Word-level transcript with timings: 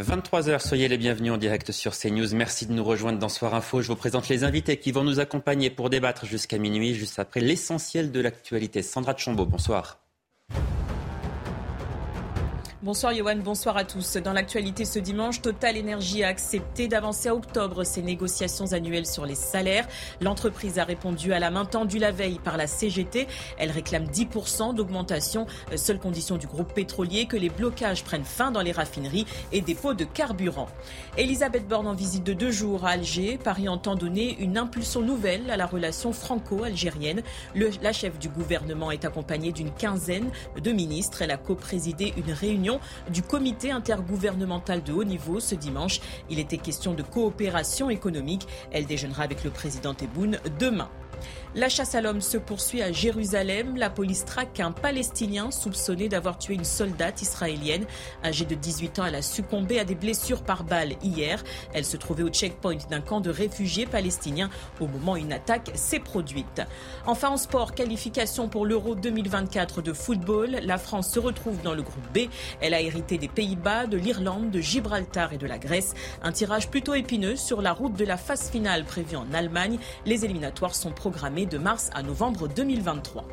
23h, 0.00 0.66
soyez 0.66 0.88
les 0.88 0.96
bienvenus 0.96 1.32
en 1.32 1.36
direct 1.36 1.70
sur 1.70 1.94
CNews. 1.94 2.34
Merci 2.34 2.64
de 2.64 2.72
nous 2.72 2.82
rejoindre 2.82 3.18
dans 3.18 3.28
Soir 3.28 3.54
Info. 3.54 3.82
Je 3.82 3.88
vous 3.88 3.96
présente 3.96 4.30
les 4.30 4.42
invités 4.42 4.78
qui 4.78 4.90
vont 4.90 5.04
nous 5.04 5.20
accompagner 5.20 5.68
pour 5.68 5.90
débattre 5.90 6.24
jusqu'à 6.24 6.56
minuit, 6.56 6.94
juste 6.94 7.18
après 7.18 7.40
l'essentiel 7.40 8.10
de 8.10 8.20
l'actualité. 8.20 8.80
Sandra 8.80 9.14
Chombo, 9.14 9.44
bonsoir. 9.44 9.98
Bonsoir 12.84 13.12
Yohan, 13.12 13.36
bonsoir 13.36 13.76
à 13.76 13.84
tous. 13.84 14.16
Dans 14.16 14.32
l'actualité 14.32 14.84
ce 14.84 14.98
dimanche, 14.98 15.40
Total 15.40 15.78
Energy 15.78 16.24
a 16.24 16.26
accepté 16.26 16.88
d'avancer 16.88 17.28
à 17.28 17.34
octobre 17.36 17.84
ses 17.84 18.02
négociations 18.02 18.72
annuelles 18.72 19.06
sur 19.06 19.24
les 19.24 19.36
salaires. 19.36 19.86
L'entreprise 20.20 20.80
a 20.80 20.84
répondu 20.84 21.32
à 21.32 21.38
la 21.38 21.52
main 21.52 21.64
tendue 21.64 22.00
la 22.00 22.10
veille 22.10 22.40
par 22.42 22.56
la 22.56 22.66
CGT. 22.66 23.28
Elle 23.56 23.70
réclame 23.70 24.06
10% 24.06 24.74
d'augmentation, 24.74 25.46
seule 25.76 26.00
condition 26.00 26.38
du 26.38 26.48
groupe 26.48 26.74
pétrolier 26.74 27.26
que 27.26 27.36
les 27.36 27.50
blocages 27.50 28.02
prennent 28.02 28.24
fin 28.24 28.50
dans 28.50 28.62
les 28.62 28.72
raffineries 28.72 29.26
et 29.52 29.60
dépôts 29.60 29.94
de 29.94 30.04
carburant. 30.04 30.66
Elisabeth 31.16 31.68
Borne 31.68 31.86
en 31.86 31.94
visite 31.94 32.24
de 32.24 32.32
deux 32.32 32.50
jours 32.50 32.84
à 32.84 32.90
Alger. 32.90 33.38
Paris 33.38 33.68
entend 33.68 33.94
donner 33.94 34.36
une 34.40 34.58
impulsion 34.58 35.02
nouvelle 35.02 35.48
à 35.52 35.56
la 35.56 35.66
relation 35.66 36.12
franco-algérienne. 36.12 37.22
La 37.54 37.92
chef 37.92 38.18
du 38.18 38.28
gouvernement 38.28 38.90
est 38.90 39.04
accompagnée 39.04 39.52
d'une 39.52 39.70
quinzaine 39.70 40.32
de 40.60 40.72
ministres. 40.72 41.22
Elle 41.22 41.30
a 41.30 41.36
co-présidé 41.36 42.12
une 42.16 42.32
réunion 42.32 42.71
du 43.10 43.22
comité 43.22 43.70
intergouvernemental 43.70 44.82
de 44.82 44.92
haut 44.92 45.04
niveau 45.04 45.40
ce 45.40 45.54
dimanche. 45.54 46.00
Il 46.30 46.38
était 46.38 46.58
question 46.58 46.94
de 46.94 47.02
coopération 47.02 47.90
économique. 47.90 48.46
Elle 48.70 48.86
déjeunera 48.86 49.22
avec 49.22 49.44
le 49.44 49.50
président 49.50 49.94
Tebboune 49.94 50.38
demain. 50.58 50.88
La 51.54 51.68
chasse 51.68 51.94
à 51.94 52.00
l'homme 52.00 52.22
se 52.22 52.38
poursuit 52.38 52.80
à 52.80 52.92
Jérusalem. 52.92 53.76
La 53.76 53.90
police 53.90 54.24
traque 54.24 54.58
un 54.60 54.72
Palestinien 54.72 55.50
soupçonné 55.50 56.08
d'avoir 56.08 56.38
tué 56.38 56.54
une 56.54 56.64
soldate 56.64 57.20
israélienne. 57.20 57.84
Âgée 58.24 58.46
de 58.46 58.54
18 58.54 58.98
ans, 59.00 59.04
elle 59.04 59.16
a 59.16 59.22
succombé 59.22 59.78
à 59.78 59.84
des 59.84 59.94
blessures 59.94 60.44
par 60.44 60.64
balle 60.64 60.94
hier. 61.02 61.44
Elle 61.74 61.84
se 61.84 61.98
trouvait 61.98 62.22
au 62.22 62.30
checkpoint 62.30 62.78
d'un 62.88 63.02
camp 63.02 63.20
de 63.20 63.28
réfugiés 63.28 63.84
palestiniens 63.84 64.48
au 64.80 64.86
moment 64.86 65.12
où 65.12 65.16
une 65.18 65.34
attaque 65.34 65.72
s'est 65.74 65.98
produite. 65.98 66.62
Enfin, 67.04 67.28
en 67.28 67.36
sport, 67.36 67.74
qualification 67.74 68.48
pour 68.48 68.64
l'Euro 68.64 68.94
2024 68.94 69.82
de 69.82 69.92
football. 69.92 70.58
La 70.62 70.78
France 70.78 71.10
se 71.10 71.18
retrouve 71.18 71.60
dans 71.60 71.74
le 71.74 71.82
groupe 71.82 72.12
B. 72.14 72.30
Elle 72.62 72.72
a 72.72 72.80
hérité 72.80 73.18
des 73.18 73.28
Pays-Bas, 73.28 73.86
de 73.86 73.98
l'Irlande, 73.98 74.50
de 74.50 74.60
Gibraltar 74.60 75.34
et 75.34 75.38
de 75.38 75.46
la 75.46 75.58
Grèce. 75.58 75.92
Un 76.22 76.32
tirage 76.32 76.70
plutôt 76.70 76.94
épineux 76.94 77.36
sur 77.36 77.60
la 77.60 77.74
route 77.74 77.94
de 77.94 78.06
la 78.06 78.16
phase 78.16 78.50
finale 78.50 78.84
prévue 78.84 79.16
en 79.16 79.30
Allemagne. 79.34 79.78
Les 80.06 80.24
éliminatoires 80.24 80.74
sont 80.74 80.92
programmés 81.02 81.46
de 81.46 81.58
mars 81.58 81.90
à 81.94 82.04
novembre 82.04 82.46
2023. 82.46 83.24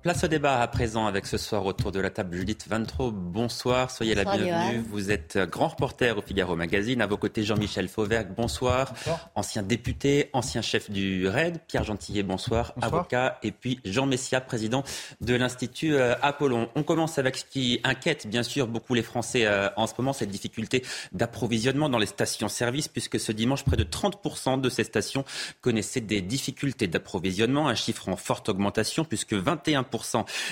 Place 0.00 0.22
au 0.22 0.28
débat 0.28 0.60
à 0.60 0.68
présent 0.68 1.06
avec 1.06 1.26
ce 1.26 1.36
soir 1.36 1.66
autour 1.66 1.90
de 1.90 1.98
la 1.98 2.08
table 2.08 2.36
Judith 2.36 2.66
Vantro. 2.70 3.10
Bonsoir, 3.10 3.90
soyez 3.90 4.14
la 4.14 4.22
bienvenue. 4.22 4.80
Vous 4.88 5.10
êtes 5.10 5.36
grand 5.50 5.66
reporter 5.66 6.16
au 6.16 6.22
Figaro 6.22 6.54
Magazine. 6.54 7.02
À 7.02 7.08
vos 7.08 7.16
côtés, 7.16 7.42
Jean-Michel 7.42 7.88
Fauvergue, 7.88 8.28
bonsoir. 8.36 8.94
Ancien 9.34 9.64
député, 9.64 10.30
ancien 10.34 10.62
chef 10.62 10.88
du 10.88 11.26
RAID. 11.26 11.58
Pierre 11.66 11.82
Gentillet, 11.82 12.22
bonsoir. 12.22 12.74
Avocat. 12.80 13.40
Et 13.42 13.50
puis 13.50 13.80
Jean 13.84 14.06
Messia, 14.06 14.40
président 14.40 14.84
de 15.20 15.34
l'Institut 15.34 15.96
euh, 15.96 16.14
Apollon. 16.22 16.68
On 16.76 16.84
commence 16.84 17.18
avec 17.18 17.36
ce 17.36 17.44
qui 17.44 17.80
inquiète 17.82 18.28
bien 18.28 18.44
sûr 18.44 18.68
beaucoup 18.68 18.94
les 18.94 19.02
Français 19.02 19.46
euh, 19.46 19.68
en 19.76 19.88
ce 19.88 19.94
moment, 19.98 20.12
cette 20.12 20.30
difficulté 20.30 20.84
d'approvisionnement 21.10 21.88
dans 21.88 21.98
les 21.98 22.06
stations-service, 22.06 22.86
puisque 22.86 23.18
ce 23.18 23.32
dimanche, 23.32 23.64
près 23.64 23.76
de 23.76 23.82
30% 23.82 24.60
de 24.60 24.68
ces 24.68 24.84
stations 24.84 25.24
connaissaient 25.60 26.00
des 26.00 26.22
difficultés 26.22 26.86
d'approvisionnement, 26.86 27.66
un 27.66 27.74
chiffre 27.74 28.08
en 28.08 28.16
forte 28.16 28.48
augmentation, 28.48 29.04
puisque 29.04 29.34
21 29.34 29.87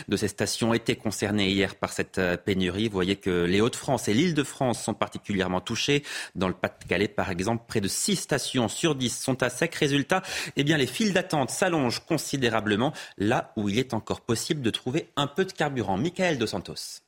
de 0.09 0.17
ces 0.17 0.29
stations 0.29 0.75
étaient 0.75 0.97
concernées 0.97 1.48
hier 1.51 1.75
par 1.75 1.92
cette 1.92 2.19
euh, 2.19 2.37
pénurie. 2.37 2.89
Vous 2.89 2.95
voyez 2.95 3.17
que 3.17 3.45
les 3.45 3.61
Hauts-de-France 3.61 4.09
et 4.09 4.15
l'Île-de-France 4.15 4.83
sont 4.83 4.95
particulièrement 4.95 5.61
touchés. 5.61 6.03
Dans 6.34 6.48
le 6.48 6.55
Pas-de-Calais, 6.55 7.09
par 7.09 7.31
exemple, 7.31 7.64
près 7.67 7.81
de 7.81 7.89
6 7.89 8.17
stations 8.17 8.69
sur 8.69 8.95
10 8.95 9.19
sont 9.19 9.42
à 9.42 9.51
sec. 9.51 9.75
Résultat, 9.75 10.23
eh 10.57 10.64
bien, 10.64 10.77
les 10.77 10.86
files 10.86 11.13
d'attente 11.13 11.51
s'allongent 11.51 12.01
considérablement 12.07 12.92
là 13.19 13.52
où 13.57 13.69
il 13.69 13.79
est 13.79 13.95
encore 13.95 14.20
possible 14.20 14.63
de 14.63 14.70
trouver 14.70 15.08
un 15.17 15.27
peu 15.27 15.45
de 15.45 15.52
carburant. 15.52 15.96
Michael 15.96 16.39
Dos 16.39 16.48
Santos. 16.48 17.02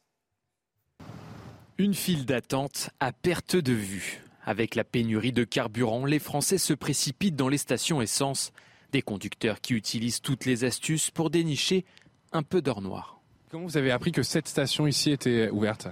Une 1.78 1.94
file 1.94 2.26
d'attente 2.26 2.90
à 2.98 3.12
perte 3.12 3.56
de 3.56 3.72
vue. 3.72 4.20
Avec 4.44 4.74
la 4.74 4.82
pénurie 4.82 5.32
de 5.32 5.44
carburant, 5.44 6.06
les 6.06 6.18
Français 6.18 6.58
se 6.58 6.72
précipitent 6.72 7.36
dans 7.36 7.48
les 7.48 7.58
stations 7.58 8.02
essence. 8.02 8.52
Des 8.92 9.02
conducteurs 9.02 9.60
qui 9.60 9.74
utilisent 9.74 10.20
toutes 10.20 10.46
les 10.46 10.64
astuces 10.64 11.10
pour 11.10 11.30
dénicher 11.30 11.84
un 12.32 12.42
peu 12.42 12.62
d'or 12.62 12.80
noir. 12.82 13.20
Comment 13.50 13.64
vous 13.64 13.76
avez 13.76 13.90
appris 13.90 14.12
que 14.12 14.22
cette 14.22 14.48
station 14.48 14.86
ici 14.86 15.10
était 15.10 15.48
ouverte 15.50 15.88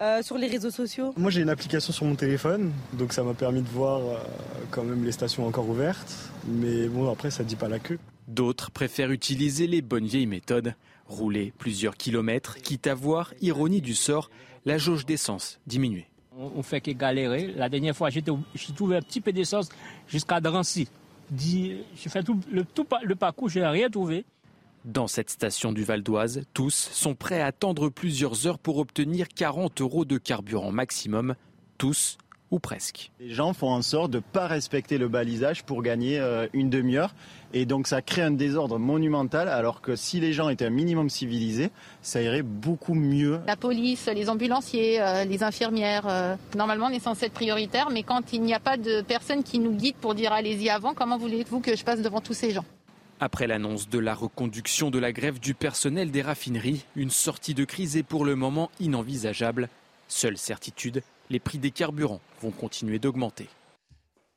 euh, 0.00 0.20
sur 0.22 0.36
les 0.36 0.46
réseaux 0.46 0.70
sociaux 0.70 1.14
Moi 1.16 1.30
j'ai 1.30 1.40
une 1.40 1.48
application 1.48 1.90
sur 1.90 2.04
mon 2.04 2.16
téléphone, 2.16 2.70
donc 2.92 3.14
ça 3.14 3.22
m'a 3.22 3.32
permis 3.32 3.62
de 3.62 3.68
voir 3.68 4.00
euh, 4.00 4.18
quand 4.70 4.84
même 4.84 5.02
les 5.04 5.12
stations 5.12 5.46
encore 5.46 5.66
ouvertes. 5.68 6.30
Mais 6.46 6.86
bon, 6.88 7.10
après 7.10 7.30
ça 7.30 7.42
ne 7.42 7.48
dit 7.48 7.56
pas 7.56 7.68
la 7.68 7.78
queue. 7.78 7.98
D'autres 8.28 8.70
préfèrent 8.70 9.10
utiliser 9.10 9.66
les 9.66 9.80
bonnes 9.80 10.04
vieilles 10.04 10.26
méthodes. 10.26 10.74
Rouler 11.06 11.52
plusieurs 11.56 11.96
kilomètres, 11.96 12.56
quitte 12.58 12.86
à 12.88 12.94
voir, 12.94 13.32
ironie 13.40 13.80
du 13.80 13.94
sort, 13.94 14.28
la 14.66 14.76
jauge 14.76 15.06
d'essence 15.06 15.60
diminuer. 15.66 16.06
On 16.36 16.62
fait 16.62 16.82
que 16.82 16.90
galérer. 16.90 17.54
La 17.56 17.70
dernière 17.70 17.96
fois, 17.96 18.10
j'ai 18.10 18.22
trouvé 18.74 18.96
un 18.96 19.00
petit 19.00 19.22
peu 19.22 19.32
d'essence 19.32 19.70
jusqu'à 20.06 20.40
Drancy. 20.40 20.88
J'ai 21.34 21.84
fait 21.96 22.22
tout 22.22 22.38
le, 22.52 22.64
tout 22.64 22.86
le 23.02 23.14
parcours, 23.14 23.48
je 23.48 23.60
n'ai 23.60 23.66
rien 23.66 23.88
trouvé. 23.88 24.26
Dans 24.86 25.08
cette 25.08 25.30
station 25.30 25.72
du 25.72 25.82
Val 25.82 26.04
d'Oise, 26.04 26.42
tous 26.54 26.90
sont 26.92 27.16
prêts 27.16 27.40
à 27.40 27.46
attendre 27.46 27.88
plusieurs 27.88 28.46
heures 28.46 28.60
pour 28.60 28.78
obtenir 28.78 29.26
40 29.26 29.80
euros 29.80 30.04
de 30.04 30.16
carburant 30.16 30.70
maximum. 30.70 31.34
Tous 31.76 32.18
ou 32.52 32.60
presque. 32.60 33.10
Les 33.18 33.30
gens 33.30 33.52
font 33.52 33.70
en 33.70 33.82
sorte 33.82 34.12
de 34.12 34.18
ne 34.18 34.22
pas 34.22 34.46
respecter 34.46 34.96
le 34.96 35.08
balisage 35.08 35.64
pour 35.64 35.82
gagner 35.82 36.20
euh, 36.20 36.46
une 36.52 36.70
demi-heure. 36.70 37.16
Et 37.52 37.66
donc 37.66 37.88
ça 37.88 38.00
crée 38.00 38.22
un 38.22 38.30
désordre 38.30 38.78
monumental, 38.78 39.48
alors 39.48 39.80
que 39.80 39.96
si 39.96 40.20
les 40.20 40.32
gens 40.32 40.48
étaient 40.50 40.66
un 40.66 40.70
minimum 40.70 41.10
civilisés, 41.10 41.72
ça 42.00 42.22
irait 42.22 42.42
beaucoup 42.42 42.94
mieux. 42.94 43.40
La 43.48 43.56
police, 43.56 44.06
les 44.06 44.30
ambulanciers, 44.30 45.02
euh, 45.02 45.24
les 45.24 45.42
infirmières, 45.42 46.06
euh, 46.08 46.36
normalement 46.56 46.86
on 46.86 46.90
est 46.90 47.00
censé 47.00 47.26
être 47.26 47.32
prioritaire, 47.32 47.90
mais 47.90 48.04
quand 48.04 48.32
il 48.32 48.42
n'y 48.42 48.54
a 48.54 48.60
pas 48.60 48.76
de 48.76 49.00
personne 49.00 49.42
qui 49.42 49.58
nous 49.58 49.72
guide 49.72 49.96
pour 49.96 50.14
dire 50.14 50.32
allez-y 50.32 50.70
avant, 50.70 50.94
comment 50.94 51.18
voulez-vous 51.18 51.58
que 51.58 51.74
je 51.74 51.82
passe 51.82 52.02
devant 52.02 52.20
tous 52.20 52.34
ces 52.34 52.52
gens? 52.52 52.64
Après 53.20 53.46
l'annonce 53.46 53.88
de 53.88 53.98
la 53.98 54.14
reconduction 54.14 54.90
de 54.90 54.98
la 54.98 55.12
grève 55.12 55.40
du 55.40 55.54
personnel 55.54 56.10
des 56.10 56.22
raffineries, 56.22 56.84
une 56.96 57.10
sortie 57.10 57.54
de 57.54 57.64
crise 57.64 57.96
est 57.96 58.02
pour 58.02 58.24
le 58.24 58.36
moment 58.36 58.70
inenvisageable. 58.80 59.68
Seule 60.08 60.36
certitude, 60.36 61.02
les 61.30 61.40
prix 61.40 61.58
des 61.58 61.70
carburants 61.70 62.20
vont 62.42 62.50
continuer 62.50 62.98
d'augmenter. 62.98 63.48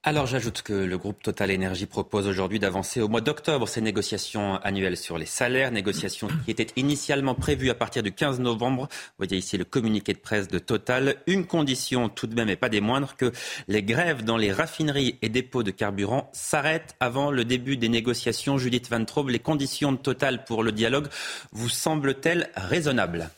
Alors 0.04 0.28
j'ajoute 0.28 0.62
que 0.62 0.72
le 0.72 0.98
groupe 0.98 1.22
Total 1.22 1.54
Energy 1.54 1.86
propose 1.86 2.26
aujourd'hui 2.26 2.58
d'avancer 2.58 3.02
au 3.02 3.10
mois 3.10 3.20
d'octobre 3.20 3.68
ces 3.68 3.82
négociations 3.82 4.56
annuelles 4.64 4.96
sur 4.96 5.18
les 5.18 5.26
salaires, 5.26 5.74
négociations 5.74 6.30
qui 6.46 6.52
étaient 6.52 6.68
initialement 6.78 7.36
prévues 7.36 7.70
à 7.70 7.76
partir 7.76 8.02
du 8.02 8.14
15 8.14 8.40
novembre. 8.40 8.88
Vous 8.90 9.26
voyez 9.26 9.36
ici 9.36 9.58
le 9.58 9.66
communiqué 9.66 10.14
de 10.14 10.20
presse 10.20 10.48
de 10.48 10.58
Total. 10.58 11.18
Une 11.28 11.46
condition 11.46 12.08
tout 12.08 12.28
de 12.28 12.36
même 12.36 12.48
et 12.48 12.56
pas 12.56 12.70
des 12.70 12.80
moindres, 12.80 13.18
que 13.18 13.34
les 13.68 13.84
grèves 13.84 14.24
dans 14.24 14.38
les 14.38 14.54
raffineries 14.54 15.18
et 15.22 15.28
dépôts 15.28 15.64
de 15.64 15.72
carburant 15.72 16.30
s'arrêtent 16.32 16.96
avant 17.02 17.30
le 17.30 17.44
début 17.44 17.76
des 17.76 17.90
négociations. 17.90 18.58
Judith 18.58 18.90
Van 18.90 19.04
Traub, 19.04 19.28
les 19.28 19.40
conditions 19.40 19.92
de 19.92 19.98
Total 19.98 20.46
pour 20.46 20.64
le 20.64 20.72
dialogue 20.72 21.10
vous 21.52 21.68
semblent-elles 21.68 22.50
raisonnables? 22.56 23.32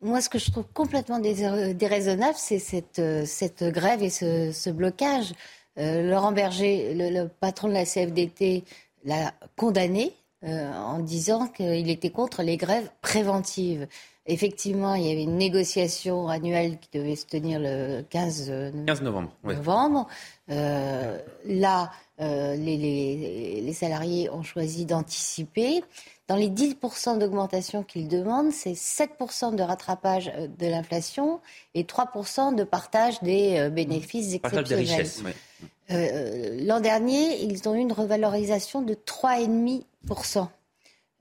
Moi, 0.00 0.22
ce 0.22 0.30
que 0.30 0.38
je 0.38 0.50
trouve 0.50 0.64
complètement 0.72 1.18
déraisonnable, 1.18 2.36
c'est 2.38 2.58
cette, 2.58 3.00
euh, 3.00 3.26
cette 3.26 3.64
grève 3.64 4.02
et 4.02 4.08
ce 4.08 4.70
blocage. 4.70 5.34
Euh, 5.78 6.10
Laurent 6.10 6.32
Berger, 6.32 6.94
le, 6.94 7.26
patron 7.28 7.68
de 7.68 7.74
la 7.74 7.84
CFDT, 7.84 8.64
l'a 9.04 9.32
condamné 9.56 10.12
euh, 10.44 10.72
en 10.72 10.98
disant 10.98 11.46
qu'il 11.48 11.90
était 11.90 12.10
contre 12.10 12.42
les 12.42 12.56
grèves 12.56 12.90
préventives. 13.00 13.86
Effectivement, 14.30 14.94
il 14.94 15.06
y 15.06 15.10
avait 15.10 15.24
une 15.24 15.36
négociation 15.36 16.28
annuelle 16.28 16.78
qui 16.78 16.98
devait 16.98 17.16
se 17.16 17.26
tenir 17.26 17.58
le 17.60 18.02
15, 18.08 18.50
novembre. 19.02 19.30
novembre. 19.44 20.06
Euh, 20.50 21.18
là, 21.46 21.90
les, 22.18 23.60
les, 23.62 23.72
salariés 23.72 24.30
ont 24.30 24.42
choisi 24.42 24.84
d'anticiper. 24.84 25.82
Dans 26.28 26.36
les 26.36 26.48
10% 26.48 27.18
d'augmentation 27.18 27.82
qu'ils 27.82 28.08
demandent, 28.08 28.52
c'est 28.52 28.74
7% 28.74 29.54
de 29.54 29.62
rattrapage 29.62 30.32
de 30.58 30.66
l'inflation 30.66 31.40
et 31.74 31.84
3% 31.84 32.54
de 32.54 32.62
partage 32.62 33.20
des 33.22 33.68
bénéfices 33.70 34.34
exceptionnels. 34.34 34.42
Partage 34.42 34.68
des 34.68 34.74
richesses, 34.76 35.22
euh, 35.90 36.56
l'an 36.62 36.80
dernier, 36.80 37.42
ils 37.42 37.68
ont 37.68 37.74
eu 37.74 37.78
une 37.78 37.92
revalorisation 37.92 38.82
de 38.82 38.94
3,5%. 38.94 40.48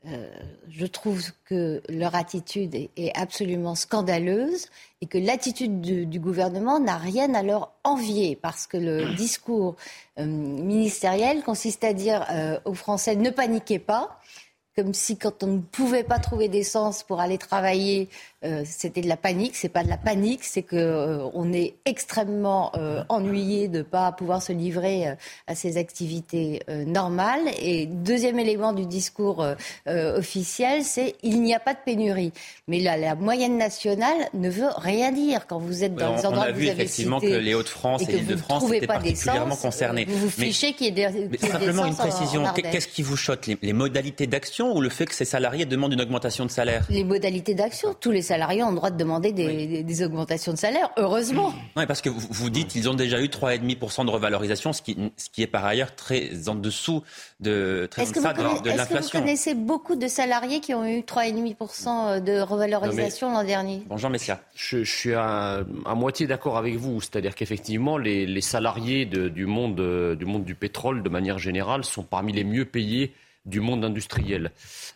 Euh, 0.07 0.29
je 0.69 0.85
trouve 0.85 1.31
que 1.43 1.81
leur 1.89 2.15
attitude 2.15 2.73
est, 2.73 3.11
absolument 3.17 3.75
scandaleuse 3.75 4.67
et 5.01 5.07
que 5.07 5.17
l'attitude 5.17 5.81
du, 5.81 6.19
gouvernement 6.19 6.79
n'a 6.79 6.97
rien 6.97 7.33
à 7.33 7.43
leur 7.43 7.73
envier 7.83 8.37
parce 8.41 8.65
que 8.65 8.77
le 8.77 9.13
discours 9.17 9.75
euh, 10.17 10.25
ministériel 10.25 11.43
consiste 11.43 11.83
à 11.83 11.91
dire 11.91 12.25
aux 12.63 12.75
Français 12.75 13.15
ne 13.15 13.29
paniquez 13.29 13.79
pas, 13.79 14.19
comme 14.79 14.93
si 14.93 15.17
quand 15.17 15.43
on 15.43 15.47
ne 15.47 15.59
pouvait 15.59 16.03
pas 16.03 16.19
trouver 16.19 16.47
d'essence 16.47 17.03
pour 17.03 17.19
aller 17.19 17.37
travailler, 17.37 18.07
euh, 18.45 18.63
c'était 18.65 19.01
de 19.01 19.09
la 19.09 19.17
panique. 19.17 19.57
C'est 19.57 19.67
pas 19.67 19.83
de 19.83 19.89
la 19.89 19.97
panique, 19.97 20.45
c'est 20.45 20.61
que 20.61 20.77
euh, 20.77 21.27
on 21.33 21.51
est 21.51 21.73
extrêmement 21.83 22.71
euh, 22.77 23.03
ennuyé 23.09 23.67
de 23.67 23.81
pas 23.81 24.13
pouvoir 24.13 24.41
se 24.41 24.53
livrer 24.53 25.13
à 25.47 25.55
ses 25.55 25.77
activités 25.77 26.61
normales. 26.85 27.41
Et 27.61 27.85
deuxième 27.87 28.39
élément 28.39 28.73
du 28.73 28.85
discours 28.85 29.45
officiel, 29.85 30.83
c'est 30.83 31.15
il 31.23 31.41
n'y 31.41 31.53
a 31.53 31.59
pas 31.59 31.73
de 31.73 31.79
pénurie. 31.83 32.31
Mais 32.67 32.79
là, 32.79 32.95
la 32.95 33.15
moyenne 33.15 33.57
nationale 33.57 34.29
ne 34.33 34.49
veut 34.49 34.69
rien 34.77 35.11
dire 35.11 35.47
quand 35.47 35.59
vous 35.59 35.83
êtes 35.83 35.95
dans 35.95 36.15
les 36.15 36.25
endroits 36.25 36.45
on 36.45 36.49
a 36.49 36.51
vu 36.51 36.67
effectivement 36.67 37.19
que 37.19 37.25
les 37.25 37.53
Hauts-de-France 37.53 38.03
et, 38.07 38.13
l'Île-de-France 38.13 38.71
étaient 38.71 38.87
particulièrement 38.87 39.55
concernés. 39.55 40.05
Vous 40.05 40.17
vous 40.17 40.29
fichez 40.29 40.73
qu'il 40.73 40.97
y 40.97 41.01
ait 41.01 41.09
des, 41.11 41.37
simplement 41.37 41.85
une 41.85 41.95
précision. 41.95 42.45
Qu'est-ce 42.55 42.87
qui 42.87 43.01
vous 43.01 43.17
choque? 43.17 43.49
Les, 43.61 43.73
modalités 43.73 44.27
d'action 44.27 44.68
ou 44.75 44.81
le 44.81 44.89
fait 44.89 45.05
que 45.05 45.13
ces 45.13 45.25
salariés 45.25 45.65
demandent 45.65 45.93
une 45.93 46.01
augmentation 46.01 46.45
de 46.45 46.51
salaire 46.51 46.85
Les 46.89 47.03
modalités 47.03 47.53
d'action. 47.53 47.93
Tous 47.99 48.11
les 48.11 48.21
salariés 48.21 48.63
ont 48.63 48.69
le 48.69 48.75
droit 48.75 48.89
de 48.91 48.97
demander 48.97 49.31
des, 49.31 50.03
augmentations 50.03 50.53
de 50.53 50.57
salaire, 50.57 50.89
heureusement. 50.97 51.53
Oui, 51.75 51.85
parce 51.85 52.01
que 52.01 52.09
vous, 52.09 52.25
vous 52.29 52.49
dites 52.49 52.69
qu'ils 52.69 52.87
ont 52.89 52.93
déjà 52.93 53.21
eu 53.21 53.25
3,5% 53.25 54.05
de 54.05 54.11
revalorisation, 54.11 54.71
ce 54.73 54.81
qui, 54.81 54.97
ce 55.17 55.29
qui 55.29 55.41
est 55.41 55.47
par 55.47 55.65
ailleurs 55.65 55.95
très 55.95 56.47
en 56.47 56.55
dessous 56.55 57.03
de, 57.39 57.87
très 57.91 58.03
est-ce 58.03 58.13
que, 58.13 58.19
de, 58.19 58.69
est-ce 58.69 58.89
que 58.89 59.03
vous 59.03 59.09
connaissez 59.09 59.55
beaucoup 59.55 59.95
de 59.95 60.07
salariés 60.07 60.59
qui 60.59 60.73
ont 60.73 60.85
eu 60.85 60.99
3,5% 60.99 62.23
de 62.23 62.39
revalorisation 62.39 63.31
l'an 63.31 63.43
dernier? 63.43 63.83
Bonjour, 63.87 64.09
Messia. 64.09 64.39
Je, 64.55 64.83
je 64.83 64.91
suis 64.91 65.13
à, 65.13 65.63
à 65.85 65.95
moitié 65.95 66.27
d'accord 66.27 66.57
avec 66.57 66.75
vous. 66.75 67.01
C'est-à-dire 67.01 67.35
qu'effectivement, 67.35 67.97
les, 67.97 68.25
les 68.25 68.41
salariés 68.41 69.05
de, 69.05 69.27
du, 69.27 69.45
monde, 69.45 70.15
du 70.17 70.25
monde 70.25 70.43
du 70.43 70.55
pétrole, 70.55 71.03
de 71.03 71.09
manière 71.09 71.39
générale, 71.39 71.83
sont 71.83 72.03
parmi 72.03 72.33
les 72.33 72.43
mieux 72.43 72.65
payés 72.65 73.13
du 73.45 73.59
monde 73.59 73.83
industriel. 73.83 74.51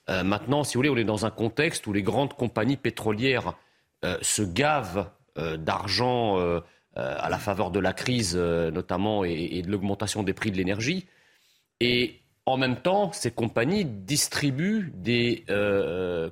Euh, 0.10 0.24
maintenant, 0.24 0.64
si 0.64 0.76
vous 0.76 0.80
voulez, 0.80 0.90
on 0.90 0.98
est 0.98 1.04
dans 1.04 1.26
un 1.26 1.32
contexte 1.32 1.88
où 1.88 1.94
les 1.94 2.04
grandes 2.04 2.34
compagnies 2.34 2.78
pétrolières 2.78 3.56
euh, 4.06 4.18
se 4.22 4.42
gavent 4.42 5.10
euh, 5.38 5.58
d'argent 5.58 6.38
à 6.96 7.28
la 7.28 7.40
faveur 7.40 7.72
de 7.72 7.80
la 7.80 7.92
crise, 7.92 8.36
notamment, 8.36 9.24
et, 9.26 9.64
de 9.64 9.72
l'augmentation 9.72 10.22
des 10.22 10.34
prix 10.34 10.52
de 10.52 10.58
l'énergie. 10.58 11.08
Et 11.80 12.20
en 12.46 12.56
même 12.56 12.76
temps, 12.76 13.12
ces 13.14 13.32
compagnies 13.32 13.84
distribuent 13.84 14.92
des, 14.94 15.44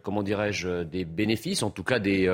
comment 0.04 0.22
dirais-je, 0.22 0.84
des 0.84 1.04
bénéfices, 1.04 1.64
en 1.64 1.72
tout 1.72 1.84
cas 1.84 1.98
des 1.98 2.28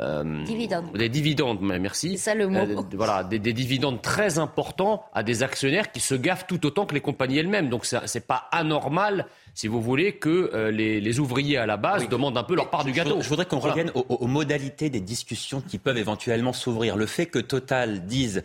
euh, 0.00 0.44
dividendes. 0.44 0.92
Des 0.94 1.08
dividendes, 1.08 1.58
merci. 1.60 2.12
C'est 2.12 2.30
ça 2.30 2.34
le 2.34 2.46
mot. 2.46 2.58
Euh, 2.58 2.82
voilà, 2.92 3.24
des, 3.24 3.38
dividendes 3.38 4.00
très 4.00 4.38
importants 4.38 5.04
à 5.12 5.24
des 5.24 5.42
actionnaires 5.42 5.90
qui 5.90 6.00
se 6.00 6.14
gaffent 6.14 6.46
tout 6.46 6.64
autant 6.66 6.86
que 6.86 6.94
les 6.94 7.00
compagnies 7.00 7.38
elles-mêmes. 7.38 7.68
Donc 7.68 7.84
c'est 7.84 8.26
pas 8.26 8.48
anormal, 8.52 9.26
si 9.54 9.66
vous 9.66 9.80
voulez, 9.80 10.12
que 10.14 10.50
euh, 10.54 10.70
les, 10.70 11.18
ouvriers 11.18 11.56
à 11.56 11.66
la 11.66 11.76
base 11.76 12.08
demandent 12.08 12.38
un 12.38 12.44
peu 12.44 12.54
leur 12.54 12.70
part 12.70 12.84
du 12.84 12.92
gâteau. 12.92 13.20
Je 13.20 13.28
voudrais 13.28 13.46
qu'on 13.46 13.58
revienne 13.58 13.90
aux, 13.94 14.26
modalités 14.28 14.88
des 14.88 15.00
discussions 15.00 15.60
qui 15.60 15.78
peuvent 15.78 15.98
éventuellement 15.98 16.52
s'ouvrir. 16.52 16.96
Le 16.96 17.06
fait 17.06 17.26
que 17.26 17.40
Total 17.40 18.06
dise 18.06 18.44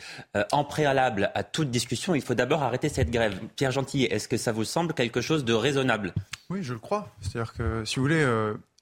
en 0.52 0.64
préalable 0.64 1.32
à 1.36 1.44
toute 1.44 1.70
discussion, 1.70 2.16
il 2.16 2.22
faut 2.22 2.34
d'abord 2.34 2.64
arrêter 2.64 2.90
cette 2.90 3.12
grève. 3.12 3.40
Pierre 3.56 3.72
Gentillet, 3.72 4.08
est-ce 4.12 4.28
que 4.28 4.38
ça 4.38 4.52
vous 4.52 4.64
semble 4.64 4.94
quelque 4.94 5.22
chose 5.22 5.46
de 5.46 5.54
raisonnable? 5.54 6.14
Oui, 6.50 6.64
je 6.64 6.74
le 6.74 6.80
crois. 6.80 7.10
C'est-à-dire 7.22 7.54
que, 7.54 7.86
si 7.86 7.98
vous 7.98 8.04
voulez 8.04 8.26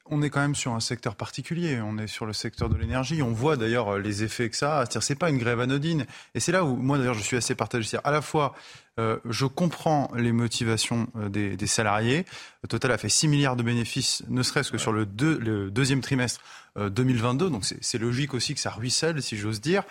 on 0.06 0.22
est 0.22 0.30
quand 0.30 0.42
même 0.42 0.56
sur 0.56 0.74
un 0.74 0.80
secteur 0.80 1.16
particulier. 1.16 1.80
On 1.82 1.98
est 1.98 2.08
sur 2.08 2.26
le 2.26 2.34
secteur 2.34 2.70
de 2.70 2.76
l'énergie. 2.76 3.22
On 3.22 3.32
voit 3.32 3.58
d'ailleurs 3.58 3.98
les 3.98 4.24
effets 4.24 4.50
que 4.50 4.58
ça 4.58 4.80
a. 4.80 4.82
C'est-à-dire, 4.82 5.04
c'est 5.04 5.16
pas 5.16 5.30
une 5.30 5.38
grève 5.38 5.60
anodine. 5.60 6.06
Et 6.36 6.40
c'est 6.40 6.52
là 6.52 6.66
où 6.66 6.76
moi 6.76 6.98
d'ailleurs 6.98 7.14
je 7.14 7.24
suis 7.24 7.38
assez 7.38 7.56
partagé. 7.56 7.88
C'est-à-dire, 7.88 8.08
à 8.08 8.12
la 8.12 8.22
fois, 8.22 8.54
euh, 9.00 9.20
je 9.26 9.46
comprends 9.46 10.12
les 10.16 10.32
motivations 10.34 11.08
euh, 11.16 11.30
des, 11.30 11.68
salariés. 11.68 12.26
Total 12.68 12.92
a 12.92 12.98
fait 12.98 13.10
6 13.10 13.30
milliards 13.30 13.56
de 13.56 13.64
bénéfices, 13.64 14.24
ne 14.28 14.44
serait-ce 14.44 14.72
que 14.72 14.78
sur 14.78 14.92
le, 14.92 15.06
deuxième 15.06 16.02
trimestre 16.02 16.42
2022. 16.76 17.46
Euh, 17.46 17.50
Donc 17.50 17.66
c'est 17.66 17.98
logique 17.98 18.34
aussi 18.34 18.54
que 18.54 18.60
ça 18.60 18.72
ruisselle, 18.72 19.22
si 19.22 19.38
j'ose 19.38 19.62
dire. 19.62 19.84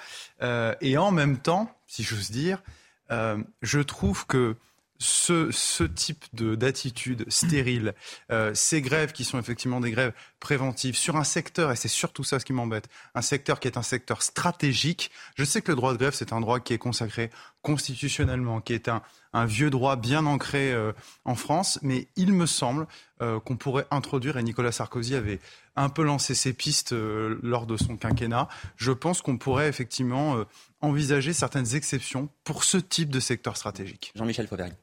et 0.42 0.98
en 0.98 1.10
même 1.12 1.38
temps, 1.38 1.74
si 1.86 2.02
j'ose 2.02 2.30
dire, 2.30 2.62
je 3.10 3.80
trouve 3.80 4.26
que 4.26 4.56
ce, 5.00 5.50
ce 5.50 5.82
type 5.82 6.25
d'attitude 6.35 7.25
stérile, 7.29 7.94
euh, 8.31 8.52
ces 8.55 8.82
grèves 8.82 9.12
qui 9.12 9.25
sont 9.25 9.38
effectivement 9.38 9.81
des 9.81 9.91
grèves 9.91 10.12
préventives 10.41 10.94
sur 10.94 11.17
un 11.17 11.25
secteur, 11.25 11.73
et 11.73 11.76
c'est 11.76 11.88
surtout 11.88 12.23
ça 12.23 12.38
ce 12.38 12.44
qui 12.44 12.52
m'embête, 12.52 12.88
un 13.14 13.23
secteur 13.23 13.61
qui 13.61 13.69
est 13.69 13.79
un 13.79 13.82
secteur 13.82 14.23
stratégique. 14.23 15.11
Je 15.37 15.44
sais 15.44 15.62
que 15.62 15.73
le 15.73 15.76
droit 15.76 15.93
de 15.93 15.99
grève, 15.99 16.12
c'est 16.14 16.35
un 16.35 16.41
droit 16.41 16.61
qui 16.61 16.75
est 16.75 16.79
consacré 16.79 17.31
constitutionnellement, 17.62 18.61
qui 18.61 18.75
est 18.75 18.88
un, 18.88 19.02
un 19.32 19.47
vieux 19.47 19.70
droit 19.70 19.97
bien 19.97 20.26
ancré 20.26 20.73
euh, 20.73 20.93
en 21.25 21.35
France, 21.35 21.79
mais 21.82 22.08
il 22.17 22.35
me 22.35 22.44
semble 22.44 22.87
euh, 23.23 23.41
qu'on 23.41 23.56
pourrait 23.56 23.87
introduire, 23.91 24.37
et 24.37 24.43
Nicolas 24.43 24.73
Sarkozy 24.73 25.14
avait 25.14 25.41
un 25.76 25.88
peu 25.88 26.02
lancé 26.02 26.35
ses 26.35 26.52
pistes 26.52 26.93
euh, 26.93 27.38
lors 27.43 27.64
de 27.64 27.79
son 27.79 27.97
quinquennat, 27.97 28.49
je 28.76 28.93
pense 28.93 29.23
qu'on 29.23 29.38
pourrait 29.38 29.69
effectivement 29.69 30.44
envisager 30.82 31.32
certaines 31.32 31.75
exceptions 31.75 32.29
pour 32.44 32.64
ce 32.64 32.76
type 32.76 33.08
de 33.08 33.20
secteur 33.20 33.56
stratégique. 33.56 34.12
Jean-Michel 34.14 34.47
Fauvergue. 34.47 34.75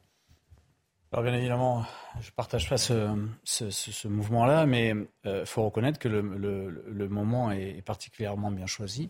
Alors 1.18 1.32
bien 1.32 1.40
évidemment, 1.40 1.84
je 2.22 2.28
ne 2.28 2.32
partage 2.36 2.70
pas 2.70 2.78
ce, 2.78 3.10
ce, 3.44 4.08
mouvement-là, 4.08 4.68
mais 4.68 4.90
il 4.90 5.08
euh, 5.26 5.46
faut 5.48 5.66
reconnaître 5.66 5.98
que 5.98 6.08
le, 6.08 6.22
le, 6.22 7.10
moment 7.10 7.52
est 7.52 7.82
particulièrement 7.84 8.52
bien 8.52 8.68
choisi 8.68 9.10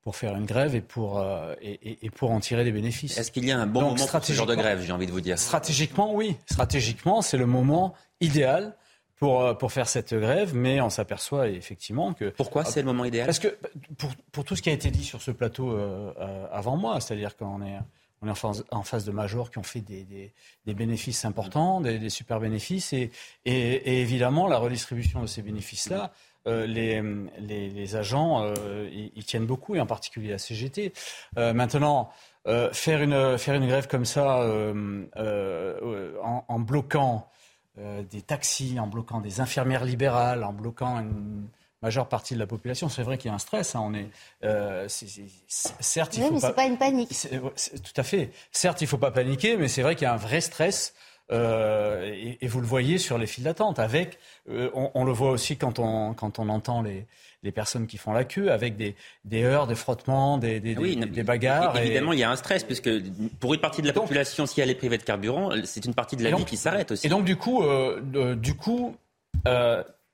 pour 0.00 0.16
faire 0.16 0.34
une 0.36 0.46
grève 0.46 0.74
et 0.74 0.80
pour, 0.80 1.18
euh, 1.18 1.54
et, 1.60 1.98
et, 2.06 2.08
pour 2.08 2.30
en 2.30 2.40
tirer 2.40 2.64
des 2.64 2.72
bénéfices. 2.72 3.18
Est-ce 3.18 3.30
qu'il 3.30 3.44
y 3.44 3.52
a 3.52 3.60
un 3.60 3.66
bon 3.66 3.82
moment 3.82 4.06
pour 4.06 4.24
ce 4.24 4.32
genre 4.32 4.46
de 4.46 4.54
grève, 4.54 4.80
j'ai 4.80 4.92
envie 4.92 5.04
de 5.04 5.12
vous 5.12 5.20
dire? 5.20 5.38
Stratégiquement, 5.38 6.14
oui. 6.14 6.34
Stratégiquement, 6.46 7.20
c'est 7.20 7.36
le 7.36 7.44
moment 7.44 7.92
idéal 8.22 8.74
pour, 9.16 9.42
euh, 9.42 9.52
pour 9.52 9.70
faire 9.70 9.86
cette 9.86 10.14
grève, 10.14 10.54
mais 10.54 10.80
on 10.80 10.88
s'aperçoit 10.88 11.48
effectivement 11.48 12.14
que... 12.14 12.30
Pourquoi 12.30 12.64
c'est 12.64 12.80
le 12.80 12.86
moment 12.86 13.04
idéal? 13.04 13.26
Parce 13.26 13.38
que 13.38 13.54
pour, 13.98 14.14
pour, 14.32 14.44
tout 14.46 14.56
ce 14.56 14.62
qui 14.62 14.70
a 14.70 14.72
été 14.72 14.90
dit 14.90 15.04
sur 15.04 15.20
ce 15.20 15.30
plateau 15.30 15.78
avant 16.50 16.78
moi, 16.78 17.02
c'est-à-dire 17.02 17.36
qu'on 17.36 17.60
est 17.60 17.76
en 18.30 18.82
phase, 18.82 19.04
de 19.04 19.12
majors 19.12 19.50
qui 19.50 19.58
ont 19.58 19.62
fait 19.62 19.80
des, 19.80 20.32
bénéfices 20.66 21.24
importants, 21.24 21.80
des, 21.80 22.08
super 22.10 22.40
bénéfices, 22.40 22.92
et, 22.92 23.10
évidemment 23.44 24.46
la 24.48 24.58
redistribution 24.58 25.22
de 25.22 25.26
ces 25.26 25.42
bénéfices-là. 25.42 26.12
Euh, 26.46 26.66
les, 26.66 27.96
agents 27.96 28.42
euh, 28.42 28.88
ils 28.92 29.24
tiennent 29.24 29.46
beaucoup, 29.46 29.74
et 29.74 29.80
en 29.80 29.86
particulier 29.86 30.30
la 30.30 30.38
CGT. 30.38 30.92
Euh, 31.38 31.52
maintenant, 31.54 32.10
faire, 32.72 33.02
une, 33.02 33.38
faire 33.38 33.54
une 33.54 33.66
grève 33.66 33.88
comme 33.88 34.04
ça 34.04 34.46
en, 35.16 36.60
bloquant 36.60 37.30
des 37.76 38.22
taxis, 38.22 38.78
en 38.78 38.86
bloquant 38.86 39.20
des 39.20 39.40
infirmières 39.40 39.84
libérales, 39.84 40.44
en 40.44 40.52
bloquant 40.52 40.98
une 41.00 41.48
majeure 41.84 42.08
partie 42.08 42.34
de 42.34 42.38
la 42.38 42.46
population. 42.46 42.88
C'est 42.88 43.02
vrai 43.02 43.18
qu'il 43.18 43.28
y 43.28 43.32
a 43.32 43.34
un 43.34 43.38
stress. 43.38 43.76
Hein. 43.76 43.82
On 43.84 43.94
est, 43.94 44.08
euh, 44.42 44.86
certes, 44.88 46.16
il 46.16 46.22
faut 46.22 46.32
mais 46.32 46.40
pas. 46.40 46.52
pas 46.52 46.64
une 46.64 46.78
panique. 46.78 47.10
tout 47.10 48.00
à 48.00 48.02
fait. 48.02 48.30
Certes, 48.50 48.80
il 48.80 48.86
faut 48.86 48.98
pas 48.98 49.10
paniquer, 49.10 49.56
mais 49.56 49.68
c'est 49.68 49.82
vrai 49.82 49.94
qu'il 49.94 50.04
y 50.04 50.08
a 50.08 50.14
un 50.14 50.18
vrai 50.18 50.40
stress. 50.40 50.94
Euh, 51.32 52.36
et, 52.40 52.46
vous 52.46 52.60
le 52.60 52.66
voyez 52.66 52.98
sur 52.98 53.16
les 53.18 53.26
files 53.26 53.44
d'attente. 53.44 53.78
Avec, 53.78 54.18
euh, 54.48 54.70
on, 54.74 55.04
le 55.04 55.12
voit 55.12 55.30
aussi 55.30 55.56
quand 55.56 55.78
on 55.78 56.12
quand 56.12 56.38
on 56.38 56.50
entend 56.50 56.82
les, 56.82 57.06
les 57.42 57.52
personnes 57.52 57.86
qui 57.86 57.96
font 57.96 58.12
la 58.12 58.24
queue, 58.24 58.50
avec 58.50 58.76
des, 58.76 58.94
des 59.24 59.42
heurts, 59.42 59.66
des 59.66 59.74
frottements, 59.74 60.36
des, 60.36 60.60
des, 60.60 60.74
des 60.74 61.22
bagarres. 61.22 61.76
Évidemment, 61.78 62.12
il 62.12 62.18
y 62.18 62.24
a 62.24 62.30
un 62.30 62.36
stress 62.36 62.64
puisque 62.64 62.90
pour 63.40 63.54
une 63.54 63.60
partie 63.60 63.82
de 63.82 63.86
la 63.86 63.94
population, 63.94 64.44
si 64.46 64.60
elle 64.60 64.70
est 64.70 64.74
privée 64.74 64.98
de 64.98 65.02
carburant, 65.02 65.50
c'est 65.64 65.84
une 65.84 65.94
partie 65.94 66.16
de 66.16 66.24
la 66.24 66.34
vie 66.34 66.44
qui 66.44 66.56
s'arrête 66.56 66.92
aussi. 66.92 67.06
Et 67.06 67.10
donc 67.10 67.24
du 67.24 67.36
coup, 67.36 67.62
du 68.36 68.54
coup, 68.54 68.96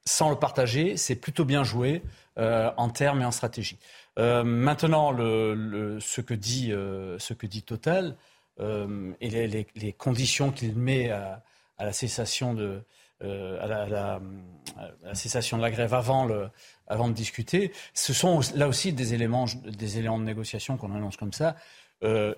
sans 0.05 0.31
le 0.31 0.37
partager, 0.37 0.97
c'est 0.97 1.17
plutôt 1.17 1.45
bien 1.45 1.63
joué 1.63 2.03
euh, 2.39 2.71
en 2.77 2.89
termes 2.89 3.21
et 3.21 3.25
en 3.25 3.31
stratégie. 3.31 3.79
Euh, 4.19 4.45
maintenant, 4.45 5.17
ce, 5.17 6.21
que 6.21 6.35
dit, 6.35 6.73
euh, 6.73 7.19
ce 7.19 7.35
que 7.35 7.47
dit 7.47 7.63
Total 7.63 8.17
et 8.59 9.31
les, 9.31 9.93
conditions 9.95 10.51
qu'il 10.51 10.77
met 10.77 11.11
à, 11.11 11.43
la 11.79 11.93
cessation 11.95 12.53
de, 12.53 12.83
à 13.23 13.67
la, 13.67 14.21
cessation 15.15 15.57
de 15.57 15.63
la 15.63 15.71
grève 15.71 15.95
avant, 15.95 16.27
le, 16.27 16.51
avant 16.87 17.09
de 17.09 17.15
discuter, 17.15 17.73
ce 17.95 18.13
sont 18.13 18.41
là 18.55 18.69
aussi 18.69 18.93
des 18.93 19.15
éléments, 19.15 19.47
des 19.65 19.99
éléments 19.99 20.19
de 20.19 20.25
négociation 20.25 20.77
qu'on 20.77 20.95
annonce 20.95 21.17
comme 21.17 21.33
ça. 21.33 21.57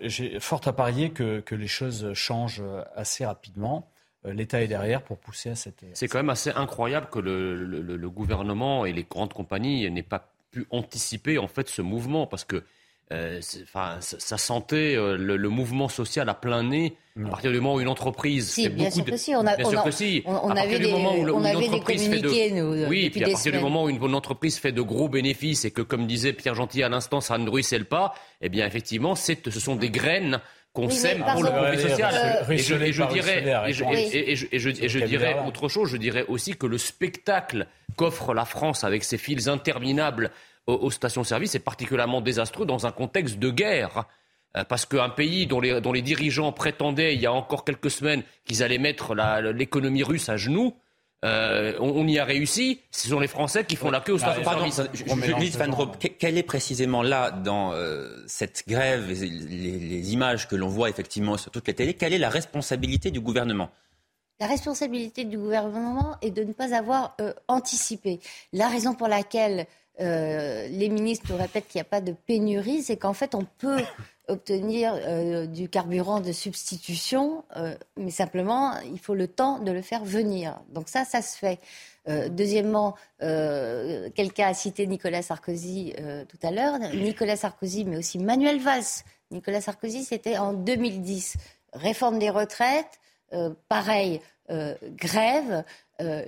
J'ai 0.00 0.38
fort 0.38 0.60
à 0.66 0.72
parier 0.72 1.10
que, 1.10 1.40
que, 1.40 1.56
les 1.56 1.66
choses 1.66 2.12
changent 2.14 2.62
assez 2.94 3.26
rapidement. 3.26 3.90
Euh, 4.26 4.32
l'État 4.32 4.62
est 4.62 4.68
derrière 4.68 5.02
pour 5.02 5.18
pousser 5.18 5.50
à 5.50 5.54
cette. 5.54 5.84
C'est 5.94 6.08
quand 6.08 6.18
même 6.18 6.30
assez 6.30 6.50
incroyable 6.50 7.08
que 7.10 7.18
le, 7.18 8.08
gouvernement 8.08 8.86
et 8.86 8.92
les 8.92 9.04
grandes 9.04 9.32
compagnies 9.32 9.90
n'aient 9.90 10.02
pas 10.02 10.28
pu 10.50 10.66
anticiper 10.70 11.38
en 11.38 11.48
fait 11.48 11.68
ce 11.68 11.82
mouvement 11.82 12.26
parce 12.26 12.44
que 12.44 12.62
euh, 13.10 13.40
enfin, 13.62 13.98
ça 14.00 14.38
sentait 14.38 14.94
euh, 14.96 15.16
le, 15.16 15.48
mouvement 15.48 15.88
social 15.88 16.28
à 16.28 16.34
plein 16.34 16.62
nez 16.62 16.96
à 17.22 17.28
partir 17.28 17.50
du 17.50 17.60
moment 17.60 17.74
où 17.74 17.80
une 17.80 17.88
entreprise 17.88 18.54
fait 18.54 18.70
bien 18.70 18.90
sûr 18.90 19.04
que 19.04 19.16
si. 19.18 19.34
On, 19.34 19.46
a, 19.46 19.54
bien 19.56 19.68
sûr 19.68 19.82
que 19.82 19.90
si. 19.90 20.22
on, 20.24 20.50
avait 20.50 20.78
des, 20.78 20.92
on 20.94 21.44
avait 21.44 21.68
des 21.68 21.80
communiqués, 21.80 22.50
de, 22.52 22.56
nous, 22.56 22.88
Oui, 22.88 23.10
puis 23.10 23.22
à 23.22 23.28
partir 23.28 23.52
du 23.52 23.58
moment 23.58 23.84
où 23.84 23.90
une, 23.90 24.14
entreprise 24.14 24.56
fait 24.56 24.72
de 24.72 24.80
gros 24.80 25.08
bénéfices 25.08 25.66
et 25.66 25.70
que, 25.72 25.82
comme 25.82 26.06
disait 26.06 26.32
Pierre 26.32 26.54
Gentil 26.54 26.82
à 26.82 26.88
l'instant, 26.88 27.20
ça 27.20 27.36
ne 27.36 27.50
ruisselle 27.50 27.84
pas, 27.84 28.14
eh 28.40 28.48
bien, 28.48 28.66
effectivement, 28.66 29.14
ce 29.14 29.34
sont 29.50 29.76
des 29.76 29.90
graines 29.90 30.40
qu'on 30.72 30.88
sème 30.88 31.24
pour 31.24 31.42
le 31.42 31.50
profit 31.50 31.78
social. 31.78 32.46
Et 32.50 32.58
je, 32.58 32.74
dirais, 33.12 33.42
et 33.72 34.88
je 34.88 35.04
dirais 35.04 35.36
autre 35.46 35.68
chose, 35.68 35.90
je 35.90 35.96
dirais 35.96 36.24
aussi 36.28 36.56
que 36.56 36.66
le 36.66 36.78
spectacle 36.78 37.66
qu'offre 37.96 38.34
la 38.34 38.44
France 38.44 38.84
avec 38.84 39.04
ses 39.04 39.18
files 39.18 39.48
interminables 39.48 40.30
aux, 40.66 40.90
stations-service 40.90 41.54
est 41.54 41.64
particulièrement 41.64 42.20
désastreux 42.20 42.66
dans 42.66 42.86
un 42.86 42.92
contexte 42.92 43.38
de 43.38 43.50
guerre. 43.50 44.04
Euh, 44.56 44.64
parce 44.64 44.84
qu'un 44.84 45.08
pays 45.08 45.46
dont 45.46 45.60
les, 45.60 45.80
dont 45.80 45.92
les, 45.92 46.02
dirigeants 46.02 46.52
prétendaient 46.52 47.14
il 47.14 47.20
y 47.20 47.26
a 47.26 47.32
encore 47.32 47.64
quelques 47.64 47.90
semaines 47.90 48.22
qu'ils 48.44 48.62
allaient 48.62 48.78
mettre 48.78 49.14
l'économie 49.54 50.02
russe 50.02 50.28
à 50.28 50.36
genoux, 50.36 50.76
euh, 51.24 51.74
on, 51.78 52.06
y 52.08 52.18
a 52.18 52.24
réussi. 52.24 52.80
Ce 52.90 53.08
sont 53.08 53.20
les 53.20 53.28
Français 53.28 53.64
qui 53.64 53.76
font 53.76 53.90
la 53.90 54.00
queue 54.00 54.14
au 54.14 54.18
stade 54.18 54.42
Van 54.42 55.92
quelle 56.18 56.38
est 56.38 56.42
précisément 56.42 57.02
là, 57.02 57.30
dans 57.30 57.72
euh, 57.72 58.24
cette 58.26 58.64
grève, 58.66 59.06
les, 59.08 59.14
les 59.14 60.12
images 60.12 60.48
que 60.48 60.56
l'on 60.56 60.68
voit 60.68 60.90
effectivement 60.90 61.36
sur 61.36 61.52
toutes 61.52 61.68
les 61.68 61.74
télés, 61.74 61.94
quelle 61.94 62.12
est 62.12 62.18
la 62.18 62.28
responsabilité 62.28 63.12
du 63.12 63.20
gouvernement? 63.20 63.70
La 64.40 64.48
responsabilité 64.48 65.24
du 65.24 65.38
gouvernement 65.38 66.16
est 66.22 66.32
de 66.32 66.42
ne 66.42 66.52
pas 66.52 66.74
avoir 66.74 67.14
euh, 67.20 67.32
anticipé. 67.46 68.18
La 68.52 68.68
raison 68.68 68.94
pour 68.94 69.08
laquelle 69.08 69.66
les 69.98 70.88
ministres 70.88 71.26
nous 71.30 71.36
répètent 71.36 71.68
qu'il 71.68 71.78
n'y 71.78 71.82
a 71.82 71.84
pas 71.84 72.00
de 72.00 72.12
pénurie, 72.12 72.82
c'est 72.82 72.96
qu'en 72.96 73.12
fait, 73.12 73.36
on 73.36 73.46
peut 73.58 73.82
obtenir 74.28 74.94
euh, 74.94 75.46
du 75.46 75.68
carburant 75.68 76.20
de 76.20 76.32
substitution, 76.32 77.44
euh, 77.56 77.74
mais 77.96 78.10
simplement, 78.10 78.78
il 78.80 78.98
faut 78.98 79.14
le 79.14 79.26
temps 79.26 79.58
de 79.58 79.70
le 79.72 79.82
faire 79.82 80.04
venir. 80.04 80.60
Donc 80.70 80.88
ça, 80.88 81.04
ça 81.04 81.22
se 81.22 81.36
fait. 81.36 81.58
Euh, 82.08 82.28
deuxièmement, 82.28 82.96
quelqu'un 83.20 84.48
a 84.48 84.54
cité 84.54 84.86
Nicolas 84.86 85.22
Sarkozy 85.22 85.94
tout 86.28 86.46
à 86.46 86.50
l'heure. 86.50 86.78
Nicolas 86.94 87.36
Sarkozy, 87.36 87.84
mais 87.84 87.96
aussi 87.96 88.18
Manuel 88.18 88.60
Valls. 88.60 89.04
Nicolas 89.30 89.60
Sarkozy, 89.60 90.04
c'était 90.04 90.36
en 90.36 90.52
2010. 90.52 91.36
Réforme 91.72 92.18
des 92.18 92.30
retraites, 92.30 92.98
pareil, 93.68 94.20
grève. 94.50 95.64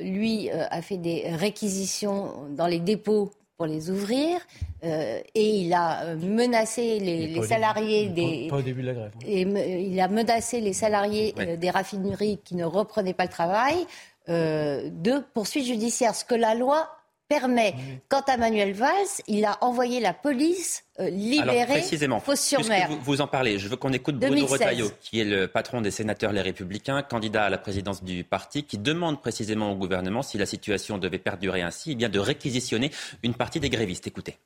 lui 0.00 0.48
a 0.50 0.80
fait 0.80 0.96
des 0.96 1.28
réquisitions 1.34 2.48
dans 2.50 2.68
les 2.68 2.78
dépôts 2.78 3.32
pour 3.56 3.66
les 3.66 3.90
ouvrir 3.90 4.40
euh, 4.82 5.20
et 5.34 5.60
il 5.60 5.72
a 5.72 6.02
euh, 6.02 6.16
menacé 6.16 6.98
les, 6.98 7.42
salariés 7.42 8.08
des 8.08 8.48
pas 8.48 8.56
au 8.56 8.62
début 8.62 8.82
de 8.82 8.88
la 8.88 8.94
grève. 8.94 9.12
Hein. 9.14 9.26
Et 9.26 9.42
il 9.42 10.00
a 10.00 10.08
menacé 10.08 10.60
les 10.60 10.72
salariés 10.72 11.34
euh, 11.38 11.56
des 11.56 11.70
raffineries 11.70 12.38
qui 12.44 12.56
ne 12.56 12.64
reprenaient 12.64 13.14
pas 13.14 13.24
le 13.24 13.30
travail 13.30 13.86
de 14.26 15.18
poursuites 15.34 15.66
judiciaires, 15.66 16.14
ce 16.14 16.24
que 16.24 16.34
la 16.34 16.54
loi 16.54 16.88
permet. 17.28 17.74
Quant 18.08 18.22
à 18.26 18.36
Manuel 18.36 18.72
Valls, 18.72 19.22
il 19.26 19.44
a 19.44 19.58
envoyé 19.62 20.00
la 20.00 20.12
police 20.12 20.84
euh, 21.00 21.10
libérer 21.10 21.66
précisément, 21.66 22.20
Fos-sur-Mer. 22.20 22.88
Vous, 22.88 22.98
vous, 23.02 23.20
en 23.20 23.26
parlez, 23.26 23.58
je 23.58 23.68
veux 23.68 23.76
qu'on 23.76 23.92
écoute 23.92 24.18
Bruno 24.18 24.46
Retailleau, 24.46 24.90
qui 25.00 25.20
est 25.20 25.24
le 25.24 25.48
patron 25.48 25.80
des 25.80 25.90
sénateurs 25.90 26.32
Les 26.32 26.42
Républicains, 26.42 27.02
candidat 27.02 27.44
à 27.44 27.50
la 27.50 27.58
présidence 27.58 28.04
du 28.04 28.24
parti, 28.24 28.64
qui 28.64 28.78
demande 28.78 29.20
précisément 29.20 29.72
au 29.72 29.74
gouvernement, 29.74 30.22
si 30.22 30.38
la 30.38 30.46
situation 30.46 30.98
devait 30.98 31.18
perdurer 31.18 31.62
ainsi, 31.62 31.92
eh 31.92 31.94
bien 31.94 32.08
de 32.08 32.18
réquisitionner 32.18 32.90
une 33.22 33.34
partie 33.34 33.60
des 33.60 33.70
grévistes. 33.70 34.06
Écoutez. 34.06 34.38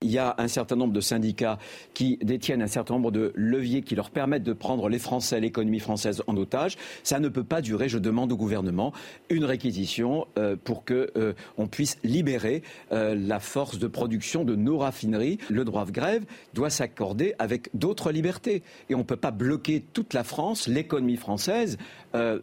Il 0.00 0.12
y 0.12 0.18
a 0.18 0.36
un 0.38 0.46
certain 0.46 0.76
nombre 0.76 0.92
de 0.92 1.00
syndicats 1.00 1.58
qui 1.92 2.18
détiennent 2.22 2.62
un 2.62 2.68
certain 2.68 2.94
nombre 2.94 3.10
de 3.10 3.32
leviers 3.34 3.82
qui 3.82 3.96
leur 3.96 4.10
permettent 4.10 4.44
de 4.44 4.52
prendre 4.52 4.88
les 4.88 5.00
Français, 5.00 5.40
l'économie 5.40 5.80
française 5.80 6.22
en 6.28 6.36
otage. 6.36 6.76
Ça 7.02 7.18
ne 7.18 7.28
peut 7.28 7.42
pas 7.42 7.60
durer. 7.60 7.88
Je 7.88 7.98
demande 7.98 8.30
au 8.30 8.36
gouvernement 8.36 8.92
une 9.28 9.44
réquisition 9.44 10.28
euh, 10.38 10.54
pour 10.54 10.84
que 10.84 11.10
euh, 11.16 11.32
on 11.56 11.66
puisse 11.66 11.98
libérer 12.04 12.62
euh, 12.92 13.16
la 13.16 13.40
force 13.40 13.80
de 13.80 13.88
production 13.88 14.44
de 14.44 14.54
nos 14.54 14.78
raffineries. 14.78 15.38
Le 15.48 15.64
droit 15.64 15.84
de 15.84 15.90
grève 15.90 16.24
doit 16.54 16.70
s'accorder 16.70 17.34
avec 17.40 17.68
d'autres 17.74 18.12
libertés 18.12 18.62
et 18.90 18.94
on 18.94 18.98
ne 18.98 19.02
peut 19.02 19.16
pas 19.16 19.32
bloquer 19.32 19.82
toute 19.92 20.14
la 20.14 20.22
France, 20.22 20.68
l'économie 20.68 21.16
française, 21.16 21.76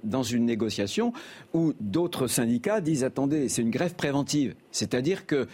dans 0.04 0.24
une 0.24 0.46
négociation 0.46 1.12
où 1.54 1.74
d'autres 1.80 2.28
syndicats 2.28 2.82
disent 2.82 3.04
attendez, 3.04 3.50
c'est 3.50 3.62
une 3.62 3.72
grève 3.72 3.96
préventive, 3.96 4.56
c'est-à-dire 4.76 5.26
que 5.26 5.48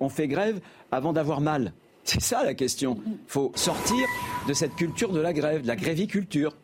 on 0.00 0.08
fait 0.08 0.28
grève 0.28 0.60
avant 0.90 1.12
d'avoir 1.12 1.40
mal 1.40 1.72
C'est 2.04 2.22
ça 2.22 2.44
la 2.44 2.54
question. 2.54 3.00
Il 3.06 3.18
faut 3.26 3.52
sortir 3.54 4.06
de 4.46 4.52
cette 4.52 4.74
culture 4.76 5.12
de 5.12 5.20
la 5.20 5.32
grève, 5.32 5.62
de 5.62 5.66
la 5.66 5.76
gréviculture. 5.76 6.56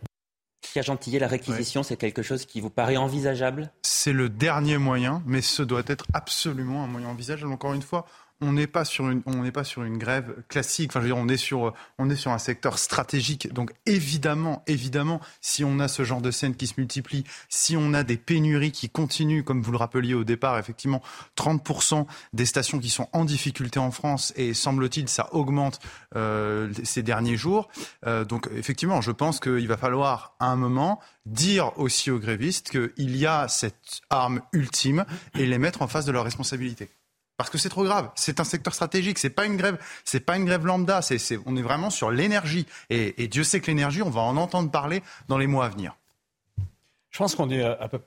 Pierre 0.60 0.84
Gentillet, 0.84 1.18
la 1.18 1.26
réquisition, 1.28 1.82
c'est 1.82 1.96
quelque 1.96 2.22
chose 2.22 2.46
qui 2.46 2.60
vous 2.60 2.70
paraît 2.70 2.96
envisageable? 2.96 3.72
C'est 3.82 4.12
le 4.12 4.28
dernier 4.28 4.78
moyen, 4.78 5.22
mais 5.26 5.42
ce 5.42 5.62
doit 5.62 5.82
être 5.86 6.06
absolument 6.14 6.84
un 6.84 6.86
moyen 6.86 7.08
envisageable. 7.08 7.52
Encore 7.52 7.74
une 7.74 7.82
fois, 7.82 8.06
on 8.42 8.52
n'est 8.52 8.66
pas 8.66 8.84
sur 8.84 9.08
une 9.08 9.22
on 9.24 9.42
n'est 9.42 9.52
pas 9.52 9.64
sur 9.64 9.84
une 9.84 9.96
grève 9.96 10.34
classique. 10.48 10.90
Enfin, 10.90 11.00
je 11.00 11.04
veux 11.04 11.14
dire, 11.14 11.22
on 11.22 11.28
est 11.28 11.36
sur 11.36 11.72
on 11.98 12.10
est 12.10 12.16
sur 12.16 12.32
un 12.32 12.38
secteur 12.38 12.78
stratégique. 12.78 13.52
Donc 13.52 13.72
évidemment, 13.86 14.62
évidemment, 14.66 15.20
si 15.40 15.64
on 15.64 15.78
a 15.78 15.88
ce 15.88 16.04
genre 16.04 16.20
de 16.20 16.30
scènes 16.30 16.56
qui 16.56 16.66
se 16.66 16.74
multiplient, 16.76 17.24
si 17.48 17.76
on 17.76 17.94
a 17.94 18.02
des 18.02 18.16
pénuries 18.16 18.72
qui 18.72 18.90
continuent, 18.90 19.44
comme 19.44 19.62
vous 19.62 19.70
le 19.70 19.78
rappeliez 19.78 20.14
au 20.14 20.24
départ, 20.24 20.58
effectivement, 20.58 21.00
30% 21.36 22.06
des 22.32 22.44
stations 22.44 22.80
qui 22.80 22.90
sont 22.90 23.08
en 23.12 23.24
difficulté 23.24 23.78
en 23.78 23.92
France 23.92 24.32
et 24.36 24.54
semble-t-il 24.54 25.08
ça 25.08 25.28
augmente 25.32 25.78
euh, 26.16 26.72
ces 26.82 27.02
derniers 27.02 27.36
jours. 27.36 27.68
Euh, 28.06 28.24
donc 28.24 28.48
effectivement, 28.56 29.00
je 29.00 29.12
pense 29.12 29.38
qu'il 29.38 29.68
va 29.68 29.76
falloir 29.76 30.34
à 30.40 30.46
un 30.46 30.56
moment 30.56 31.00
dire 31.26 31.78
aussi 31.78 32.10
aux 32.10 32.18
grévistes 32.18 32.70
qu'il 32.70 33.16
y 33.16 33.26
a 33.26 33.46
cette 33.46 34.00
arme 34.10 34.42
ultime 34.52 35.04
et 35.38 35.46
les 35.46 35.58
mettre 35.58 35.82
en 35.82 35.86
face 35.86 36.04
de 36.04 36.12
leurs 36.12 36.24
responsabilités 36.24 36.90
parce 37.42 37.50
que 37.50 37.58
c'est 37.58 37.70
trop 37.70 37.82
grave. 37.82 38.08
C'est 38.14 38.38
un 38.38 38.44
secteur 38.44 38.72
stratégique. 38.72 39.18
C'est 39.18 39.30
pas 39.30 39.46
une 39.46 39.56
grève. 39.56 39.76
C'est 40.04 40.20
pas 40.20 40.36
une 40.36 40.44
grève 40.44 40.64
lambda. 40.64 41.00
On 41.44 41.56
est 41.56 41.62
vraiment 41.62 41.90
sur 41.90 42.12
l'énergie. 42.12 42.66
Et, 42.88 43.26
Dieu 43.26 43.42
sait 43.42 43.60
que 43.60 43.66
l'énergie, 43.66 44.00
on 44.00 44.10
va 44.10 44.20
en 44.20 44.36
entendre 44.36 44.70
parler 44.70 45.02
dans 45.26 45.38
les 45.38 45.48
mois 45.48 45.66
à 45.66 45.68
venir. 45.68 45.96
Je 47.10 47.18
pense 47.18 47.34
qu'on 47.34 47.48
dit 47.48 47.60
à 47.60 47.88
peu 47.88 48.00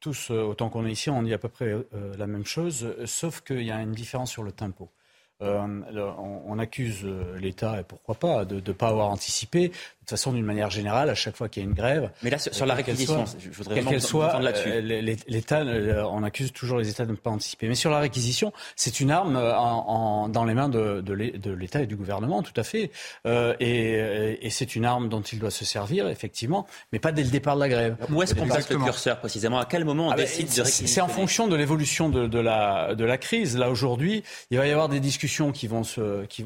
tous, 0.00 0.32
euh, 0.32 0.42
autant 0.42 0.68
qu'on 0.68 0.84
est 0.84 0.90
ici, 0.90 1.10
on 1.10 1.22
dit 1.22 1.32
à 1.32 1.38
peu 1.38 1.48
près 1.48 1.66
euh, 1.66 1.84
la 2.18 2.26
même 2.26 2.44
chose, 2.44 2.92
sauf 3.04 3.40
qu'il 3.42 3.62
y 3.62 3.70
a 3.70 3.80
une 3.80 3.92
différence 3.92 4.32
sur 4.32 4.42
le 4.42 4.50
tempo. 4.50 4.90
Euh, 5.40 5.80
on, 6.18 6.58
accuse 6.58 7.04
l'État, 7.38 7.80
et 7.80 7.84
pourquoi 7.84 8.16
pas, 8.16 8.44
de 8.44 8.56
ne 8.56 8.72
pas 8.72 8.88
avoir 8.88 9.10
anticipé. 9.10 9.70
De 10.02 10.06
toute 10.06 10.18
façon, 10.18 10.32
d'une 10.32 10.44
manière 10.44 10.68
générale, 10.68 11.10
à 11.10 11.14
chaque 11.14 11.36
fois 11.36 11.48
qu'il 11.48 11.62
y 11.62 11.66
a 11.66 11.68
une 11.68 11.74
grève. 11.74 12.10
Mais 12.22 12.30
là, 12.30 12.38
sur, 12.38 12.66
la 12.66 12.74
réquisition, 12.74 13.24
je 13.38 13.50
voudrais 13.50 13.76
quelle 13.76 13.84
qu'elle 13.84 14.02
soit, 14.02 14.34
euh, 14.34 14.90
l'État, 15.28 15.60
euh, 15.60 16.04
on 16.10 16.24
accuse 16.24 16.52
toujours 16.52 16.78
les 16.78 16.88
États 16.88 17.06
de 17.06 17.12
ne 17.12 17.16
pas 17.16 17.30
anticiper. 17.30 17.68
Mais 17.68 17.76
sur 17.76 17.90
la 17.90 18.00
réquisition, 18.00 18.52
c'est 18.74 18.98
une 18.98 19.12
arme 19.12 19.34
dans 19.34 20.44
les 20.44 20.54
mains 20.54 20.68
de, 20.68 21.52
l'État 21.52 21.82
et 21.82 21.86
du 21.86 21.94
gouvernement, 21.94 22.42
tout 22.42 22.52
à 22.56 22.64
fait. 22.64 22.90
et, 23.24 24.48
c'est 24.50 24.76
une 24.76 24.84
arme 24.84 25.08
dont 25.08 25.22
il 25.22 25.38
doit 25.38 25.50
se 25.50 25.64
servir, 25.64 26.08
effectivement, 26.08 26.66
mais 26.92 26.98
pas 26.98 27.12
dès 27.12 27.22
le 27.22 27.30
départ 27.30 27.54
de 27.54 27.60
la 27.60 27.68
grève. 27.68 27.96
Où 28.10 28.22
est-ce 28.22 28.34
qu'on 28.34 28.46
place 28.46 28.68
le 28.68 28.78
curseur 28.78 29.20
précisément? 29.20 29.58
À 29.58 29.64
quel 29.64 29.84
moment 29.84 30.08
on 30.08 30.10
ah 30.10 30.16
ben, 30.16 30.22
décide 30.22 30.48
de 30.48 30.62
réquisitionner? 30.62 30.88
C'est 30.88 31.00
en 31.00 31.08
fonction 31.08 31.48
de 31.48 31.56
l'évolution 31.56 32.08
de, 32.08 32.38
la, 32.38 32.94
de 32.94 33.04
la 33.04 33.18
crise. 33.18 33.56
Là, 33.56 33.70
aujourd'hui, 33.70 34.22
il 34.50 34.58
va 34.58 34.66
y 34.66 34.70
avoir 34.70 34.88
des 34.88 35.00
discussions 35.00 35.52
qui 35.52 35.66
vont 35.66 35.84
se, 35.84 36.24
qui, 36.26 36.42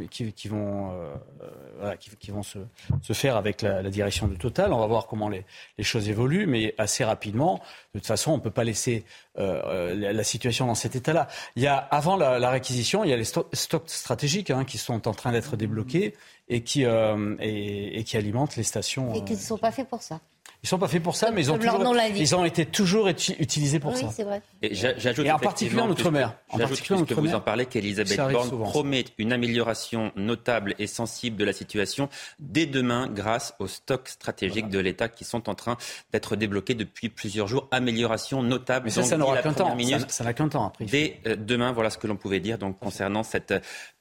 vont, 0.49 0.93
euh, 1.83 1.95
qui, 1.97 2.31
vont 2.31 2.43
se, 2.43 2.59
se, 3.03 3.13
faire 3.13 3.37
avec 3.37 3.46
la, 3.63 3.83
direction 3.91 4.29
de 4.29 4.37
Total. 4.37 4.73
On 4.73 4.79
va 4.79 4.87
voir 4.87 5.07
comment 5.07 5.29
les, 5.29 5.45
les, 5.79 5.85
choses 5.85 6.09
évoluent, 6.09 6.47
mais 6.47 6.75
assez 6.79 7.05
rapidement. 7.05 7.61
De 7.95 8.01
toute 8.01 8.07
façon, 8.07 8.33
on 8.33 8.37
ne 8.37 8.43
peut 8.43 8.51
pas 8.51 8.65
laisser 8.65 9.05
euh, 9.39 9.95
la, 9.95 10.25
situation 10.25 10.67
dans 10.67 10.75
cet 10.75 10.97
état-là. 10.97 11.29
Il 11.57 11.63
y 11.63 11.67
a, 11.67 11.77
avant 11.77 12.17
la, 12.17 12.51
réquisition, 12.51 13.05
il 13.05 13.11
y 13.11 13.13
a 13.13 13.17
les 13.17 13.25
stocks 13.25 13.89
stratégiques 13.89 14.51
hein, 14.51 14.65
qui 14.65 14.79
sont 14.79 15.09
en 15.09 15.15
train 15.15 15.33
d'être 15.33 15.57
débloqués 15.57 16.15
et 16.49 16.63
qui, 16.63 16.85
euh, 16.85 17.37
et, 17.41 17.99
et, 17.99 18.05
qui 18.05 18.17
alimentent 18.17 18.57
les 18.57 18.63
stations. 18.63 19.15
Et 19.15 19.25
qui 19.25 19.35
ne 19.35 19.39
sont 19.39 19.59
pas 19.59 19.73
faits 19.73 19.89
pour 19.89 20.03
ça. 20.03 20.21
Ils 20.63 20.69
sont 20.69 20.79
pas 20.79 20.89
faits 20.89 21.03
pour 21.03 21.17
ça, 21.17 21.31
mais 21.31 21.43
ils 21.43 21.53
ont, 21.53 21.59
toujours, 21.59 21.95
ils 22.15 22.35
ont 22.35 22.45
été 22.45 22.67
toujours 22.67 23.09
utilisés 23.09 23.79
pour 23.79 23.93
oui, 23.93 24.01
ça. 24.01 24.11
c'est 24.11 24.25
vrai. 24.25 24.43
Et, 24.63 24.75
j'ajoute 24.75 25.29
en 25.29 25.39
particulier 25.39 25.81
en 25.81 25.91
Outre-mer. 25.91 26.35
J'ajoute 26.57 27.07
que 27.07 27.15
vous 27.15 27.35
en 27.35 27.41
parlez 27.41 27.67
qu'Elisabeth 27.67 28.19
Borne 28.33 28.51
promet 28.63 29.05
une 29.19 29.33
amélioration 29.33 30.13
notable 30.17 30.75
et 30.79 30.87
sensible 30.87 31.37
de 31.37 31.45
la 31.45 31.53
situation 31.53 32.09
dès 32.39 32.67
demain 32.67 33.09
grâce 33.09 33.55
aux 33.59 33.69
stocks 33.69 34.09
stratégiques 34.09 34.69
de 34.69 34.79
l'État 34.79 35.09
qui 35.09 35.25
sont 35.25 35.49
en 35.49 35.55
train 35.55 35.77
d'être 36.13 36.37
débloqués 36.37 36.75
depuis 36.75 37.09
plusieurs 37.09 37.47
jours. 37.47 37.69
Amélioration 37.71 38.43
notable. 38.43 38.87
Mais 38.87 38.91
ça, 38.91 39.03
ça 39.03 39.17
n'aura 39.17 39.39
qu'un 39.43 39.53
temps. 39.53 39.77
Ça 40.09 40.25
n'a 40.25 40.33
qu'un 40.33 40.49
temps 40.49 40.67
après. 40.67 40.85
Dès 40.85 41.21
euh, 41.27 41.37
demain, 41.37 41.73
voilà 41.73 41.91
ce 41.91 41.99
que 41.99 42.07
l'on 42.07 42.17
pouvait 42.17 42.41
dire 42.41 42.59
donc 42.59 42.79
concernant 42.79 43.23
cette 43.23 43.55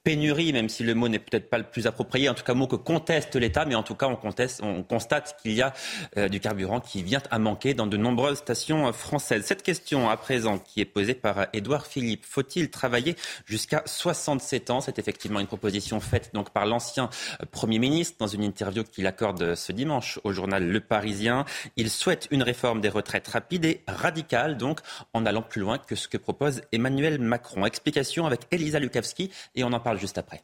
pénurie, 0.06 0.54
même 0.54 0.70
si 0.70 0.84
le 0.84 0.94
mot 0.94 1.10
n'est 1.10 1.20
peut-être 1.20 1.50
pas 1.50 1.58
le 1.58 1.64
plus 1.64 1.88
approprié, 1.88 2.30
en 2.30 2.36
tout 2.36 2.44
cas 2.44 2.54
mot 2.54 2.68
que 2.68 2.76
conteste 2.76 3.36
l'État, 3.36 3.66
mais 3.66 3.74
en 3.74 3.82
tout 3.82 3.96
cas 3.96 4.06
on, 4.06 4.16
conteste, 4.16 4.62
on 4.64 4.84
constate 4.84 5.36
qu'il 5.42 5.54
y 5.54 5.64
a 5.64 5.74
euh, 6.18 6.30
du 6.30 6.40
carburant 6.40 6.80
qui 6.80 7.02
vient 7.02 7.24
à 7.32 7.40
manquer 7.40 7.74
dans 7.74 7.88
de 7.88 7.98
nombreuses 7.98 8.38
stations 8.38 8.88
euh, 8.88 8.92
françaises. 8.92 9.46
Cette 9.46 9.64
question 9.64 10.08
à 10.08 10.16
présent 10.16 10.60
qui 10.60 10.80
est 10.80 10.86
posée 10.86 11.16
par 11.16 11.48
Édouard 11.54 11.88
Philippe, 11.88 12.24
faut-il 12.24 12.70
travailler 12.70 13.16
jusqu'à 13.46 13.82
67 13.88 14.70
ans? 14.70 14.80
C'est 14.80 15.00
effectivement 15.00 15.40
une 15.40 15.48
proposition 15.48 16.00
faite 16.00 16.30
donc 16.34 16.52
par 16.52 16.68
l'ancien 16.68 17.10
euh, 17.42 17.46
Premier 17.50 17.80
ministre 17.80 18.18
dans 18.20 18.28
une 18.28 18.44
interview 18.44 18.84
qu'il 18.84 19.08
accorde 19.08 19.56
ce 19.56 19.72
dimanche 19.72 20.20
au 20.24 20.32
journal 20.32 20.68
Le 20.68 20.80
Parisien. 20.82 21.46
Il 21.78 21.90
souhaite 21.90 22.28
une 22.30 22.44
réforme 22.44 22.80
des 22.80 22.90
retraites 22.90 23.28
rapide 23.28 23.66
et 23.66 23.82
radicale, 23.88 24.58
donc 24.58 24.82
en 25.14 25.26
allant 25.26 25.42
plus 25.42 25.62
loin 25.62 25.80
que 25.80 25.96
ce 25.96 26.08
que 26.08 26.18
propose 26.18 26.62
Emmanuel 26.72 27.20
Macron. 27.20 27.66
Explication 27.66 28.28
avec 28.28 28.42
Elisa 28.52 28.78
Lukavski 28.78 29.32
et 29.56 29.64
on 29.64 29.74
en 29.74 29.80
parle 29.80 29.95
juste 29.98 30.18
après. 30.18 30.44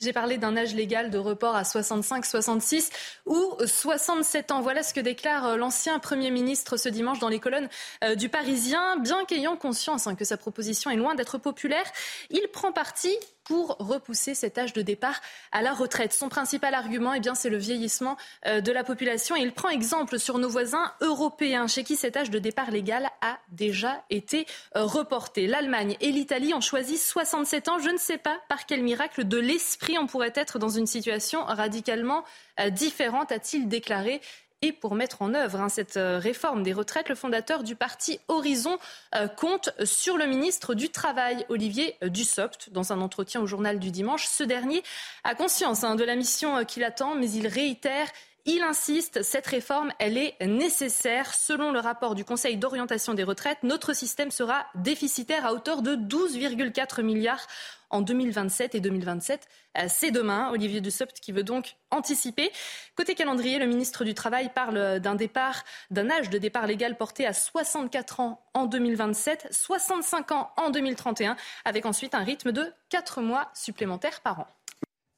J'ai 0.00 0.14
parlé 0.14 0.38
d'un 0.38 0.56
âge 0.56 0.74
légal 0.74 1.10
de 1.10 1.18
report 1.18 1.54
à 1.54 1.62
65, 1.62 2.24
66 2.24 2.90
ou 3.26 3.54
67 3.66 4.50
ans. 4.50 4.62
Voilà 4.62 4.82
ce 4.82 4.94
que 4.94 5.00
déclare 5.00 5.46
euh, 5.46 5.56
l'ancien 5.56 5.98
Premier 5.98 6.30
ministre 6.30 6.78
ce 6.78 6.88
dimanche 6.88 7.18
dans 7.18 7.28
les 7.28 7.38
colonnes 7.38 7.68
euh, 8.02 8.14
du 8.14 8.30
Parisien. 8.30 8.96
Bien 8.96 9.26
qu'ayant 9.26 9.56
conscience 9.56 10.06
hein, 10.06 10.14
que 10.14 10.24
sa 10.24 10.38
proposition 10.38 10.90
est 10.90 10.96
loin 10.96 11.14
d'être 11.14 11.36
populaire, 11.36 11.84
il 12.30 12.48
prend 12.48 12.72
parti 12.72 13.14
pour 13.50 13.76
repousser 13.80 14.36
cet 14.36 14.58
âge 14.58 14.74
de 14.74 14.80
départ 14.80 15.20
à 15.50 15.60
la 15.60 15.72
retraite. 15.72 16.12
Son 16.12 16.28
principal 16.28 16.72
argument, 16.72 17.14
eh 17.14 17.18
bien, 17.18 17.34
c'est 17.34 17.50
le 17.50 17.56
vieillissement 17.56 18.16
euh, 18.46 18.60
de 18.60 18.70
la 18.70 18.84
population. 18.84 19.34
Et 19.34 19.40
il 19.40 19.50
prend 19.50 19.70
exemple 19.70 20.20
sur 20.20 20.38
nos 20.38 20.48
voisins 20.48 20.92
européens, 21.00 21.66
chez 21.66 21.82
qui 21.82 21.96
cet 21.96 22.16
âge 22.16 22.30
de 22.30 22.38
départ 22.38 22.70
légal 22.70 23.10
a 23.22 23.40
déjà 23.50 24.04
été 24.08 24.46
reporté. 24.76 25.48
L'Allemagne 25.48 25.96
et 26.00 26.12
l'Italie 26.12 26.54
ont 26.54 26.60
choisi 26.60 26.96
67 26.96 27.68
ans. 27.68 27.80
Je 27.80 27.90
ne 27.90 27.98
sais 27.98 28.18
pas 28.18 28.38
par 28.48 28.66
quel 28.66 28.84
miracle 28.84 29.24
de 29.24 29.38
l'esprit 29.38 29.98
on 29.98 30.06
pourrait 30.06 30.32
être 30.36 30.60
dans 30.60 30.68
une 30.68 30.86
situation 30.86 31.44
radicalement 31.44 32.24
euh, 32.60 32.70
différente, 32.70 33.32
a-t-il 33.32 33.68
déclaré. 33.68 34.20
Et 34.62 34.72
pour 34.72 34.94
mettre 34.94 35.22
en 35.22 35.32
œuvre 35.32 35.58
hein, 35.60 35.70
cette 35.70 35.96
euh, 35.96 36.18
réforme 36.18 36.62
des 36.62 36.74
retraites, 36.74 37.08
le 37.08 37.14
fondateur 37.14 37.62
du 37.62 37.76
parti 37.76 38.20
Horizon 38.28 38.78
euh, 39.14 39.26
compte 39.26 39.70
sur 39.84 40.18
le 40.18 40.26
ministre 40.26 40.74
du 40.74 40.90
Travail, 40.90 41.46
Olivier 41.48 41.96
Dussopt. 42.02 42.68
Dans 42.70 42.92
un 42.92 43.00
entretien 43.00 43.40
au 43.40 43.46
journal 43.46 43.78
du 43.78 43.90
dimanche, 43.90 44.26
ce 44.26 44.44
dernier 44.44 44.82
a 45.24 45.34
conscience 45.34 45.82
hein, 45.82 45.94
de 45.94 46.04
la 46.04 46.14
mission 46.14 46.62
qu'il 46.66 46.84
attend, 46.84 47.14
mais 47.14 47.30
il 47.30 47.46
réitère 47.46 48.08
il 48.46 48.62
insiste, 48.62 49.22
cette 49.22 49.46
réforme, 49.46 49.92
elle 49.98 50.16
est 50.16 50.34
nécessaire. 50.40 51.34
Selon 51.34 51.72
le 51.72 51.78
rapport 51.78 52.14
du 52.14 52.24
Conseil 52.24 52.56
d'orientation 52.56 53.12
des 53.12 53.22
retraites, 53.22 53.62
notre 53.62 53.94
système 53.94 54.30
sera 54.30 54.66
déficitaire 54.74 55.44
à 55.44 55.52
hauteur 55.52 55.82
de 55.82 55.94
12,4 55.94 57.02
milliards 57.02 57.46
en 57.90 58.00
2027 58.00 58.74
et 58.74 58.80
2027. 58.80 59.48
Euh, 59.78 59.84
c'est 59.88 60.10
demain. 60.10 60.50
Olivier 60.50 60.80
Dussopt 60.80 61.20
qui 61.20 61.32
veut 61.32 61.42
donc 61.42 61.76
anticiper. 61.90 62.50
Côté 62.96 63.14
calendrier, 63.14 63.58
le 63.58 63.66
ministre 63.66 64.04
du 64.04 64.14
Travail 64.14 64.50
parle 64.54 65.00
d'un 65.00 65.14
départ, 65.14 65.64
d'un 65.90 66.10
âge 66.10 66.30
de 66.30 66.38
départ 66.38 66.66
légal 66.66 66.96
porté 66.96 67.26
à 67.26 67.32
64 67.32 68.20
ans 68.20 68.42
en 68.54 68.66
2027, 68.66 69.48
65 69.50 70.32
ans 70.32 70.50
en 70.56 70.70
2031, 70.70 71.36
avec 71.64 71.86
ensuite 71.86 72.14
un 72.14 72.24
rythme 72.24 72.52
de 72.52 72.72
4 72.88 73.20
mois 73.20 73.50
supplémentaires 73.54 74.20
par 74.20 74.40
an. 74.40 74.46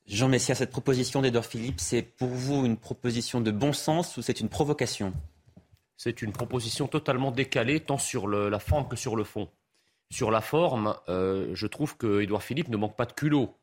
Jean 0.07 0.29
Messia, 0.29 0.55
cette 0.55 0.71
proposition 0.71 1.23
d'Edouard 1.23 1.47
Philippe, 1.47 1.81
c'est 1.81 2.03
pour 2.03 2.29
vous 2.29 2.67
une 2.67 2.77
proposition 2.77 3.41
de 3.41 3.51
bon 3.51 3.73
sens 3.73 4.17
ou 4.17 4.23
c'est 4.23 4.41
une 4.41 4.49
provocation? 4.49 5.15
C'est 5.97 6.23
une 6.23 6.33
proposition 6.33 6.89
totalement 6.89 7.31
décalée, 7.31 7.79
tant 7.79 7.99
sur 7.99 8.27
la 8.27 8.59
forme 8.59 8.89
que 8.89 8.97
sur 8.97 9.15
le 9.15 9.23
fond. 9.23 9.49
Sur 10.13 10.31
la 10.31 10.43
forme, 10.43 10.95
euh, 11.09 11.53
je 11.55 11.67
trouve 11.67 11.97
que 11.97 12.27
Philippe 12.39 12.69
ne 12.69 12.77
manque 12.77 12.97
pas 12.97 13.07
de 13.07 13.15
culot. 13.15 13.57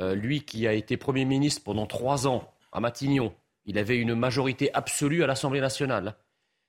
Euh, 0.00 0.14
lui 0.14 0.42
qui 0.44 0.68
a 0.68 0.72
été 0.72 0.96
Premier 0.96 1.24
ministre 1.24 1.64
pendant 1.64 1.84
trois 1.84 2.28
ans 2.28 2.48
à 2.70 2.78
Matignon, 2.78 3.34
il 3.66 3.76
avait 3.76 3.96
une 3.96 4.14
majorité 4.14 4.72
absolue 4.72 5.24
à 5.24 5.26
l'Assemblée 5.26 5.60
nationale. 5.60 6.14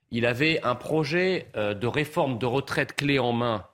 Il 0.10 0.26
avait 0.26 0.60
un 0.64 0.74
projet 0.74 1.50
euh, 1.56 1.76
de 1.76 1.86
réforme 1.86 2.40
de 2.40 2.48
retraite 2.48 2.96
clé 2.96 3.20
en 3.20 3.32
main 3.32 3.68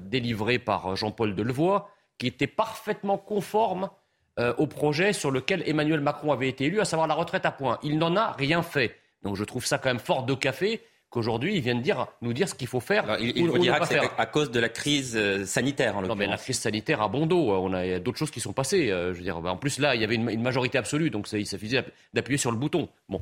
délivré 0.00 0.58
par 0.58 0.96
Jean-Paul 0.96 1.36
Delevoye 1.36 1.86
qui 2.18 2.26
était 2.26 2.48
parfaitement 2.48 3.18
conforme 3.18 3.88
au 4.36 4.66
projet 4.66 5.12
sur 5.12 5.30
lequel 5.30 5.62
Emmanuel 5.64 6.00
Macron 6.00 6.32
avait 6.32 6.48
été 6.48 6.64
élu, 6.64 6.80
à 6.80 6.84
savoir 6.84 7.06
la 7.06 7.14
retraite 7.14 7.46
à 7.46 7.52
points. 7.52 7.78
Il 7.84 7.98
n'en 7.98 8.16
a 8.16 8.32
rien 8.32 8.62
fait. 8.62 8.96
Donc 9.22 9.36
je 9.36 9.44
trouve 9.44 9.64
ça 9.64 9.78
quand 9.78 9.90
même 9.90 10.00
fort 10.00 10.24
de 10.24 10.34
café 10.34 10.82
qu'aujourd'hui 11.10 11.56
il 11.56 11.60
vienne 11.60 11.80
dire, 11.80 12.06
nous 12.22 12.32
dire 12.32 12.48
ce 12.48 12.54
qu'il 12.54 12.66
faut 12.66 12.80
faire. 12.80 13.16
il, 13.20 13.36
il 13.36 13.48
vous 13.48 13.58
dira 13.58 13.80
que 13.80 13.86
c'est 13.86 14.00
à 14.18 14.26
cause 14.26 14.50
de 14.50 14.60
la 14.60 14.68
crise 14.68 15.16
euh, 15.16 15.44
sanitaire 15.44 15.96
en 15.96 16.02
Non 16.02 16.14
mais 16.14 16.26
la 16.26 16.36
crise 16.36 16.58
sanitaire 16.58 17.00
a 17.00 17.08
bon 17.08 17.26
dos. 17.26 17.50
On 17.50 17.72
a 17.72 17.98
d'autres 17.98 18.18
choses 18.18 18.30
qui 18.30 18.40
sont 18.40 18.52
passées. 18.52 18.90
Euh, 18.90 19.12
je 19.12 19.18
veux 19.18 19.24
dire, 19.24 19.38
en 19.38 19.56
plus 19.56 19.78
là 19.78 19.94
il 19.94 20.00
y 20.00 20.04
avait 20.04 20.16
une, 20.16 20.42
majorité 20.42 20.78
absolue, 20.78 21.10
donc 21.10 21.26
ça, 21.26 21.38
il 21.38 21.46
suffisait 21.46 21.84
d'appuyer 22.14 22.38
sur 22.38 22.50
le 22.50 22.56
bouton. 22.56 22.88
Bon. 23.08 23.20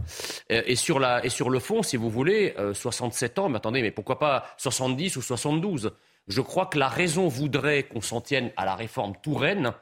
Et 0.51 0.77
sur 0.77 0.99
la 0.99 1.25
et 1.25 1.29
sur 1.29 1.51
le 1.51 1.59
fond, 1.59 1.83
si 1.83 1.97
vous 1.97 2.11
voulez, 2.11 2.55
67 2.73 3.39
ans. 3.39 3.49
Mais 3.49 3.57
attendez, 3.57 3.83
mais 3.83 3.91
pourquoi 3.91 4.19
pas 4.19 4.47
70 4.59 5.17
ou 5.17 5.23
72 5.23 5.93
Je 6.29 6.41
crois 6.41 6.67
que 6.67 6.79
la 6.79 6.89
raison 6.89 7.29
voudrait 7.29 7.85
qu'on 7.85 8.01
s'en 8.01 8.21
tienne 8.21 8.51
à 8.57 8.65
la 8.65 8.75
réforme 8.75 9.15
Touraine 9.23 9.73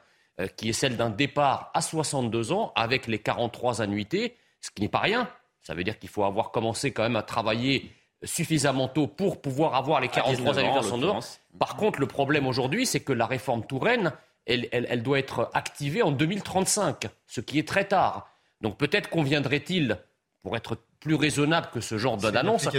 euh, 0.41 0.47
qui 0.47 0.67
est 0.67 0.73
celle 0.73 0.97
d'un 0.97 1.09
départ 1.09 1.71
à 1.73 1.79
62 1.79 2.51
ans 2.51 2.73
avec 2.75 3.07
les 3.07 3.19
43 3.19 3.81
annuités, 3.81 4.35
ce 4.59 4.69
qui 4.69 4.81
n'est 4.81 4.89
pas 4.89 4.99
rien. 4.99 5.29
Ça 5.65 5.73
veut 5.73 5.83
dire 5.83 5.97
qu'il 5.97 6.09
faut 6.09 6.23
avoir 6.23 6.51
commencé 6.51 6.93
quand 6.93 7.03
même 7.03 7.15
à 7.15 7.23
travailler 7.23 7.91
suffisamment 8.23 8.87
tôt 8.87 9.07
pour 9.07 9.41
pouvoir 9.41 9.75
avoir 9.75 9.99
les 9.99 10.07
43 10.07 10.59
annuités 10.59 10.77
à 10.77 10.83
62 10.83 11.09
ans. 11.09 11.19
Par 11.59 11.75
contre, 11.75 11.99
le 11.99 12.07
problème 12.07 12.45
aujourd'hui, 12.47 12.85
c'est 12.85 12.99
que 12.99 13.13
la 13.13 13.25
réforme 13.25 13.65
Touraine, 13.65 14.13
elle, 14.45 14.67
elle, 14.71 15.01
doit 15.01 15.17
être 15.17 15.49
activée 15.53 16.03
en 16.03 16.11
2035, 16.11 17.07
ce 17.25 17.41
qui 17.41 17.57
est 17.57 17.67
très 17.67 17.85
tard. 17.85 18.29
Donc 18.61 18.77
peut-être 18.77 19.09
conviendrait-il, 19.09 19.97
pour 20.45 20.55
être 20.55 20.77
plus 20.99 21.15
raisonnable 21.15 21.69
que 21.73 21.81
ce 21.81 21.97
genre 21.97 22.17
d'annonce, 22.17 22.69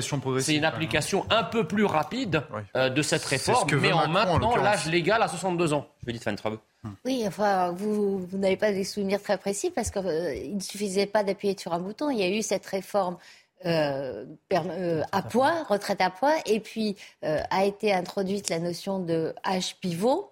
c'est 0.41 0.55
une 0.55 0.65
application 0.65 1.27
un 1.31 1.43
peu 1.43 1.67
plus 1.67 1.85
rapide 1.85 2.45
euh, 2.77 2.89
de 2.89 3.03
cette 3.03 3.25
réforme, 3.25 3.69
mais 3.81 3.93
en 3.93 4.07
maintenant 4.07 4.55
l'âge 4.55 4.87
légal 4.87 5.21
à 5.21 5.27
62 5.27 5.73
ans. 5.73 5.89
Judith 6.07 6.25
Van 6.25 6.37
oui, 7.05 7.25
enfin, 7.27 7.73
vous, 7.73 8.29
n'avez 8.33 8.57
pas 8.57 8.73
des 8.73 8.85
souvenirs 8.85 9.21
très 9.21 9.37
précis 9.37 9.71
parce 9.71 9.91
qu'il 9.91 10.07
euh, 10.07 10.55
ne 10.55 10.61
suffisait 10.61 11.07
pas 11.07 11.25
d'appuyer 11.25 11.57
sur 11.59 11.73
un 11.73 11.81
bouton. 11.81 12.09
Il 12.11 12.19
y 12.19 12.23
a 12.23 12.29
eu 12.29 12.43
cette 12.43 12.67
réforme 12.67 13.17
euh, 13.65 14.25
euh, 14.53 15.03
à 15.11 15.23
poids, 15.23 15.65
retraite 15.65 16.01
à 16.01 16.11
poids, 16.11 16.37
et 16.47 16.61
puis 16.61 16.97
a 17.23 17.65
été 17.65 17.93
introduite 17.93 18.49
la 18.49 18.61
notion 18.61 19.01
de 19.01 19.35
âge 19.45 19.77
pivot. 19.81 20.31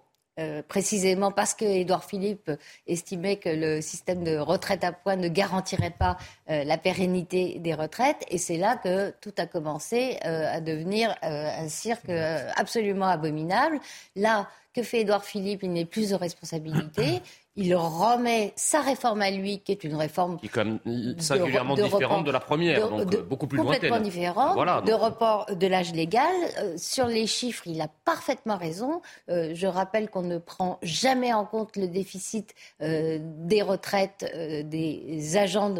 Précisément 0.67 1.31
parce 1.31 1.53
que 1.53 1.65
Édouard 1.65 2.03
Philippe 2.03 2.51
estimait 2.87 3.37
que 3.37 3.49
le 3.49 3.81
système 3.81 4.23
de 4.23 4.37
retraite 4.37 4.83
à 4.83 4.91
poids 4.91 5.15
ne 5.15 5.27
garantirait 5.27 5.95
pas 5.97 6.17
la 6.47 6.77
pérennité 6.77 7.59
des 7.59 7.73
retraites. 7.73 8.25
Et 8.29 8.37
c'est 8.37 8.57
là 8.57 8.75
que 8.75 9.11
tout 9.21 9.33
a 9.37 9.45
commencé 9.45 10.17
à 10.21 10.59
devenir 10.61 11.15
un 11.21 11.69
cirque 11.69 12.09
absolument 12.55 13.07
abominable. 13.07 13.79
Là, 14.15 14.47
que 14.75 14.83
fait 14.83 15.01
Édouard 15.01 15.23
Philippe? 15.23 15.63
Il 15.63 15.71
n'est 15.71 15.85
plus 15.85 16.09
de 16.09 16.15
responsabilité. 16.15 17.21
Il 17.57 17.73
remet 17.73 18.51
sa 18.57 18.81
réforme 18.81 19.21
à 19.21 19.31
lui, 19.31 19.59
qui 19.59 19.71
est 19.71 19.85
une 19.85 19.95
réforme 19.95 20.37
qui 20.37 20.47
est 20.47 20.49
quand 20.49 20.65
même 20.65 21.15
singulièrement 21.19 21.75
différente 21.75 22.25
de 22.25 22.31
la 22.31 22.41
première, 22.41 22.89
donc 22.89 23.13
euh, 23.13 23.21
beaucoup 23.21 23.47
plus 23.47 23.59
complètement 23.59 24.01
différente, 24.01 24.57
de 24.85 24.91
report 24.91 25.45
de 25.55 25.65
l'âge 25.65 25.93
légal. 25.93 26.35
Euh, 26.59 26.73
sur 26.77 27.07
les 27.07 27.27
chiffres, 27.27 27.63
il 27.65 27.79
a 27.79 27.87
parfaitement 28.03 28.57
raison. 28.57 29.01
Euh, 29.29 29.51
je 29.53 29.67
rappelle 29.67 30.09
qu'on 30.09 30.23
ne 30.23 30.37
prend 30.37 30.79
jamais 30.81 31.31
en 31.31 31.45
compte 31.45 31.77
le 31.77 31.87
déficit 31.87 32.53
des 32.81 33.61
retraites 33.61 34.25
des 34.65 35.37
agents 35.37 35.73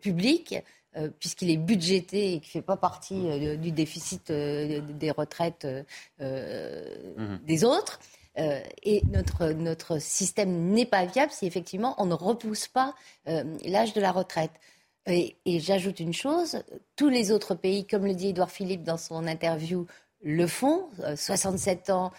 publics. 0.00 0.56
puisqu'il 1.18 1.48
est 1.48 1.56
budgété 1.56 2.34
et 2.34 2.40
qu'il 2.40 2.48
ne 2.48 2.52
fait 2.60 2.66
pas 2.66 2.76
partie 2.76 3.56
du 3.56 3.72
déficit 3.72 4.30
des 4.30 5.10
retraites 5.10 5.66
mmh. 6.20 7.36
des 7.46 7.64
autres. 7.64 7.98
Euh, 8.38 8.60
et 8.82 9.02
notre, 9.10 9.52
notre 9.52 9.98
système 9.98 10.70
n'est 10.72 10.86
pas 10.86 11.04
viable 11.04 11.32
si 11.32 11.46
effectivement 11.46 11.94
on 11.98 12.06
ne 12.06 12.14
repousse 12.14 12.66
pas 12.66 12.94
euh, 13.28 13.44
l'âge 13.64 13.92
de 13.92 14.00
la 14.00 14.12
retraite. 14.12 14.52
Et, 15.06 15.36
j'ajoute 15.58 15.98
une 16.00 16.12
chose, 16.12 16.62
tous 16.94 17.08
les 17.08 17.32
autres 17.32 17.54
pays, 17.56 17.86
comme 17.86 18.06
le 18.06 18.14
dit 18.14 18.28
Édouard 18.28 18.52
Philippe 18.52 18.84
dans 18.84 18.96
son 18.96 19.26
interview, 19.26 19.86
le 20.22 20.46
font, 20.46 20.88
67 21.16 21.90
euh, 21.90 21.92
ans 21.92 22.12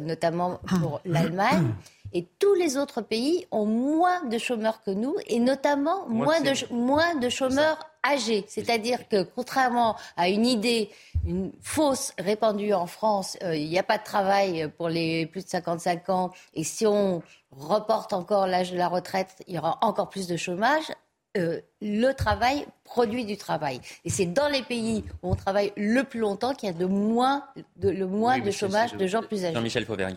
notamment 0.00 0.60
pour 0.80 1.00
l'Allemagne. 1.04 1.74
Et 2.14 2.26
tous 2.38 2.54
les 2.54 2.78
autres 2.78 3.02
pays 3.02 3.46
ont 3.50 3.66
moins 3.66 4.24
de 4.24 4.38
chômeurs 4.38 4.82
que 4.82 4.90
nous, 4.90 5.16
et 5.26 5.40
notamment 5.40 6.08
moins 6.08 6.40
de, 6.40 6.52
moins 6.72 7.14
de 7.16 7.28
chômeurs 7.28 7.78
âgés. 8.02 8.46
C'est-à-dire 8.48 9.08
que, 9.08 9.22
contrairement 9.22 9.94
à 10.16 10.30
une 10.30 10.46
idée, 10.46 10.88
une 11.26 11.52
fausse 11.60 12.14
répandue 12.18 12.72
en 12.72 12.86
France, 12.86 13.36
euh, 13.42 13.54
il 13.54 13.68
n'y 13.68 13.78
a 13.78 13.82
pas 13.82 13.98
de 13.98 14.04
travail 14.04 14.70
pour 14.78 14.88
les 14.88 15.26
plus 15.26 15.44
de 15.44 15.50
55 15.50 16.08
ans, 16.08 16.30
et 16.54 16.64
si 16.64 16.86
on 16.86 17.22
reporte 17.50 18.14
encore 18.14 18.46
l'âge 18.46 18.72
de 18.72 18.78
la 18.78 18.88
retraite, 18.88 19.34
il 19.46 19.56
y 19.56 19.58
aura 19.58 19.76
encore 19.82 20.08
plus 20.08 20.26
de 20.26 20.36
chômage. 20.38 20.90
Euh, 21.36 21.60
le 21.82 22.12
travail 22.12 22.66
produit 22.84 23.24
du 23.24 23.36
travail. 23.36 23.80
Et 24.04 24.10
c'est 24.10 24.26
dans 24.26 24.48
les 24.48 24.62
pays 24.62 25.04
où 25.22 25.30
on 25.30 25.34
travaille 25.34 25.72
le 25.76 26.02
plus 26.02 26.20
longtemps 26.20 26.54
qu'il 26.54 26.68
y 26.68 26.72
a 26.72 26.74
de 26.74 26.86
moins 26.86 27.44
de, 27.76 27.90
le 27.90 28.06
moins 28.06 28.38
de 28.38 28.50
chômage 28.50 28.94
de 28.96 29.06
gens 29.06 29.22
plus 29.22 29.44
âgés. 29.44 29.54
Jean-Michel 29.54 29.84
Fauvergne 29.84 30.16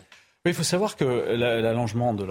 il 0.50 0.54
faut 0.54 0.62
savoir 0.62 0.96
que 0.96 1.04
l'allongement 1.04 2.14
de 2.14 2.26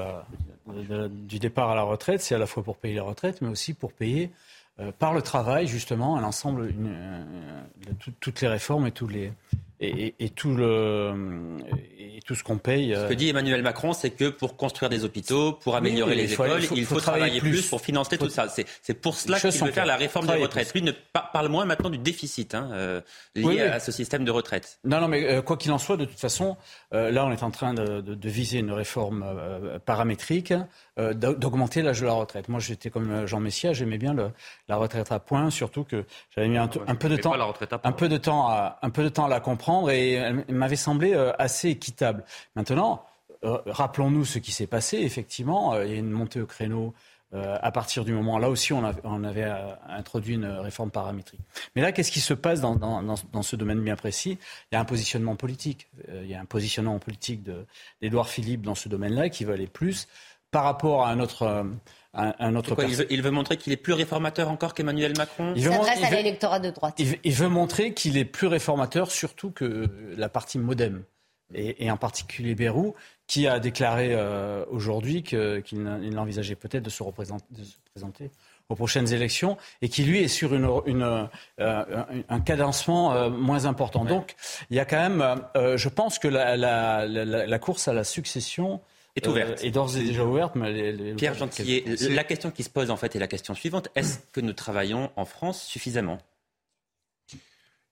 du 1.07 1.39
départ 1.39 1.71
à 1.71 1.75
la 1.75 1.83
retraite, 1.83 2.21
c'est 2.21 2.35
à 2.35 2.37
la 2.37 2.45
fois 2.45 2.63
pour 2.63 2.77
payer 2.77 2.95
la 2.95 3.03
retraite, 3.03 3.41
mais 3.41 3.49
aussi 3.49 3.73
pour 3.73 3.93
payer 3.93 4.31
euh, 4.79 4.91
par 4.97 5.13
le 5.13 5.21
travail, 5.21 5.67
justement, 5.67 6.15
à 6.15 6.21
l'ensemble, 6.21 6.73
euh, 6.73 7.23
toutes 8.19 8.41
les 8.41 8.47
réformes 8.47 8.87
et 8.87 8.91
tous 8.91 9.07
les, 9.07 9.33
et, 9.81 10.29
tout, 10.29 10.53
le, 10.55 11.57
et 11.97 12.19
tout 12.25 12.35
ce 12.35 12.43
qu'on 12.43 12.57
paye. 12.57 12.93
Ce 12.95 13.09
que 13.09 13.13
dit 13.13 13.29
Emmanuel 13.29 13.63
Macron, 13.63 13.93
c'est 13.93 14.11
que 14.11 14.29
pour 14.29 14.55
construire 14.55 14.89
des 14.89 15.03
hôpitaux, 15.03 15.53
pour 15.53 15.75
améliorer 15.75 16.15
les 16.15 16.33
écoles, 16.33 16.61
il 16.75 16.85
faut, 16.85 16.99
travailler, 16.99 17.39
plus, 17.39 17.67
pour 17.67 17.81
financer 17.81 18.17
tout 18.17 18.29
ça. 18.29 18.47
C'est 18.47 18.93
pour 18.93 19.15
cela 19.15 19.39
qu'il 19.39 19.51
veut 19.51 19.71
faire 19.71 19.85
la 19.85 19.95
réforme 19.95 20.27
des 20.27 20.41
retraites. 20.41 20.73
Lui 20.73 20.83
ne 20.83 20.91
parle 20.91 21.47
moins 21.47 21.65
maintenant 21.65 21.89
du 21.89 21.97
déficit 21.97 22.53
hein, 22.53 22.69
euh, 22.73 23.01
lié 23.35 23.61
à 23.61 23.79
ce 23.79 23.91
système 23.91 24.23
de 24.23 24.31
retraite. 24.31 24.79
Non, 24.83 25.01
non, 25.01 25.07
mais 25.07 25.25
euh, 25.25 25.41
quoi 25.41 25.57
qu'il 25.57 25.71
en 25.71 25.79
soit, 25.79 25.97
de 25.97 26.05
toute 26.05 26.19
façon, 26.19 26.57
euh, 26.93 27.09
là, 27.09 27.25
on 27.25 27.31
est 27.31 27.43
en 27.43 27.51
train 27.51 27.73
de, 27.73 28.01
de, 28.01 28.13
de 28.13 28.29
viser 28.29 28.59
une 28.59 28.71
réforme 28.71 29.25
paramétrique, 29.85 30.53
d'augmenter 30.97 31.81
l'âge 31.81 32.01
de 32.01 32.05
la 32.05 32.13
retraite. 32.13 32.49
Moi, 32.49 32.59
j'étais 32.59 32.91
comme 32.91 33.25
Jean 33.25 33.39
Messia, 33.39 33.73
j'aimais 33.73 33.97
bien 33.97 34.13
le, 34.13 34.29
la 34.67 34.75
retraite 34.75 35.11
à 35.11 35.19
points, 35.19 35.49
surtout 35.49 35.83
que 35.83 36.05
j'avais 36.35 36.47
mis 36.47 36.57
un, 36.57 36.69
un, 36.87 36.95
peu 36.95 37.09
de 37.09 37.15
temps, 37.15 37.33
un 37.83 37.91
peu 37.91 38.07
de 38.07 38.17
temps 38.17 38.47
à, 38.47 38.77
un 38.81 38.89
peu 38.91 39.03
de 39.03 39.09
temps 39.09 39.25
à 39.25 39.29
la 39.29 39.39
comprendre 39.39 39.70
et 39.89 40.13
elle 40.13 40.45
m'avait 40.49 40.75
semblé 40.75 41.13
assez 41.37 41.69
équitable. 41.69 42.23
Maintenant, 42.55 43.05
rappelons-nous 43.41 44.25
ce 44.25 44.39
qui 44.39 44.51
s'est 44.51 44.67
passé. 44.67 44.97
Effectivement, 44.97 45.79
il 45.81 45.89
y 45.89 45.93
a 45.93 45.97
une 45.97 46.11
montée 46.11 46.41
au 46.41 46.45
créneau 46.45 46.93
euh, 47.33 47.57
à 47.61 47.71
partir 47.71 48.03
du 48.03 48.11
moment 48.11 48.39
là 48.39 48.49
aussi 48.49 48.73
on, 48.73 48.83
avait 48.83 49.45
euh, 49.45 49.73
introduit 49.87 50.35
une 50.35 50.45
réforme 50.45 50.91
paramétrique. 50.91 51.39
Mais 51.75 51.81
là, 51.81 51.93
qu'est-ce 51.93 52.11
qui 52.11 52.19
se 52.19 52.33
passe 52.33 52.59
dans, 52.59 52.75
dans, 52.75 53.41
ce 53.41 53.55
domaine 53.55 53.79
bien 53.79 53.95
précis? 53.95 54.37
Il 54.69 54.75
y 54.75 54.77
a 54.77 54.81
un 54.81 54.85
positionnement 54.85 55.37
politique. 55.37 55.87
Euh, 56.09 56.23
il 56.25 56.29
y 56.29 56.35
a 56.35 56.41
un 56.41 56.45
positionnement 56.45 56.99
politique 56.99 57.47
d'Edouard 58.01 58.27
Philippe 58.27 58.63
dans 58.63 58.75
ce 58.75 58.89
domaine-là 58.89 59.29
qui 59.29 59.45
veut 59.45 59.53
aller 59.53 59.67
plus 59.67 60.09
par 60.51 60.65
rapport 60.65 61.05
à 61.05 61.15
un 62.13 62.29
autre. 62.29 62.35
Un, 62.39 62.55
autre 62.55 62.75
il, 62.83 62.95
veut, 62.95 63.07
il, 63.09 63.21
veut, 63.21 63.31
montrer 63.31 63.57
qu'il 63.57 63.73
est 63.73 63.77
plus 63.77 63.93
réformateur 63.93 64.49
encore 64.49 64.73
qu'Emmanuel 64.73 65.13
Macron 65.17 65.53
Il 65.55 65.63
s'adresse 65.63 66.03
à 66.03 66.09
l'électorat 66.09 66.59
de 66.59 66.69
droite. 66.69 66.95
Il, 66.97 67.17
il, 67.23 67.33
veut 67.33 67.47
montrer 67.47 67.93
qu'il 67.93 68.17
est 68.17 68.25
plus 68.25 68.47
réformateur, 68.47 69.11
surtout 69.11 69.51
que 69.51 69.87
la 70.17 70.29
partie 70.29 70.59
modem, 70.59 71.03
et, 71.53 71.85
et 71.85 71.91
en 71.91 71.97
particulier 71.97 72.55
Bérou, 72.55 72.95
qui 73.31 73.47
a 73.47 73.59
déclaré 73.59 74.09
euh, 74.11 74.65
aujourd'hui 74.69 75.23
qu'il 75.23 76.17
envisageait 76.17 76.55
peut-être 76.55 76.83
de, 76.83 76.89
se 76.89 77.01
présenter 77.01 78.29
aux 78.67 78.75
prochaines 78.75 79.13
élections 79.13 79.57
et 79.81 79.87
qui, 79.87 80.03
lui, 80.03 80.19
est 80.19 80.27
sur 80.27 80.53
une, 80.53 80.69
une, 80.85 81.29
euh, 81.61 82.03
un 82.27 82.39
cadencement 82.41 83.13
euh, 83.13 83.29
moins 83.29 83.65
important. 83.65 84.03
Donc, 84.03 84.35
il 84.69 84.75
y 84.75 84.79
a 84.79 84.85
quand 84.85 84.97
même, 85.09 85.41
je 85.55 85.87
pense 85.87 86.19
que 86.19 86.27
la, 86.27 86.57
la, 86.57 87.05
la, 87.07 87.59
course 87.59 87.87
à 87.87 87.93
la 87.93 88.03
succession 88.03 88.81
est 89.15 89.27
ouverte. 89.27 89.63
est 89.63 89.71
d'ores 89.71 89.97
et 89.97 90.03
déjà 90.03 90.25
ouverte. 90.25 90.55
Mais 90.55 90.91
les, 90.91 91.13
Pierre 91.13 91.33
Gentillet, 91.33 91.83
la 92.09 92.23
question 92.23 92.51
qui 92.51 92.63
se 92.63 92.69
pose 92.69 92.91
en 92.91 92.97
fait 92.97 93.15
est 93.15 93.19
la 93.19 93.27
question 93.27 93.53
suivante. 93.53 93.89
Est-ce 93.95 94.19
que 94.31 94.41
nous 94.41 94.53
travaillons 94.53 95.11
en 95.15 95.25
France 95.25 95.63
suffisamment? 95.63 96.19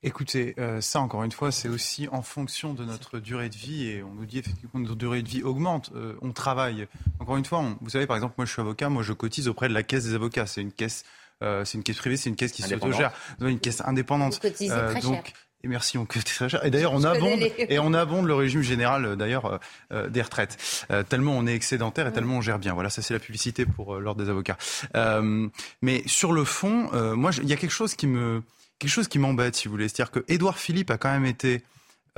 Écoutez, 0.02 0.54
euh, 0.58 0.80
ça 0.80 1.00
encore 1.00 1.24
une 1.24 1.32
fois, 1.32 1.52
c'est 1.52 1.68
aussi 1.68 2.08
en 2.10 2.22
fonction 2.22 2.72
de 2.72 2.86
notre 2.86 3.18
durée 3.18 3.50
de 3.50 3.56
vie 3.56 3.86
et 3.86 4.02
on 4.02 4.14
nous 4.14 4.24
dit 4.24 4.38
effectivement 4.38 4.70
que 4.72 4.78
notre 4.78 4.94
durée 4.94 5.20
de 5.22 5.28
vie 5.28 5.42
augmente. 5.42 5.90
Euh, 5.94 6.14
on 6.22 6.32
travaille. 6.32 6.88
Encore 7.18 7.36
une 7.36 7.44
fois, 7.44 7.62
vous 7.82 7.90
savez, 7.90 8.06
par 8.06 8.16
exemple, 8.16 8.34
moi 8.38 8.46
je 8.46 8.52
suis 8.52 8.62
avocat, 8.62 8.88
moi 8.88 9.02
je 9.02 9.12
cotise 9.12 9.46
auprès 9.46 9.68
de 9.68 9.74
la 9.74 9.82
caisse 9.82 10.04
des 10.04 10.14
avocats. 10.14 10.46
C'est 10.46 10.62
une 10.62 10.72
caisse, 10.72 11.04
euh, 11.42 11.66
c'est 11.66 11.76
une 11.76 11.84
caisse 11.84 11.98
privée, 11.98 12.16
c'est 12.16 12.30
une 12.30 12.36
caisse 12.36 12.52
qui 12.52 12.62
s'autogère, 12.62 13.12
une 13.40 13.60
caisse 13.60 13.82
indépendante. 13.82 14.40
Vous 14.42 14.50
très 14.50 15.00
donc, 15.00 15.26
cher. 15.26 15.34
Et 15.62 15.68
merci, 15.68 15.98
on 15.98 16.06
cotisez 16.06 16.36
très 16.36 16.48
cher. 16.48 16.64
Et 16.64 16.70
d'ailleurs, 16.70 16.92
on 16.92 17.04
abonde 17.04 17.40
et 17.58 17.78
on 17.78 17.92
abonde 17.92 18.26
le 18.26 18.34
régime 18.34 18.62
général 18.62 19.16
d'ailleurs 19.16 19.60
des 20.08 20.22
retraites. 20.22 20.86
tellement 21.10 21.36
on 21.36 21.46
est 21.46 21.54
excédentaire 21.54 22.06
et 22.06 22.12
tellement 22.12 22.38
on 22.38 22.40
gère 22.40 22.58
bien. 22.58 22.72
Voilà, 22.72 22.88
ça 22.88 23.02
c'est 23.02 23.12
la 23.12 23.20
publicité 23.20 23.66
pour 23.66 24.00
l'ordre 24.00 24.24
des 24.24 24.30
avocats. 24.30 24.56
mais 25.82 26.02
sur 26.06 26.32
le 26.32 26.44
fond, 26.44 26.88
moi, 27.14 27.30
il 27.42 27.48
y 27.48 27.52
a 27.52 27.56
quelque 27.56 27.70
chose 27.70 27.94
qui 27.94 28.06
me 28.06 28.42
quelque 28.80 28.90
chose 28.90 29.08
qui 29.08 29.20
m'embête, 29.20 29.54
si 29.54 29.68
vous 29.68 29.72
voulez. 29.72 29.88
C'est-à-dire 29.88 30.10
que 30.10 30.24
Édouard 30.26 30.58
Philippe 30.58 30.90
a 30.90 30.98
quand 30.98 31.10
même 31.10 31.26
été 31.26 31.62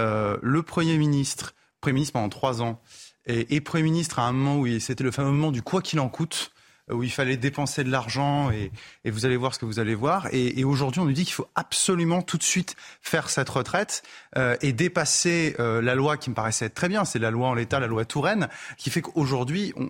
euh, 0.00 0.38
le 0.40 0.62
Premier 0.62 0.96
ministre, 0.96 1.54
Premier 1.82 1.94
ministre 1.94 2.14
pendant 2.14 2.30
trois 2.30 2.62
ans, 2.62 2.80
et, 3.26 3.60
Premier 3.60 3.84
ministre 3.84 4.18
à 4.18 4.26
un 4.26 4.32
moment 4.32 4.58
où 4.58 4.80
c'était 4.80 5.04
le 5.04 5.12
fameux 5.12 5.30
moment 5.30 5.52
du 5.52 5.62
quoi 5.62 5.80
qu'il 5.80 6.00
en 6.00 6.08
coûte, 6.08 6.51
où 6.90 7.02
il 7.02 7.10
fallait 7.10 7.36
dépenser 7.36 7.84
de 7.84 7.90
l'argent, 7.90 8.50
et, 8.50 8.70
vous 9.04 9.26
allez 9.26 9.36
voir 9.36 9.54
ce 9.54 9.58
que 9.58 9.64
vous 9.64 9.78
allez 9.78 9.94
voir. 9.94 10.28
Et, 10.32 10.64
aujourd'hui, 10.64 11.00
on 11.00 11.04
nous 11.04 11.12
dit 11.12 11.24
qu'il 11.24 11.34
faut 11.34 11.48
absolument 11.54 12.22
tout 12.22 12.38
de 12.38 12.42
suite 12.42 12.76
faire 13.00 13.30
cette 13.30 13.48
retraite 13.48 14.02
euh, 14.36 14.56
et 14.60 14.72
dépasser 14.72 15.54
euh, 15.58 15.80
la 15.80 15.94
loi 15.94 16.16
qui 16.16 16.30
me 16.30 16.34
paraissait 16.34 16.66
être 16.66 16.74
très 16.74 16.88
bien, 16.88 17.04
c'est 17.04 17.18
la 17.18 17.30
loi 17.30 17.48
en 17.48 17.54
l'état, 17.54 17.80
la 17.80 17.86
loi 17.86 18.04
Touraine, 18.04 18.48
qui 18.76 18.90
fait 18.90 19.02
qu'aujourd'hui, 19.02 19.72
on 19.76 19.88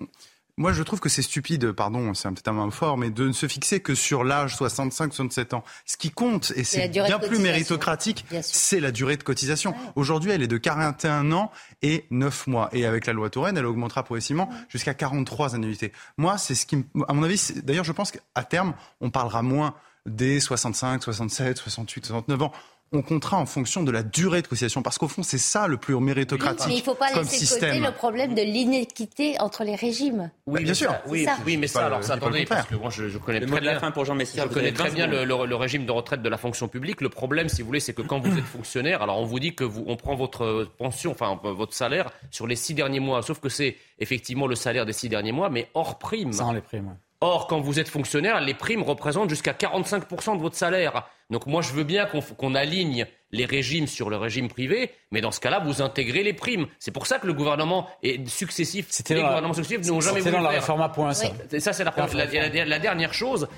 moi, 0.59 0.73
je 0.73 0.83
trouve 0.83 1.01
que 1.01 1.09
c'est 1.09 1.23
stupide, 1.23 1.73
pardon, 1.73 2.13
c'est 2.13 2.29
peut-être 2.29 2.49
un 2.49 2.53
mot 2.53 2.71
fort, 2.71 2.99
mais 2.99 3.11
de 3.11 3.27
ne 3.27 3.33
se 3.33 3.49
fixer 3.49 3.81
que 3.81 3.95
sur 3.95 4.23
l'âge 4.23 4.57
65-67 4.57 5.55
ans. 5.55 5.65
Ce 5.87 5.97
qui 5.97 6.11
compte, 6.11 6.53
et 6.57 6.65
c'est 6.65 6.89
bien 6.89 7.19
plus 7.19 7.39
méritocratique, 7.39 8.27
c'est 8.43 8.81
la 8.81 8.91
durée 8.91 9.17
de 9.17 9.23
cotisation. 9.23 9.75
Aujourd'hui, 9.97 10.31
elle 10.31 10.43
est 10.43 10.49
de 10.49 10.59
41 10.59 11.33
ans 11.33 11.51
et 11.81 12.05
9 12.11 12.47
mois. 12.49 12.69
Et 12.73 12.85
avec 12.85 13.07
la 13.07 13.15
loi 13.15 13.31
Touraine, 13.31 13.57
elle 13.57 13.65
augmentera 13.65 14.03
progressivement 14.03 14.51
jusqu'à 14.69 14.93
43 14.93 15.55
annuités. 15.55 15.93
Moi, 16.19 16.37
c'est 16.37 16.55
ce 16.55 16.67
qui, 16.67 16.85
à 17.09 17.15
mon 17.15 17.23
avis, 17.23 17.53
d'ailleurs, 17.63 17.85
je 17.85 17.93
pense 17.93 18.13
qu'à 18.13 18.45
terme, 18.45 18.75
on 19.01 19.11
parlera 19.11 19.43
moins 19.43 19.75
des 20.05 20.41
65, 20.41 21.03
67, 21.03 21.59
68, 21.59 22.07
69 22.07 22.43
ans 22.43 22.53
on 22.93 23.03
comptera 23.03 23.39
en 23.39 23.47
fonction 23.47 23.83
de 23.83 23.91
la 23.91 24.03
durée 24.03 24.43
de 24.43 24.47
cotisation. 24.47 24.83
Parce 24.83 24.99
qu'au 24.99 25.09
fond, 25.09 25.23
c'est 25.23 25.39
ça 25.39 25.67
le 25.67 25.77
plus 25.77 25.99
méritocratique. 25.99 26.67
mais 26.69 26.75
il 26.75 26.79
ne 26.79 26.83
faut 26.83 26.95
pas 26.95 27.13
laisser 27.13 27.45
de 27.45 27.61
côté 27.61 27.81
le 27.81 27.93
problème 27.93 28.35
de 28.35 28.43
l'inéquité 28.43 29.41
entre 29.41 29.65
les 29.65 29.75
régimes. 29.75 30.31
Oui, 30.47 30.65
bien 30.65 30.75
sûr. 30.75 30.95
Oui, 31.07 31.27
oui, 31.47 31.57
mais 31.57 31.67
ça, 31.67 31.87
alors 31.87 32.05
ça, 32.05 32.15
attendez, 32.15 32.45
parce 32.45 32.67
que 32.67 32.75
moi, 32.75 32.91
je, 32.91 33.17
connais 33.19 33.41
très 33.41 33.61
bien. 33.61 33.79
fin 33.79 33.91
pour 33.91 34.05
Jean 34.05 34.15
Messia, 34.15 34.45
je 34.45 34.53
connais 34.53 34.73
très 34.73 34.91
bien 34.91 35.07
le, 35.07 35.55
régime 35.55 35.87
de 35.87 35.93
retraite 35.93 36.23
de 36.23 36.29
la 36.29 36.37
fonction 36.39 36.69
publique. 36.69 37.01
Le 37.01 37.09
problème, 37.09 37.49
si 37.49 37.63
vous 37.63 37.67
voulez, 37.67 37.81
c'est 37.81 37.95
que 37.95 38.03
quand 38.03 38.21
vous 38.21 38.37
êtes 38.37 38.45
fonctionnaire, 38.45 39.03
alors 39.03 39.19
on 39.19 39.25
vous 39.25 39.41
dit 39.41 39.55
que 39.55 39.65
vous, 39.65 39.85
on 39.87 39.97
prend 39.97 40.15
votre 40.15 40.69
pension, 40.79 41.13
enfin 41.13 41.39
votre 41.43 41.75
salaire 41.75 42.11
sur 42.31 42.47
les 42.47 42.57
six 42.57 42.75
derniers 42.75 43.01
mois. 43.01 43.23
Sauf 43.23 43.41
que 43.41 43.49
c'est 43.49 43.77
effectivement 43.99 44.47
le 44.47 44.55
salaire 44.55 44.87
des 44.87 44.93
six 44.93 45.09
derniers 45.09 45.33
mois, 45.33 45.51
mais 45.51 45.69
hors 45.75 45.99
prime. 45.99 46.33
Sans 46.33 46.53
les 46.53 46.61
primes. 46.61 46.97
Or, 47.25 47.47
quand 47.47 47.61
vous 47.61 47.79
êtes 47.79 47.89
fonctionnaire, 47.89 48.41
les 48.41 48.53
primes 48.53 48.83
représentent 48.83 49.31
jusqu'à 49.31 49.53
45% 49.53 50.37
de 50.37 50.43
votre 50.43 50.57
salaire. 50.57 51.07
Donc 51.33 51.47
moi, 51.47 51.63
je 51.63 51.73
veux 51.73 51.85
bien 51.85 52.07
qu'on 52.07 52.55
aligne 52.55 53.07
les 53.33 53.47
régimes 53.47 53.87
sur 53.87 54.11
le 54.11 54.17
régime 54.17 54.49
privé, 54.49 54.91
mais 55.11 55.23
dans 55.23 55.31
ce 55.31 55.41
cas-là, 55.41 55.59
vous 55.59 55.81
intégrez 55.81 56.23
les 56.23 56.35
primes. 56.35 56.67
C'est 56.79 56.91
pour 56.91 57.07
ça 57.07 57.19
que 57.19 57.27
le 57.27 57.33
gouvernement 57.33 57.89
est 58.03 58.29
successif. 58.29 58.89
Les 59.09 59.23
gouvernements 59.23 59.55
successifs 59.55 59.87
n'ont 59.89 60.03
jamais 60.03 60.21
voulu 60.21 60.33
dans 60.33 60.41
la 60.43 60.51
réforme 60.51 60.83
à 60.83 60.91
point, 60.91 61.15
ça. 61.15 61.29
ça, 61.59 61.73
c'est 61.73 61.85
la, 61.85 62.65
la, 62.67 62.79
dernière 62.79 63.15
chose. 63.15 63.49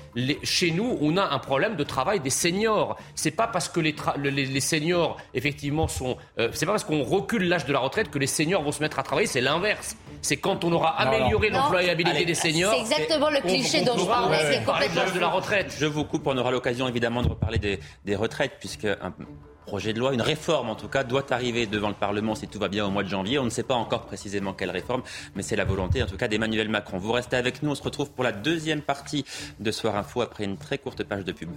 chez 0.43 0.71
nous, 0.71 0.97
on 1.01 1.17
a 1.17 1.23
un 1.23 1.39
problème 1.39 1.75
de 1.75 1.83
travail 1.83 2.21
des 2.21 2.29
seniors. 2.29 2.97
C'est 3.15 3.31
pas 3.31 3.47
parce 3.47 3.67
que 3.67 3.81
les, 3.81 3.93
les, 4.17 4.61
seniors, 4.61 5.17
effectivement, 5.33 5.89
sont. 5.89 6.15
Euh, 6.39 6.49
c'est 6.53 6.65
pas 6.65 6.71
parce 6.71 6.85
qu'on 6.85 7.03
recule 7.03 7.49
l'âge 7.49 7.65
de 7.65 7.73
la 7.73 7.79
retraite 7.79 8.09
que 8.09 8.19
les 8.19 8.27
seniors 8.27 8.63
vont 8.63 8.71
se 8.71 8.81
mettre 8.81 8.97
à 8.99 9.03
travailler. 9.03 9.27
C'est 9.27 9.41
l'inverse. 9.41 9.97
C'est 10.25 10.37
quand 10.37 10.63
on 10.63 10.71
aura 10.71 10.99
amélioré 10.99 11.51
l'employabilité 11.51 12.25
des 12.25 12.33
seniors. 12.33 12.73
C'est 12.73 12.79
exactement 12.81 13.29
le 13.29 13.41
cliché 13.41 13.83
dont 13.83 13.95
je 13.95 14.05
parlais. 14.05 14.59
de 15.13 15.19
la 15.19 15.27
retraite. 15.27 15.75
Je 15.79 15.85
vous 15.85 16.03
coupe. 16.03 16.25
On 16.25 16.35
aura 16.35 16.49
l'occasion 16.49 16.87
évidemment 16.87 17.21
de 17.21 17.27
reparler 17.27 17.59
des, 17.59 18.15
retraites, 18.15 18.53
puisque 18.59 18.85
un 18.85 19.13
projet 19.67 19.93
de 19.93 19.99
loi, 19.99 20.15
une 20.15 20.23
réforme 20.23 20.69
en 20.71 20.75
tout 20.75 20.87
cas, 20.87 21.03
doit 21.03 21.31
arriver 21.31 21.67
devant 21.67 21.89
le 21.89 21.93
Parlement 21.93 22.33
si 22.33 22.47
tout 22.47 22.57
va 22.57 22.69
bien 22.69 22.87
au 22.87 22.89
mois 22.89 23.03
de 23.03 23.07
janvier. 23.07 23.37
On 23.37 23.43
ne 23.43 23.51
sait 23.51 23.61
pas 23.61 23.75
encore 23.75 24.07
précisément 24.07 24.53
quelle 24.53 24.71
réforme, 24.71 25.03
mais 25.35 25.43
c'est 25.43 25.55
la 25.55 25.65
volonté 25.65 26.01
en 26.01 26.07
tout 26.07 26.17
cas 26.17 26.27
d'Emmanuel 26.27 26.69
Macron. 26.69 26.97
Vous 26.97 27.11
restez 27.11 27.35
avec 27.35 27.61
nous, 27.61 27.69
on 27.69 27.75
se 27.75 27.83
retrouve 27.83 28.09
pour 28.09 28.23
la 28.23 28.31
deuxième 28.31 28.81
partie 28.81 29.25
de 29.59 29.69
Soir 29.69 29.95
Info 29.95 30.21
après 30.21 30.43
une 30.43 30.57
très 30.57 30.79
courte 30.79 31.03
page 31.03 31.23
de 31.23 31.33
pub. 31.33 31.51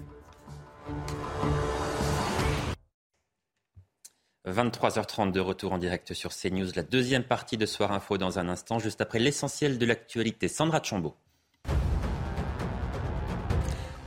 23h30 4.53 5.33
de 5.33 5.41
retour 5.41 5.73
en 5.73 5.79
direct 5.79 6.15
sur 6.15 6.31
CNews, 6.31 6.69
la 6.75 6.83
deuxième 6.83 7.25
partie 7.25 7.57
de 7.57 7.67
Soir 7.67 7.93
Info 7.93 8.19
dans 8.19 8.39
un 8.39 8.49
instant, 8.49 8.79
juste 8.79 9.01
après 9.01 9.19
l'essentiel 9.19 9.79
de 9.79 9.87
l'actualité. 9.87 10.49
Sandra 10.49 10.83
Chambaud. 10.83 11.15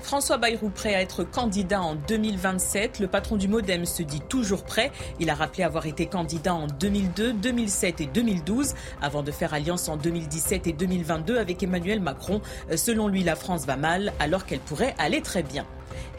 François 0.01 0.37
Bayrou 0.37 0.69
prêt 0.69 0.93
à 0.93 1.01
être 1.01 1.23
candidat 1.23 1.81
en 1.81 1.95
2027. 1.95 2.99
Le 2.99 3.07
patron 3.07 3.37
du 3.37 3.47
Modem 3.47 3.85
se 3.85 4.03
dit 4.03 4.19
toujours 4.19 4.65
prêt. 4.65 4.91
Il 5.21 5.29
a 5.29 5.35
rappelé 5.35 5.63
avoir 5.63 5.85
été 5.85 6.05
candidat 6.05 6.53
en 6.53 6.67
2002, 6.67 7.31
2007 7.33 8.01
et 8.01 8.05
2012 8.07 8.73
avant 9.01 9.23
de 9.23 9.31
faire 9.31 9.53
alliance 9.53 9.87
en 9.87 9.95
2017 9.95 10.67
et 10.67 10.73
2022 10.73 11.37
avec 11.37 11.63
Emmanuel 11.63 12.01
Macron. 12.01 12.41
Selon 12.75 13.07
lui, 13.07 13.23
la 13.23 13.37
France 13.37 13.65
va 13.65 13.77
mal 13.77 14.11
alors 14.19 14.45
qu'elle 14.45 14.59
pourrait 14.59 14.95
aller 14.97 15.21
très 15.21 15.43
bien. 15.43 15.65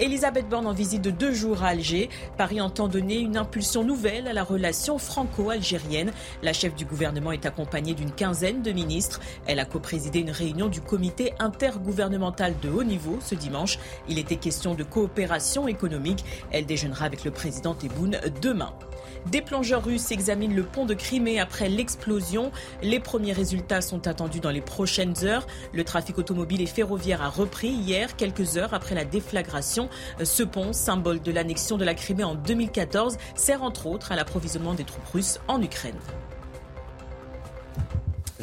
Elisabeth 0.01 0.49
Borne 0.49 0.67
en 0.67 0.73
visite 0.73 1.03
de 1.03 1.11
deux 1.11 1.33
jours 1.33 1.63
à 1.63 1.69
Alger. 1.69 2.09
Paris 2.37 2.61
entend 2.61 2.89
donner 2.89 3.19
une 3.19 3.37
impulsion 3.37 3.85
nouvelle 3.85 4.27
à 4.27 4.33
la 4.33 4.43
relation 4.43 4.99
franco-algérienne. 4.99 6.13
La 6.43 6.53
chef 6.53 6.75
du 6.75 6.85
gouvernement 6.85 7.33
est 7.33 7.47
accompagnée 7.47 7.95
d'une 7.95 8.11
quinzaine 8.11 8.63
de 8.63 8.73
ministres. 8.73 9.21
Elle 9.47 9.61
a 9.61 9.65
coprésidé 9.65 10.21
une 10.21 10.31
réunion 10.31 10.69
du 10.69 10.81
comité 10.81 11.33
intergouvernemental 11.39 12.55
de 12.61 12.71
haut 12.71 12.85
niveau 12.85 13.19
ce 13.21 13.35
dimanche. 13.35 13.79
Il 14.09 14.19
était 14.19 14.37
question 14.37 14.75
de 14.75 14.83
coopération 14.83 15.69
économique. 15.69 16.25
Elle 16.51 16.67
déjeunera 16.67 17.05
avec 17.05 17.25
le 17.25 17.31
président 17.31 17.75
Tebboune 17.75 18.19
demain. 18.41 18.73
Des 19.31 19.41
plongeurs 19.41 19.85
russes 19.85 20.11
examinent 20.11 20.55
le 20.55 20.65
pont 20.65 20.85
de 20.85 20.95
Crimée 20.95 21.39
après 21.39 21.69
l'explosion. 21.69 22.51
Les 22.83 22.99
premiers 22.99 23.33
résultats 23.33 23.81
sont 23.81 24.09
attendus 24.09 24.41
dans 24.41 24.51
les 24.51 24.61
prochaines 24.61 25.15
heures. 25.25 25.47
Le 25.73 25.85
trafic 25.85 26.19
automobile 26.19 26.61
et 26.61 26.67
ferroviaire 26.67 27.23
a 27.23 27.29
repris 27.29 27.69
hier, 27.69 28.17
quelques 28.17 28.57
heures 28.57 28.75
après 28.75 28.95
la 28.95 29.05
déflagration. 29.05 29.89
Ce 30.23 30.43
pont, 30.43 30.73
symbole 30.73 31.23
de 31.23 31.31
l'annexion 31.31 31.77
de 31.77 31.85
la 31.85 31.95
Crimée 31.95 32.25
en 32.25 32.35
2014, 32.35 33.17
sert 33.37 33.63
entre 33.63 33.87
autres 33.87 34.11
à 34.11 34.17
l'approvisionnement 34.17 34.75
des 34.75 34.85
troupes 34.85 35.07
russes 35.13 35.39
en 35.47 35.63
Ukraine. 35.63 35.99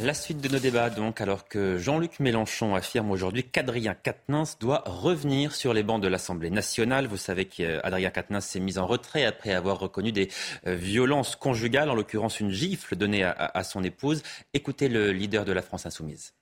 La 0.01 0.13
suite 0.13 0.39
de 0.39 0.47
nos 0.47 0.59
débats, 0.59 0.89
donc, 0.89 1.19
alors 1.19 1.49
que 1.49 1.77
Jean-Luc 1.77 2.21
Mélenchon 2.21 2.73
affirme 2.73 3.11
aujourd'hui 3.11 3.43
qu'Adrien 3.43 3.93
Quatennens 3.93 4.57
doit 4.57 4.83
revenir 4.85 5.53
sur 5.53 5.73
les 5.73 5.83
bancs 5.83 6.01
de 6.01 6.07
l'Assemblée 6.07 6.49
nationale. 6.49 7.07
Vous 7.07 7.17
savez 7.17 7.45
qu'Adrien 7.45 8.09
Quatennens 8.09 8.45
s'est 8.45 8.61
mis 8.61 8.77
en 8.77 8.87
retrait 8.87 9.25
après 9.25 9.51
avoir 9.51 9.77
reconnu 9.77 10.13
des 10.13 10.29
euh, 10.67 10.75
violences 10.75 11.35
conjugales, 11.35 11.89
en 11.89 11.95
l'occurrence 11.95 12.39
une 12.39 12.49
gifle 12.49 12.95
donnée 12.95 13.25
à, 13.25 13.63
son 13.63 13.83
épouse. 13.83 14.23
Écoutez 14.53 14.87
le 14.87 15.11
leader 15.11 15.43
de 15.43 15.51
la 15.51 15.61
France 15.61 15.85
insoumise. 15.85 16.33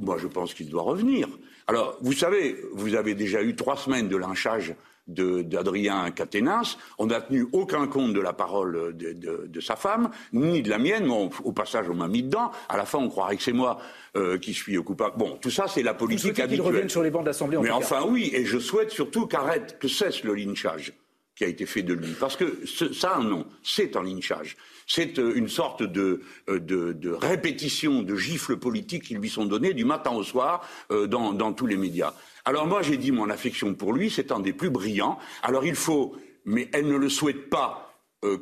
Moi, 0.00 0.18
je 0.18 0.26
pense 0.26 0.52
qu'il 0.52 0.68
doit 0.68 0.82
revenir. 0.82 1.28
Alors, 1.68 1.96
vous 2.00 2.12
savez, 2.12 2.56
vous 2.72 2.96
avez 2.96 3.14
déjà 3.14 3.40
eu 3.40 3.54
trois 3.54 3.76
semaines 3.76 4.08
de 4.08 4.16
lynchage 4.16 4.74
d'Adrien 5.08 6.10
Caténas. 6.10 6.76
On 6.98 7.06
n'a 7.06 7.20
tenu 7.20 7.46
aucun 7.52 7.86
compte 7.86 8.12
de 8.12 8.20
la 8.20 8.32
parole 8.32 8.96
de, 8.96 9.60
sa 9.60 9.76
femme, 9.76 10.10
ni 10.32 10.62
de 10.62 10.70
la 10.70 10.78
mienne. 10.78 11.10
au 11.10 11.52
passage, 11.52 11.88
on 11.90 11.94
m'a 11.94 12.08
mis 12.08 12.22
dedans. 12.22 12.50
À 12.68 12.76
la 12.76 12.84
fin, 12.84 12.98
on 12.98 13.08
croirait 13.08 13.36
que 13.36 13.42
c'est 13.42 13.52
moi 13.52 13.78
euh, 14.16 14.38
qui 14.38 14.54
suis 14.54 14.76
coupable. 14.76 15.16
Bon, 15.16 15.38
tout 15.40 15.50
ça, 15.50 15.66
c'est 15.66 15.82
la 15.82 15.94
politique 15.94 16.38
habituelle. 16.38 16.50
qu'il 16.50 16.60
revienne 16.60 16.88
sur 16.88 17.02
les 17.02 17.10
bancs 17.10 17.22
de 17.22 17.28
l'Assemblée 17.28 17.58
Mais 17.62 17.70
enfin, 17.70 18.04
oui, 18.06 18.30
et 18.32 18.44
je 18.44 18.58
souhaite 18.58 18.90
surtout 18.90 19.26
qu'arrête, 19.26 19.78
que 19.78 19.88
cesse 19.88 20.22
le 20.24 20.34
lynchage 20.34 20.92
qui 21.38 21.44
a 21.44 21.48
été 21.48 21.64
fait 21.64 21.82
de 21.82 21.94
lui. 21.94 22.14
Parce 22.18 22.36
que 22.36 22.66
ça, 22.66 23.18
non, 23.18 23.46
c'est 23.62 23.96
un 23.96 24.02
lynchage. 24.02 24.56
C'est 24.86 25.18
euh, 25.18 25.32
une 25.36 25.48
sorte 25.48 25.82
de, 25.82 26.20
euh, 26.48 26.58
de, 26.58 26.92
de, 26.92 27.10
répétition 27.10 28.02
de 28.02 28.16
gifles 28.16 28.56
politiques 28.56 29.04
qui 29.04 29.14
lui 29.14 29.30
sont 29.30 29.46
données 29.46 29.72
du 29.72 29.84
matin 29.84 30.10
au 30.10 30.24
soir 30.24 30.68
dans, 30.90 31.32
dans 31.32 31.52
tous 31.52 31.66
les 31.66 31.76
médias. 31.76 32.12
Alors 32.44 32.66
moi, 32.66 32.82
j'ai 32.82 32.96
dit 32.96 33.12
mon 33.12 33.30
affection 33.30 33.74
pour 33.74 33.92
lui, 33.92 34.10
c'est 34.10 34.32
un 34.32 34.40
des 34.40 34.52
plus 34.52 34.70
brillants. 34.70 35.18
Alors 35.42 35.64
il 35.64 35.74
faut, 35.74 36.16
mais 36.44 36.68
elle 36.72 36.88
ne 36.88 36.96
le 36.96 37.08
souhaite 37.08 37.50
pas, 37.50 37.87
euh, 37.87 37.87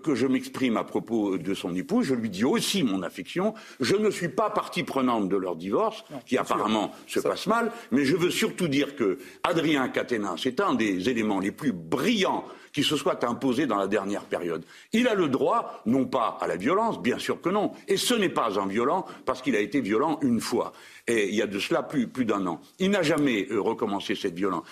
que 0.02 0.14
je 0.14 0.26
m'exprime 0.26 0.76
à 0.76 0.84
propos 0.84 1.36
de 1.36 1.54
son 1.54 1.74
épouse, 1.74 2.06
je 2.06 2.14
lui 2.14 2.30
dis 2.30 2.44
aussi 2.44 2.82
mon 2.82 3.02
affection. 3.02 3.54
Je 3.80 3.96
ne 3.96 4.10
suis 4.10 4.28
pas 4.28 4.50
partie 4.50 4.84
prenante 4.84 5.28
de 5.28 5.36
leur 5.36 5.56
divorce, 5.56 6.04
qui 6.24 6.38
apparemment 6.38 6.92
se 7.06 7.20
passe 7.20 7.46
mal, 7.46 7.70
mais 7.90 8.04
je 8.04 8.16
veux 8.16 8.30
surtout 8.30 8.68
dire 8.68 8.96
que 8.96 9.18
Adrien 9.42 9.88
Caténin, 9.88 10.36
c'est 10.38 10.60
un 10.60 10.74
des 10.74 11.08
éléments 11.08 11.40
les 11.40 11.52
plus 11.52 11.72
brillants 11.72 12.44
qui 12.72 12.82
se 12.82 12.96
soit 12.96 13.24
imposé 13.24 13.66
dans 13.66 13.76
la 13.76 13.86
dernière 13.86 14.24
période. 14.24 14.62
Il 14.92 15.08
a 15.08 15.14
le 15.14 15.28
droit, 15.28 15.80
non 15.86 16.04
pas 16.04 16.36
à 16.42 16.46
la 16.46 16.56
violence, 16.56 17.00
bien 17.00 17.18
sûr 17.18 17.40
que 17.40 17.48
non, 17.48 17.72
et 17.88 17.96
ce 17.96 18.12
n'est 18.12 18.28
pas 18.28 18.60
un 18.60 18.66
violent 18.66 19.06
parce 19.24 19.40
qu'il 19.40 19.56
a 19.56 19.60
été 19.60 19.80
violent 19.80 20.18
une 20.20 20.40
fois, 20.40 20.72
et 21.06 21.28
il 21.28 21.34
y 21.34 21.40
a 21.40 21.46
de 21.46 21.58
cela 21.58 21.82
plus, 21.82 22.06
plus 22.06 22.26
d'un 22.26 22.46
an. 22.46 22.60
Il 22.78 22.90
n'a 22.90 23.02
jamais 23.02 23.46
euh, 23.50 23.60
recommencé 23.60 24.14
cette 24.14 24.34
violence. 24.34 24.66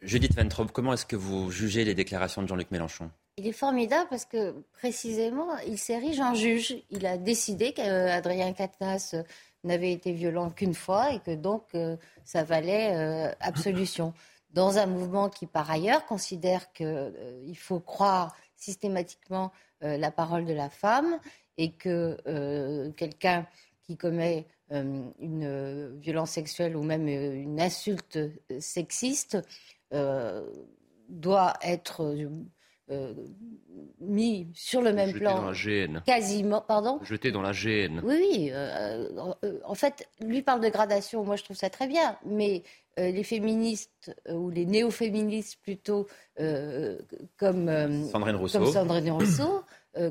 Judith 0.00 0.34
Van 0.34 0.48
comment 0.72 0.94
est-ce 0.94 1.06
que 1.06 1.16
vous 1.16 1.50
jugez 1.50 1.84
les 1.84 1.94
déclarations 1.94 2.42
de 2.42 2.48
Jean-Luc 2.48 2.70
Mélenchon? 2.70 3.10
Il 3.38 3.46
est 3.46 3.52
formidable 3.52 4.08
parce 4.10 4.24
que 4.24 4.52
précisément, 4.72 5.56
il 5.66 5.78
s'érige 5.78 6.20
en 6.20 6.34
juge. 6.34 6.76
Il 6.90 7.06
a 7.06 7.16
décidé 7.16 7.72
qu'Adrien 7.72 8.52
Quatennens 8.52 9.16
n'avait 9.64 9.92
été 9.92 10.12
violent 10.12 10.50
qu'une 10.50 10.74
fois 10.74 11.12
et 11.12 11.20
que 11.20 11.34
donc 11.34 11.64
euh, 11.74 11.96
ça 12.24 12.44
valait 12.44 12.94
euh, 12.94 13.32
absolution. 13.40 14.12
Dans 14.50 14.76
un 14.76 14.86
mouvement 14.86 15.30
qui, 15.30 15.46
par 15.46 15.70
ailleurs, 15.70 16.04
considère 16.04 16.72
qu'il 16.72 16.86
euh, 16.86 17.54
faut 17.54 17.80
croire 17.80 18.36
systématiquement 18.56 19.50
la 19.80 20.12
parole 20.12 20.44
de 20.44 20.52
la 20.52 20.70
femme 20.70 21.18
et 21.58 21.72
que 21.72 22.92
quelqu'un 22.96 23.48
qui 23.82 23.96
commet 23.96 24.46
une 24.70 25.98
violence 25.98 26.30
sexuelle 26.30 26.76
ou 26.76 26.84
même 26.84 27.08
une 27.08 27.60
insulte 27.60 28.20
sexiste 28.60 29.38
doit 31.08 31.54
être 31.62 32.14
euh, 32.90 33.14
mis 34.00 34.48
sur 34.54 34.82
le 34.82 34.92
même 34.92 35.10
Jeté 35.10 35.20
plan. 35.20 35.36
Dans 35.36 35.50
la 35.50 35.52
GN. 35.52 36.00
Quasiment, 36.04 36.60
pardon 36.60 36.98
Jeté 37.04 37.30
dans 37.30 37.40
la 37.40 37.52
GN. 37.52 38.00
Oui, 38.02 38.16
oui. 38.18 38.50
Euh, 38.52 39.08
euh, 39.44 39.60
en 39.64 39.74
fait, 39.74 40.08
lui 40.20 40.42
parle 40.42 40.60
de 40.60 40.68
gradation. 40.68 41.24
Moi, 41.24 41.36
je 41.36 41.44
trouve 41.44 41.56
ça 41.56 41.70
très 41.70 41.86
bien. 41.86 42.16
Mais 42.26 42.62
les 42.98 43.22
féministes, 43.22 44.14
ou 44.28 44.50
les 44.50 44.66
néo-féministes 44.66 45.58
plutôt, 45.62 46.06
comme, 47.38 48.06
Sandrine 48.10 48.36
Rousseau, 48.36 48.58
comme 48.58 48.70
Sandrine 48.70 49.12
Rousseau 49.12 49.62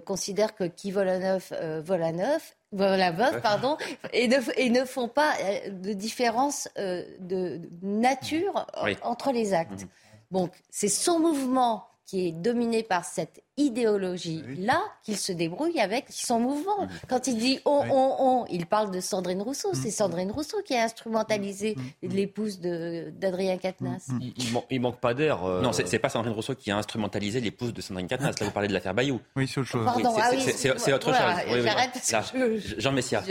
considèrent 0.06 0.56
que 0.56 0.64
qui 0.64 0.90
vole 0.90 1.10
à 1.10 1.20
neuf, 1.20 1.54
vole 1.86 2.02
à 2.02 2.12
neuf. 2.12 2.56
La 2.72 3.12
veuve, 3.12 3.40
pardon, 3.42 3.78
et 4.14 4.28
ne, 4.28 4.38
et 4.58 4.72
ne 4.72 4.84
font 4.86 5.10
pas 5.10 5.34
de 5.70 5.94
différence 5.94 6.70
de 6.76 7.60
nature 7.84 8.66
entre 9.04 9.32
les 9.32 9.54
actes. 9.54 9.84
Mmh. 9.84 9.88
Donc, 10.32 10.52
c'est 10.72 10.88
son 10.88 11.20
mouvement 11.20 11.91
qui 12.12 12.28
est 12.28 12.34
dominé 12.34 12.84
par 12.84 13.06
cette 13.06 13.42
idéologie-là 13.66 14.82
qu'il 15.04 15.18
se 15.18 15.32
débrouille 15.32 15.80
avec 15.80 16.06
son 16.10 16.40
mouvement. 16.40 16.88
Quand 17.08 17.28
il 17.28 17.38
dit 17.38 17.60
on, 17.66 17.84
on, 17.90 18.16
on, 18.20 18.46
il 18.48 18.66
parle 18.66 18.92
de 18.92 19.00
Sandrine 19.00 19.42
Rousseau. 19.42 19.70
C'est 19.74 19.90
mm. 19.90 19.92
Sandrine 19.92 20.32
Rousseau 20.32 20.58
qui 20.64 20.76
a 20.76 20.84
instrumentalisé 20.84 21.76
mm. 21.76 22.08
Mm. 22.08 22.12
l'épouse 22.14 22.60
d'Adrien 22.60 23.58
Quatennens. 23.58 24.10
Il, 24.70 24.82
manque 24.82 25.00
pas 25.00 25.14
d'air. 25.14 25.44
Euh... 25.44 25.62
Non, 25.62 25.72
c'est 25.74 26.00
pas 26.00 26.10
Sandrine 26.10 26.34
Rousseau 26.34 26.56
qui 26.56 26.72
a 26.72 26.78
instrumentalisé 26.78 27.40
l'épouse 27.40 27.74
de 27.74 27.82
Sandrine 27.82 28.08
Quatennens. 28.08 28.40
Là, 28.40 28.46
vous 28.46 28.52
parlez 28.52 28.68
de 28.68 28.74
l'affaire 28.74 28.94
Bayou. 28.94 29.20
Oui, 29.36 29.48
c'est 29.48 29.60
autre 29.60 29.70
chose. 29.70 29.88
c'est 30.78 30.94
autre 30.94 31.14
chose. 31.14 31.64
J'arrête. 31.64 32.78
Jean 32.78 32.92
Messia. 32.92 33.24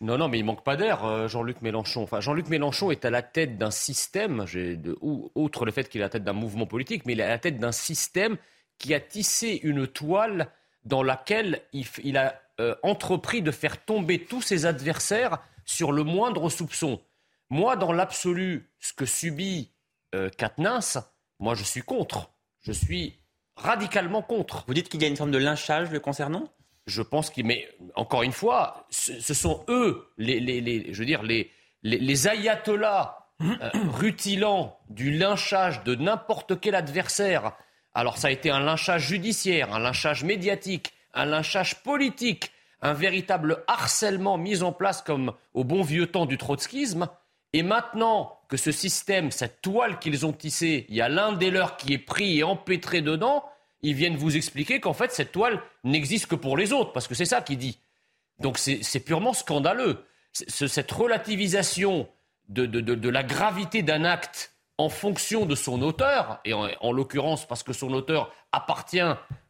Non, 0.00 0.18
non, 0.18 0.28
mais 0.28 0.38
il 0.38 0.44
manque 0.44 0.64
pas 0.64 0.76
d'air, 0.76 1.04
euh, 1.04 1.28
Jean-Luc 1.28 1.62
Mélenchon. 1.62 2.02
Enfin, 2.02 2.20
Jean-Luc 2.20 2.48
Mélenchon 2.48 2.90
est 2.90 3.04
à 3.04 3.10
la 3.10 3.22
tête 3.22 3.56
d'un 3.58 3.70
système, 3.70 4.44
de, 4.54 4.96
outre 5.34 5.64
le 5.64 5.72
fait 5.72 5.88
qu'il 5.88 6.00
est 6.00 6.04
à 6.04 6.06
la 6.06 6.10
tête 6.10 6.24
d'un 6.24 6.32
mouvement 6.32 6.66
politique, 6.66 7.04
mais 7.06 7.12
il 7.12 7.20
est 7.20 7.24
à 7.24 7.28
la 7.28 7.38
tête 7.38 7.58
d'un 7.58 7.72
système 7.72 8.36
qui 8.78 8.94
a 8.94 9.00
tissé 9.00 9.60
une 9.62 9.86
toile 9.86 10.50
dans 10.84 11.02
laquelle 11.02 11.62
il, 11.72 12.16
a 12.16 12.40
euh, 12.60 12.74
entrepris 12.82 13.42
de 13.42 13.50
faire 13.50 13.84
tomber 13.84 14.24
tous 14.24 14.42
ses 14.42 14.66
adversaires 14.66 15.38
sur 15.64 15.92
le 15.92 16.04
moindre 16.04 16.48
soupçon. 16.48 17.00
Moi, 17.50 17.76
dans 17.76 17.92
l'absolu, 17.92 18.70
ce 18.80 18.92
que 18.92 19.06
subit 19.06 19.72
euh, 20.14 20.30
moi 21.38 21.54
je 21.54 21.64
suis 21.64 21.82
contre. 21.82 22.30
Je 22.60 22.72
suis 22.72 23.18
radicalement 23.56 24.22
contre. 24.22 24.64
Vous 24.66 24.74
dites 24.74 24.88
qu'il 24.88 25.02
y 25.02 25.04
a 25.04 25.08
une 25.08 25.16
forme 25.16 25.30
de 25.30 25.38
lynchage 25.38 25.90
le 25.90 26.00
concernant? 26.00 26.52
Je 26.86 27.02
pense 27.02 27.30
qu'il. 27.30 27.46
Mais 27.46 27.68
encore 27.94 28.22
une 28.22 28.32
fois, 28.32 28.86
ce, 28.90 29.34
sont 29.34 29.64
eux, 29.68 30.08
les, 30.18 30.40
les, 30.40 30.92
je 30.92 30.98
veux 30.98 31.04
dire, 31.04 31.22
les, 31.22 31.50
les, 31.82 32.28
ayatollahs 32.28 33.26
euh, 33.42 33.70
rutilants 33.74 34.78
du 34.88 35.10
lynchage 35.10 35.82
de 35.84 35.94
n'importe 35.94 36.60
quel 36.60 36.74
adversaire 36.74 37.56
alors 37.96 38.18
ça 38.18 38.28
a 38.28 38.30
été 38.30 38.50
un 38.50 38.60
lynchage 38.60 39.08
judiciaire, 39.08 39.72
un 39.74 39.78
lynchage 39.78 40.22
médiatique, 40.22 40.92
un 41.14 41.24
lynchage 41.24 41.82
politique, 41.82 42.52
un 42.82 42.92
véritable 42.92 43.64
harcèlement 43.66 44.36
mis 44.36 44.62
en 44.62 44.70
place 44.70 45.00
comme 45.00 45.32
au 45.54 45.64
bon 45.64 45.82
vieux 45.82 46.06
temps 46.06 46.26
du 46.26 46.36
trotskisme. 46.36 47.08
Et 47.54 47.62
maintenant 47.62 48.38
que 48.48 48.58
ce 48.58 48.70
système, 48.70 49.30
cette 49.30 49.62
toile 49.62 49.98
qu'ils 49.98 50.26
ont 50.26 50.34
tissée, 50.34 50.84
il 50.90 50.94
y 50.94 51.00
a 51.00 51.08
l'un 51.08 51.32
des 51.32 51.50
leurs 51.50 51.78
qui 51.78 51.94
est 51.94 51.98
pris 51.98 52.38
et 52.38 52.42
empêtré 52.42 53.00
dedans, 53.00 53.46
ils 53.80 53.94
viennent 53.94 54.18
vous 54.18 54.36
expliquer 54.36 54.78
qu'en 54.78 54.92
fait 54.92 55.10
cette 55.10 55.32
toile 55.32 55.62
n'existe 55.82 56.26
que 56.26 56.34
pour 56.34 56.58
les 56.58 56.74
autres, 56.74 56.92
parce 56.92 57.08
que 57.08 57.14
c'est 57.14 57.24
ça 57.24 57.40
qu'il 57.40 57.56
dit. 57.56 57.78
Donc 58.40 58.58
c'est 58.58 59.00
purement 59.00 59.32
scandaleux. 59.32 60.04
Cette 60.32 60.92
relativisation 60.92 62.06
de 62.50 63.08
la 63.08 63.22
gravité 63.22 63.82
d'un 63.82 64.04
acte 64.04 64.52
en 64.78 64.88
fonction 64.88 65.46
de 65.46 65.54
son 65.54 65.80
auteur, 65.82 66.40
et 66.44 66.52
en, 66.52 66.92
l'occurrence 66.92 67.46
parce 67.46 67.62
que 67.62 67.72
son 67.72 67.92
auteur 67.92 68.30
appartient 68.52 69.00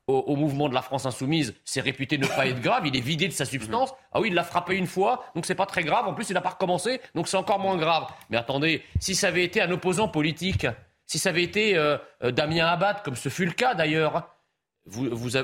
au, 0.07 0.37
mouvement 0.37 0.69
de 0.69 0.75
la 0.75 0.83
France 0.83 1.05
insoumise, 1.05 1.55
c'est 1.65 1.81
réputé 1.81 2.17
ne 2.17 2.29
pas 2.29 2.47
être 2.47 2.61
grave, 2.61 2.87
il 2.87 2.97
est 2.97 3.01
vidé 3.01 3.27
de 3.27 3.33
sa 3.33 3.45
substance. 3.45 3.93
Ah 4.13 4.21
oui, 4.21 4.29
il 4.29 4.35
l'a 4.35 4.45
frappé 4.45 4.77
une 4.77 4.87
fois, 4.87 5.25
donc 5.35 5.47
c'est 5.47 5.57
pas 5.57 5.67
très 5.67 5.83
grave. 5.83 6.07
En 6.07 6.15
plus, 6.15 6.31
il 6.31 6.35
n'a 6.35 6.41
pas 6.41 6.51
recommencé, 6.51 7.01
donc 7.17 7.27
c'est 7.27 7.37
encore 7.37 7.59
moins 7.59 7.77
grave. 7.77 8.07
Mais 8.31 8.37
attendez, 8.37 8.85
si 9.01 9.17
ça 9.17 9.29
avait 9.29 9.43
été 9.43 9.61
un 9.61 9.71
opposant 9.73 10.07
politique, 10.07 10.67
si 11.07 11.19
ça 11.19 11.31
avait 11.31 11.43
été 11.43 11.77
euh, 11.77 11.99
euh, 12.23 12.31
Damien 12.31 12.67
Abad, 12.67 13.03
comme 13.03 13.17
ce 13.17 13.29
fut 13.29 13.47
le 13.47 13.53
cas 13.53 13.75
d'ailleurs, 13.75 14.31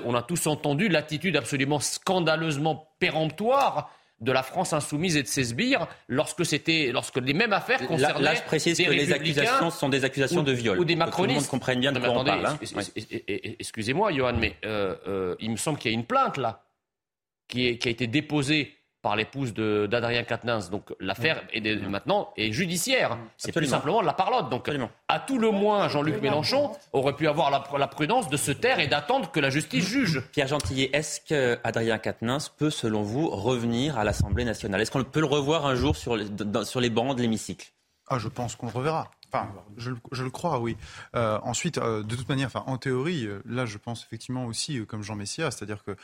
on 0.05 0.15
a 0.15 0.23
tous 0.23 0.47
entendu 0.47 0.89
l'attitude 0.89 1.37
absolument 1.37 1.81
scandaleusement 1.81 2.95
péremptoire 3.01 3.91
de 4.23 4.33
la 4.33 4.43
France 4.43 4.73
insoumise 4.73 5.17
et 5.17 5.23
de 5.23 5.29
ses 5.29 5.45
sbires 5.45 5.89
lorsque 6.09 6.47
c'était 6.47 6.91
lorsque 6.93 7.17
les 7.17 7.35
mêmes 7.35 7.53
affaires 7.53 7.85
concernaient 7.87 8.25
là, 8.25 8.35
je 8.35 8.43
précise 8.43 8.79
que 8.79 8.91
les 8.91 9.13
accusations 9.13 9.71
sont 9.71 9.89
des 9.89 10.05
accusations 10.05 10.43
de 10.43 10.53
viol 10.53 10.79
ou 10.79 10.85
des 10.85 10.97
macronistes. 10.97 11.29
Tout 11.29 11.35
le 11.35 11.41
monde 11.43 11.51
comprenne 11.51 11.81
bien 11.81 11.93
de 11.93 11.99
quoi 11.99 12.11
on 12.11 12.25
parle. 12.25 12.47
Hein. 12.47 12.59
Excusez-moi, 13.59 14.13
Johan, 14.13 14.35
mais 14.39 14.57
euh, 14.65 14.95
euh, 15.09 15.35
il 15.41 15.51
me 15.51 15.57
semble 15.57 15.79
qu'il 15.79 15.91
y 15.91 15.95
a 15.95 15.99
une 15.99 16.07
plainte 16.07 16.37
là 16.37 16.65
qui, 17.49 17.67
a 17.67 17.91
été 17.91 18.07
déposée 18.07 18.75
par 19.03 19.17
l'épouse 19.17 19.53
d'Adrien 19.53 20.23
Quatennens. 20.23 20.71
Donc 20.71 20.95
l'affaire 21.01 21.43
est 21.53 21.61
maintenant 21.89 22.33
est 22.37 22.53
judiciaire. 22.53 23.19
C'est 23.37 23.53
tout 23.53 23.65
simplement 23.65 24.01
la 24.01 24.13
parlotte. 24.13 24.49
Donc 24.49 24.71
à 25.09 25.19
tout 25.21 25.39
le 25.39 25.51
moins, 25.51 25.89
Jean-Luc 25.89 26.23
Mélenchon 26.23 26.71
aurait 26.93 27.15
pu 27.15 27.29
avoir 27.29 27.51
la, 27.51 27.87
prudence 27.89 28.31
de 28.31 28.37
se 28.37 28.53
taire 28.53 28.79
et 28.79 28.87
d'attendre 28.87 29.31
que 29.31 29.41
la 29.41 29.51
justice 29.51 29.87
juge. 29.87 30.23
Pierre 30.33 30.47
Gentillet, 30.47 30.91
est-ce 30.93 31.21
qu'Adrien 31.21 31.99
Quatennens 31.99 32.49
peut, 32.49 32.71
selon 32.71 33.03
vous, 33.03 33.29
revenir 33.29 33.99
à 33.99 34.05
l'Assemblée 34.05 34.45
nationale? 34.45 34.81
Est-ce 34.81 34.91
qu'on 34.91 35.03
peut 35.05 35.21
le 35.21 35.27
revoir 35.27 35.67
un 35.67 35.75
jour 35.75 35.97
sur 35.97 36.17
les, 36.17 36.27
sur 36.65 36.81
les 36.81 36.91
bancs 36.91 37.17
de 37.17 37.23
l'hémicycle? 37.23 37.73
Ah, 38.09 38.19
Je 38.19 38.29
pense 38.29 38.57
qu'on 38.57 38.67
le 38.67 38.73
reverra. 38.73 39.11
Enfin, 39.33 39.51
je, 39.79 39.91
le 40.23 40.31
crois, 40.31 40.61
oui. 40.61 40.77
Euh, 41.17 41.39
ensuite, 41.43 41.79
euh, 41.79 42.03
de 42.03 42.17
toute 42.17 42.29
manière, 42.29 42.51
en 42.67 42.77
théorie, 42.77 43.27
euh, 43.27 43.41
là, 43.47 43.65
je 43.65 43.79
pense 43.79 44.05
effectivement 44.05 44.45
aussi, 44.45 44.85
comme 44.87 45.03
Jean 45.03 45.17
Messia, 45.17 45.51
c'est-à-dire 45.51 45.83
que 45.85 45.97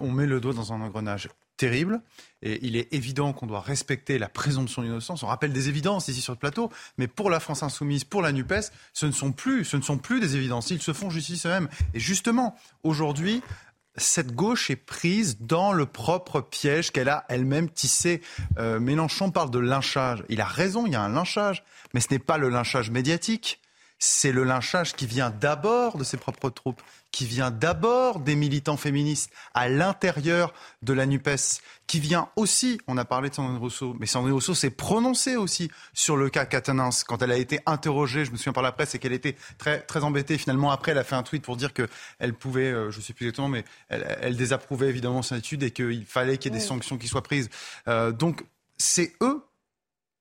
on 0.00 0.12
met 0.12 0.26
le 0.26 0.40
doigt 0.40 0.52
dans 0.52 0.72
un 0.72 0.80
engrenage 0.80 1.28
terrible. 1.56 2.00
Et 2.42 2.64
il 2.64 2.76
est 2.76 2.92
évident 2.94 3.32
qu'on 3.32 3.46
doit 3.46 3.60
respecter 3.60 4.18
la 4.18 4.28
présomption 4.28 4.82
d'innocence. 4.82 5.22
On 5.24 5.26
rappelle 5.26 5.52
des 5.52 5.68
évidences 5.68 6.06
ici 6.08 6.20
sur 6.20 6.32
le 6.32 6.38
plateau, 6.38 6.70
mais 6.96 7.08
pour 7.08 7.28
la 7.28 7.40
France 7.40 7.62
insoumise, 7.62 8.04
pour 8.04 8.22
la 8.22 8.30
Nupes, 8.30 8.70
ce 8.92 9.06
ne 9.06 9.12
sont 9.12 9.32
plus, 9.32 9.64
ce 9.64 9.76
ne 9.76 9.82
sont 9.82 9.98
plus 9.98 10.20
des 10.20 10.36
évidences. 10.36 10.70
Ils 10.70 10.82
se 10.82 10.92
font 10.92 11.10
justice 11.10 11.46
eux-mêmes. 11.46 11.68
Et 11.94 11.98
justement, 11.98 12.56
aujourd'hui, 12.84 13.42
cette 13.96 14.32
gauche 14.34 14.70
est 14.70 14.76
prise 14.76 15.38
dans 15.40 15.72
le 15.72 15.86
propre 15.86 16.40
piège 16.40 16.90
qu'elle 16.90 17.08
a 17.08 17.24
elle-même 17.28 17.70
tissé. 17.70 18.22
Euh, 18.58 18.78
Mélenchon 18.78 19.30
parle 19.30 19.50
de 19.50 19.58
lynchage. 19.58 20.24
Il 20.28 20.40
a 20.40 20.44
raison, 20.44 20.86
il 20.86 20.92
y 20.92 20.96
a 20.96 21.02
un 21.02 21.08
lynchage, 21.08 21.64
mais 21.94 22.00
ce 22.00 22.08
n'est 22.10 22.18
pas 22.18 22.38
le 22.38 22.48
lynchage 22.48 22.90
médiatique 22.90 23.60
c'est 23.98 24.32
le 24.32 24.44
lynchage 24.44 24.94
qui 24.94 25.06
vient 25.06 25.30
d'abord 25.30 25.96
de 25.96 26.04
ses 26.04 26.16
propres 26.16 26.50
troupes, 26.50 26.82
qui 27.12 27.24
vient 27.24 27.50
d'abord 27.50 28.20
des 28.20 28.36
militants 28.36 28.76
féministes 28.76 29.30
à 29.54 29.68
l'intérieur 29.68 30.52
de 30.82 30.92
la 30.92 31.06
NUPES, 31.06 31.60
qui 31.86 32.00
vient 32.00 32.28
aussi, 32.36 32.78
on 32.86 32.98
a 32.98 33.04
parlé 33.04 33.30
de 33.30 33.34
Sandrine 33.34 33.58
Rousseau, 33.58 33.96
mais 33.98 34.06
Sandrine 34.06 34.34
Rousseau 34.34 34.54
s'est 34.54 34.70
prononcée 34.70 35.36
aussi 35.36 35.70
sur 35.94 36.16
le 36.16 36.28
cas 36.28 36.44
Catanins 36.44 36.90
quand 37.06 37.22
elle 37.22 37.32
a 37.32 37.36
été 37.36 37.60
interrogée, 37.64 38.24
je 38.24 38.32
me 38.32 38.36
souviens 38.36 38.52
par 38.52 38.62
la 38.62 38.72
presse, 38.72 38.94
et 38.94 38.98
qu'elle 38.98 39.12
était 39.12 39.36
très, 39.58 39.80
très 39.80 40.04
embêtée. 40.04 40.36
Finalement, 40.36 40.70
après, 40.70 40.92
elle 40.92 40.98
a 40.98 41.04
fait 41.04 41.14
un 41.14 41.22
tweet 41.22 41.42
pour 41.42 41.56
dire 41.56 41.72
qu'elle 41.72 42.34
pouvait, 42.34 42.72
euh, 42.72 42.90
je 42.90 42.98
ne 42.98 43.02
sais 43.02 43.12
plus 43.12 43.26
exactement, 43.26 43.48
mais 43.48 43.64
elle, 43.88 44.36
désapprouvait 44.36 44.88
évidemment 44.88 45.22
son 45.22 45.36
étude 45.36 45.62
et 45.62 45.70
qu'il 45.70 46.04
fallait 46.04 46.38
qu'il 46.38 46.52
y 46.52 46.56
ait 46.56 46.58
des 46.58 46.64
sanctions 46.64 46.98
qui 46.98 47.08
soient 47.08 47.22
prises. 47.22 47.48
Euh, 47.88 48.12
donc, 48.12 48.44
c'est 48.76 49.14
eux 49.22 49.42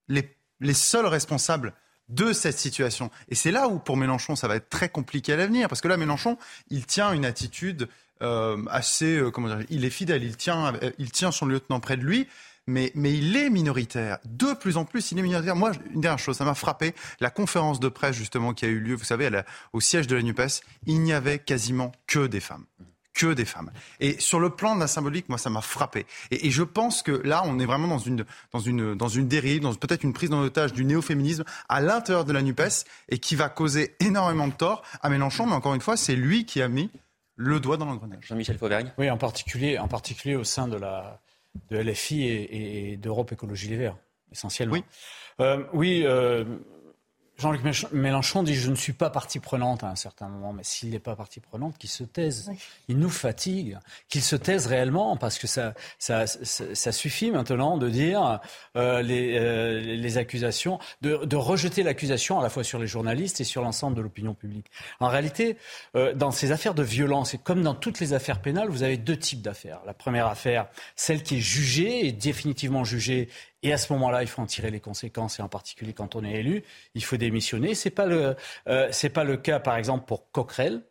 les, 0.07 0.35
les 0.59 0.73
seuls 0.73 1.07
responsables 1.07 1.73
de 2.09 2.33
cette 2.33 2.57
situation. 2.57 3.09
Et 3.29 3.35
c'est 3.35 3.51
là 3.51 3.67
où, 3.67 3.79
pour 3.79 3.97
Mélenchon, 3.97 4.35
ça 4.35 4.47
va 4.47 4.55
être 4.55 4.69
très 4.69 4.89
compliqué 4.89 5.33
à 5.33 5.37
l'avenir, 5.37 5.67
parce 5.67 5.81
que 5.81 5.87
là, 5.87 5.97
Mélenchon, 5.97 6.37
il 6.69 6.85
tient 6.85 7.13
une 7.13 7.25
attitude 7.25 7.87
euh, 8.21 8.63
assez, 8.69 9.17
euh, 9.17 9.31
comment 9.31 9.47
dire, 9.47 9.65
il 9.69 9.83
est 9.85 9.89
fidèle, 9.89 10.23
il 10.23 10.37
tient, 10.37 10.75
euh, 10.75 10.91
il 10.97 11.11
tient 11.11 11.31
son 11.31 11.45
lieutenant 11.45 11.79
près 11.79 11.97
de 11.97 12.03
lui. 12.03 12.27
Mais, 12.67 12.91
mais, 12.95 13.13
il 13.13 13.37
est 13.37 13.51
minoritaire. 13.51 14.17
De 14.25 14.53
plus 14.53 14.77
en 14.77 14.85
plus, 14.85 15.11
il 15.11 15.19
est 15.19 15.21
minoritaire. 15.21 15.55
Moi, 15.55 15.73
une 15.93 16.01
dernière 16.01 16.17
chose, 16.17 16.35
ça 16.37 16.45
m'a 16.45 16.55
frappé. 16.55 16.95
La 17.19 17.29
conférence 17.29 17.79
de 17.79 17.89
presse, 17.89 18.15
justement, 18.15 18.55
qui 18.55 18.65
a 18.65 18.69
eu 18.69 18.79
lieu, 18.79 18.95
vous 18.95 19.03
savez, 19.03 19.29
au 19.71 19.81
siège 19.81 20.07
de 20.07 20.15
la 20.15 20.23
NUPES, 20.23 20.61
il 20.87 21.01
n'y 21.01 21.13
avait 21.13 21.37
quasiment 21.37 21.91
que 22.07 22.25
des 22.25 22.39
femmes 22.39 22.65
que 23.15 23.33
des 23.33 23.45
femmes. 23.45 23.71
Et 23.99 24.19
sur 24.19 24.39
le 24.39 24.51
plan 24.51 24.75
de 24.75 24.81
la 24.81 24.87
symbolique, 24.87 25.29
moi, 25.29 25.37
ça 25.37 25.49
m'a 25.49 25.61
frappé. 25.61 26.05
Et, 26.29 26.51
je 26.51 26.63
pense 26.63 27.01
que 27.01 27.11
là, 27.11 27.41
on 27.45 27.57
est 27.59 27.65
vraiment 27.65 27.87
dans 27.87 27.97
une, 27.97 28.25
dans 28.51 28.59
une, 28.59 28.93
dans 28.93 29.07
une 29.07 29.27
dérive, 29.27 29.61
dans 29.61 29.73
peut-être 29.73 30.03
une 30.03 30.13
prise 30.13 30.31
en 30.31 30.41
otage 30.41 30.73
du 30.73 30.85
néo-féminisme 30.85 31.45
à 31.69 31.81
l'intérieur 31.81 32.25
de 32.25 32.33
la 32.33 32.41
NUPES 32.41 32.85
et 33.09 33.17
qui 33.17 33.35
va 33.35 33.49
causer 33.49 33.95
énormément 33.99 34.47
de 34.47 34.53
tort 34.53 34.83
à 35.01 35.09
Mélenchon. 35.09 35.47
Mais 35.47 35.53
encore 35.53 35.73
une 35.73 35.81
fois, 35.81 35.97
c'est 35.97 36.15
lui 36.15 36.45
qui 36.45 36.61
a 36.61 36.67
mis 36.67 36.91
le 37.37 37.59
doigt 37.59 37.77
dans 37.77 37.85
l'engrenage. 37.85 38.25
Jean-Michel 38.27 38.57
Fauvergne 38.57 38.91
Oui, 38.97 39.09
en 39.09 39.17
particulier, 39.17 39.79
en 39.79 39.87
particulier 39.87 40.35
au 40.35 40.43
sein 40.43 40.67
de, 40.67 40.77
la, 40.77 41.21
de 41.69 41.77
LFI 41.77 42.23
et, 42.27 42.97
d'Europe 42.97 43.31
Écologie 43.31 43.69
Les 43.69 43.77
Verts, 43.77 43.97
essentiellement. 44.31 44.75
Oui. 44.75 44.83
Euh, 45.41 45.63
oui, 45.73 46.03
euh, 46.05 46.45
Jean-Luc 47.37 47.61
Mélenchon 47.91 48.43
dit 48.43 48.55
je 48.55 48.69
ne 48.69 48.75
suis 48.75 48.93
pas 48.93 49.09
partie 49.09 49.39
prenante 49.39 49.83
à 49.83 49.89
un 49.89 49.95
certain 49.95 50.29
moment, 50.29 50.53
mais 50.53 50.63
s'il 50.63 50.89
n'est 50.89 50.99
pas 50.99 51.15
partie 51.15 51.41
prenante, 51.41 51.77
qu'il 51.77 51.89
se 51.89 52.03
taise. 52.03 52.49
Il 52.87 52.97
nous 52.97 53.09
fatigue, 53.09 53.77
qu'il 54.07 54.21
se 54.21 54.35
taise 54.35 54.67
réellement, 54.67 55.17
parce 55.17 55.37
que 55.37 55.47
ça, 55.47 55.73
ça, 55.99 56.25
ça, 56.27 56.91
suffit 56.91 57.31
maintenant 57.31 57.77
de 57.77 57.89
dire 57.89 58.39
euh, 58.77 59.01
les, 59.01 59.37
euh, 59.37 59.79
les, 59.79 60.17
accusations, 60.17 60.79
de, 61.01 61.25
de 61.25 61.35
rejeter 61.35 61.83
l'accusation 61.83 62.39
à 62.39 62.43
la 62.43 62.49
fois 62.49 62.63
sur 62.63 62.79
les 62.79 62.87
journalistes 62.87 63.41
et 63.41 63.43
sur 63.43 63.61
l'ensemble 63.61 63.97
de 63.97 64.01
l'opinion 64.01 64.33
publique. 64.33 64.67
En 65.01 65.09
réalité, 65.09 65.57
euh, 65.95 66.13
dans 66.13 66.31
ces 66.31 66.53
affaires 66.53 66.73
de 66.73 66.83
violence, 66.83 67.33
et 67.33 67.37
comme 67.37 67.63
dans 67.63 67.75
toutes 67.75 67.99
les 67.99 68.13
affaires 68.13 68.41
pénales, 68.41 68.69
vous 68.69 68.83
avez 68.83 68.97
deux 68.97 69.17
types 69.17 69.41
d'affaires. 69.41 69.81
La 69.85 69.93
première 69.93 70.27
affaire, 70.27 70.67
celle 70.95 71.21
qui 71.21 71.37
est 71.37 71.41
jugée 71.41 72.07
et 72.07 72.11
définitivement 72.13 72.85
jugée 72.85 73.29
et 73.63 73.73
à 73.73 73.77
ce 73.77 73.91
moment-là, 73.93 74.21
il 74.21 74.27
faut 74.27 74.41
en 74.41 74.45
tirer 74.45 74.69
les 74.69 74.79
conséquences, 74.79 75.39
et 75.39 75.41
en 75.41 75.49
particulier 75.49 75.93
quand 75.93 76.15
on 76.15 76.23
est 76.23 76.33
élu, 76.33 76.63
il 76.93 77.03
faut 77.03 77.17
démissionner. 77.17 77.75
C'est 77.75 77.89
pas 77.89 78.05
le, 78.05 78.35
euh, 78.67 78.91
pas 79.13 79.23
le 79.23 79.37
cas, 79.37 79.59
par 79.59 79.75
exemple, 79.75 80.05
pour 80.05 80.31
Coquerel. 80.31 80.83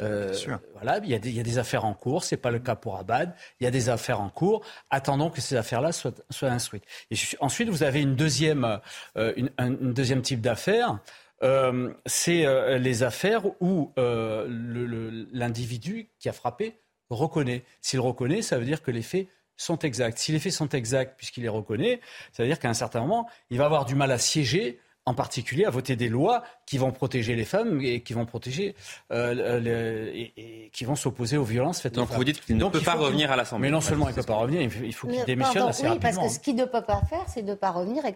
Euh, 0.00 0.32
voilà, 0.74 1.00
il 1.02 1.10
y, 1.10 1.14
a 1.14 1.18
des, 1.18 1.30
il 1.30 1.36
y, 1.36 1.40
a 1.40 1.42
des, 1.42 1.58
affaires 1.58 1.84
en 1.84 1.94
cours. 1.94 2.22
C'est 2.22 2.36
pas 2.36 2.50
le 2.50 2.60
cas 2.60 2.76
pour 2.76 2.96
Abad. 2.96 3.34
Il 3.60 3.64
y 3.64 3.66
a 3.66 3.70
des 3.70 3.88
affaires 3.88 4.20
en 4.20 4.28
cours. 4.28 4.64
Attendons 4.90 5.28
que 5.28 5.40
ces 5.40 5.56
affaires-là 5.56 5.90
soient, 5.90 6.12
soient 6.30 6.50
instruites. 6.50 6.84
Et 7.10 7.16
ensuite, 7.40 7.68
vous 7.68 7.82
avez 7.82 8.00
une 8.00 8.14
deuxième, 8.14 8.80
euh, 9.16 9.32
une, 9.36 9.50
un 9.58 9.68
une 9.68 9.92
deuxième 9.92 10.22
type 10.22 10.40
d'affaires. 10.40 11.00
Euh, 11.42 11.92
c'est 12.06 12.46
euh, 12.46 12.78
les 12.78 13.02
affaires 13.02 13.42
où 13.60 13.92
l'individu 13.96 16.10
qui 16.18 16.28
a 16.28 16.32
frappé 16.32 16.80
reconnaît. 17.10 17.64
S'il 17.80 18.00
reconnaît, 18.00 18.42
ça 18.42 18.58
veut 18.58 18.64
dire 18.64 18.82
que 18.82 18.90
les 18.90 19.02
faits 19.02 19.28
sont 19.58 19.78
exacts. 19.80 20.18
Si 20.18 20.32
les 20.32 20.38
faits 20.38 20.52
sont 20.52 20.70
exacts, 20.70 21.14
puisqu'il 21.18 21.42
les 21.42 21.48
reconnaît, 21.48 22.00
ça 22.32 22.42
veut 22.42 22.48
dire 22.48 22.58
qu'à 22.58 22.70
un 22.70 22.74
certain 22.74 23.00
moment, 23.00 23.28
il 23.50 23.58
va 23.58 23.66
avoir 23.66 23.84
du 23.84 23.94
mal 23.94 24.10
à 24.10 24.18
siéger 24.18 24.80
en 25.08 25.14
particulier 25.14 25.64
à 25.64 25.70
voter 25.70 25.96
des 25.96 26.08
lois 26.10 26.42
qui 26.66 26.76
vont 26.76 26.92
protéger 26.92 27.34
les 27.34 27.46
femmes 27.46 27.80
et 27.80 28.02
qui 28.02 28.12
vont 28.12 28.26
protéger 28.26 28.74
euh, 29.10 30.12
et, 30.14 30.70
qui 30.70 30.84
vont 30.84 30.96
s'opposer 30.96 31.38
aux 31.38 31.44
violences 31.44 31.80
faites 31.80 31.94
Donc 31.94 32.04
aux 32.04 32.08
femmes. 32.08 32.16
vous 32.18 32.24
dites 32.24 32.44
qu'il 32.44 32.58
ne 32.58 32.68
peut 32.68 32.80
pas 32.80 32.94
revenir 32.94 33.32
à 33.32 33.36
l'Assemblée. 33.36 33.68
Mais 33.68 33.72
non 33.72 33.80
seulement 33.80 34.08
il 34.08 34.10
ne 34.10 34.16
peut 34.16 34.22
pas 34.22 34.34
revenir, 34.34 34.60
il 34.60 34.94
faut 34.94 35.08
qu'il 35.08 35.24
démissionne 35.24 35.68
assez 35.68 35.84
oui, 35.84 35.88
rapidement. 35.88 36.10
parce 36.10 36.28
que 36.28 36.34
ce 36.34 36.38
qu'il 36.40 36.56
ne 36.56 36.66
peut 36.66 36.82
pas 36.82 37.00
faire, 37.08 37.24
c'est 37.26 37.42
de 37.42 37.50
ne 37.50 37.54
pas 37.54 37.70
revenir 37.70 38.04
et 38.04 38.14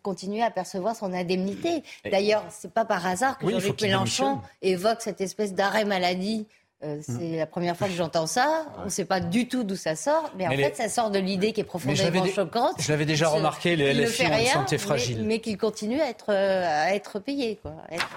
continuer 0.00 0.42
à 0.42 0.52
percevoir 0.52 0.94
son 0.94 1.12
indemnité. 1.12 1.82
D'ailleurs, 2.08 2.44
c'est 2.50 2.72
pas 2.72 2.84
par 2.84 3.04
hasard 3.04 3.36
que 3.38 3.50
Jean-Luc 3.50 3.82
Mélenchon 3.82 4.40
évoque 4.62 5.00
cette 5.00 5.20
espèce 5.20 5.54
d'arrêt 5.54 5.84
maladie 5.84 6.46
euh, 6.84 6.98
mm. 6.98 7.02
c'est 7.02 7.36
la 7.36 7.46
première 7.46 7.76
fois 7.76 7.88
que 7.88 7.94
j'entends 7.94 8.26
ça. 8.26 8.66
On 8.78 8.84
ne 8.84 8.88
sait 8.88 9.04
pas 9.04 9.20
du 9.20 9.48
tout 9.48 9.64
d'où 9.64 9.76
ça 9.76 9.96
sort, 9.96 10.30
mais, 10.36 10.46
en 10.46 10.50
fait, 10.50 10.76
ça 10.76 10.88
sort 10.88 11.10
de 11.10 11.18
l'idée 11.18 11.52
qui 11.52 11.60
est 11.60 11.64
profondément 11.64 12.26
choquante. 12.26 12.80
Je 12.80 12.90
l'avais 12.90 13.06
déjà 13.06 13.28
remarqué, 13.28 13.76
les 13.76 13.92
LFI 13.94 14.26
ont 14.26 14.38
une 14.38 14.46
santé 14.46 14.78
fragile. 14.78 15.24
Mais, 15.24 15.40
qu'il 15.40 15.58
continue 15.58 16.00
à 16.00 16.08
être, 16.08 16.32
euh, 16.32 16.64
à 16.66 16.94
être 16.94 17.18
payé, 17.18 17.58
quoi, 17.60 17.74
à 17.88 17.94
être 17.94 18.08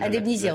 indemnisé. 0.00 0.52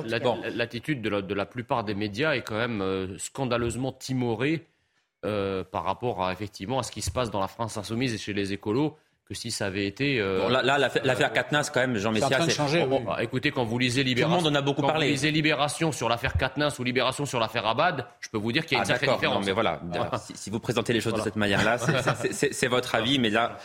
L'attitude 0.54 1.02
de, 1.02 1.22
de, 1.22 1.34
la 1.34 1.45
plupart 1.45 1.84
des 1.84 1.95
médias 1.95 2.34
est 2.34 2.41
quand 2.41 2.58
même 2.58 2.82
euh, 2.82 3.17
scandaleusement 3.17 3.91
timorée 3.91 4.65
par 5.22 5.84
rapport 5.84 6.24
à, 6.24 6.32
effectivement, 6.32 6.80
à 6.80 6.84
ce 6.84 6.91
qui 6.91 7.02
se 7.02 7.12
passe 7.12 7.30
dans 7.30 7.41
la 7.41 7.50
France 7.50 7.76
insoumise 7.76 8.13
et 8.13 8.17
chez 8.17 8.32
les 8.32 8.54
écolos 8.54 8.95
que 9.30 9.36
si 9.36 9.52
ça 9.52 9.68
avait 9.68 9.86
été. 9.86 10.20
Euh, 10.20 10.50
là, 10.50 10.78
l'affaire 10.80 11.32
Katnas, 11.32 11.70
quand 11.72 11.80
même, 11.82 11.98
Jean 11.98 12.12
Messia, 12.12 12.39
c'est. 12.42 12.50
changé. 12.50 12.84
Bah, 13.06 13.18
écoutez, 13.22 13.52
quand 13.52 13.63
vous 13.63 13.78
lisez 13.78 14.04
Libération. 14.04 14.39
Tout 14.39 14.44
le 14.46 14.50
monde 14.50 14.58
en 14.58 14.60
a 14.60 14.63
beaucoup 14.63 14.82
parlé. 14.82 15.06
Vous 15.06 15.12
lisez 15.13 15.30
Libération 15.30 15.92
sur 15.92 16.10
l'affaire 16.10 16.34
Katnas 16.34 16.76
ou 16.80 16.84
Libération 16.84 17.28
sur 17.28 17.39
l'affaire 17.39 17.68
Abad, 17.68 18.08
je 18.20 18.30
peux 18.30 18.39
vous 18.39 18.52
dire 18.52 18.65
qu'il 18.65 18.78
y 18.78 18.82
a 18.82 18.84
une 18.84 18.89
ah, 18.89 18.94
sacrée 18.94 19.13
différence. 19.13 19.46
mais 19.46 19.52
voilà, 19.52 19.80
si, 20.34 20.50
vous 20.50 20.60
présentez 20.60 20.94
les 20.94 21.02
choses 21.02 21.13
de 21.13 21.22
cette 21.22 21.36
manière-là, 21.36 21.78
c'est 22.32 22.68
votre 22.68 22.96
avis, 22.96 23.20
mais 23.20 23.30
là. 23.30 23.58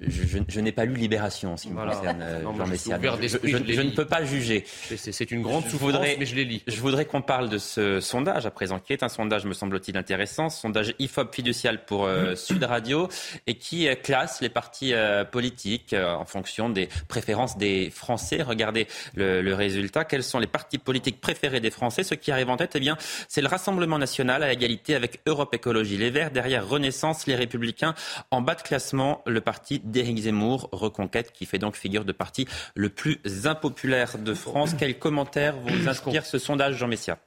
Je, 0.00 0.60
n'ai 0.60 0.70
pas 0.70 0.84
lu 0.84 0.94
Libération, 0.94 1.56
si 1.56 1.68
vous 1.68 1.74
concerne, 1.74 2.22
euh, 2.22 2.42
Jean 2.42 2.66
Messia. 2.68 3.00
Je, 3.00 3.80
ne 3.82 3.90
peux 3.90 4.04
pas 4.04 4.24
juger. 4.24 4.64
C'est 4.96 5.30
une 5.32 5.42
grande 5.42 5.66
souffrance, 5.66 6.06
mais 6.18 6.24
je 6.24 6.36
l'ai 6.36 6.44
lu. 6.44 6.60
Je 6.68 6.80
voudrais 6.80 7.04
qu'on 7.04 7.20
parle 7.20 7.48
de 7.48 7.58
ce 7.58 7.98
sondage 7.98 8.46
à 8.46 8.52
présent, 8.52 8.78
qui 8.78 8.92
est 8.92 9.02
un 9.02 9.08
sondage, 9.08 9.44
me 9.44 9.54
semble-t-il, 9.54 9.96
intéressant. 9.96 10.50
Sondage 10.50 10.94
IFOP 11.00 11.34
fiducial 11.34 11.84
pour 11.84 12.04
euh, 12.04 12.36
Sud 12.36 12.62
Radio 12.62 13.08
et 13.48 13.54
qui 13.54 13.88
euh, 13.88 13.96
classe 13.96 14.40
les 14.40 14.48
partis 14.48 14.94
politiques 15.32 15.94
en 15.94 16.24
fonction 16.24 16.70
des 16.70 16.88
préférences 17.08 17.58
des 17.58 17.90
Français. 17.90 18.42
Regardez 18.42 18.86
le, 19.14 19.52
résultat. 19.52 20.04
Quels 20.04 20.22
sont 20.22 20.38
les 20.38 20.46
partis 20.46 20.78
politiques 20.78 21.20
préférés 21.20 21.60
des 21.60 21.72
Français? 21.72 22.04
Ce 22.04 22.14
qui 22.14 22.30
arrive 22.30 22.50
en 22.50 22.56
tête, 22.56 22.72
eh 22.76 22.80
bien, 22.80 22.96
c'est 23.26 23.40
le 23.40 23.48
Rassemblement 23.48 23.98
national 23.98 24.44
à 24.44 24.52
égalité 24.52 24.94
avec 24.94 25.20
Europe 25.26 25.52
Écologie 25.54 25.96
Les 25.96 26.10
Verts. 26.10 26.30
Derrière 26.30 26.68
Renaissance, 26.68 27.26
les 27.26 27.34
Républicains. 27.34 27.94
En 28.30 28.42
bas 28.42 28.54
de 28.54 28.62
classement, 28.62 29.22
le 29.26 29.40
parti 29.40 29.80
d'Éric 29.90 30.18
Zemmour, 30.18 30.68
Reconquête, 30.72 31.32
qui 31.32 31.46
fait 31.46 31.58
donc 31.58 31.76
figure 31.76 32.04
de 32.04 32.12
parti 32.12 32.46
le 32.74 32.88
plus 32.88 33.18
impopulaire 33.44 34.18
de 34.18 34.34
France. 34.34 34.74
Quel 34.78 34.98
commentaire 34.98 35.56
vous 35.56 35.88
inspire 35.88 36.26
ce 36.26 36.38
sondage, 36.38 36.76
Jean 36.76 36.88
Messia? 36.88 37.18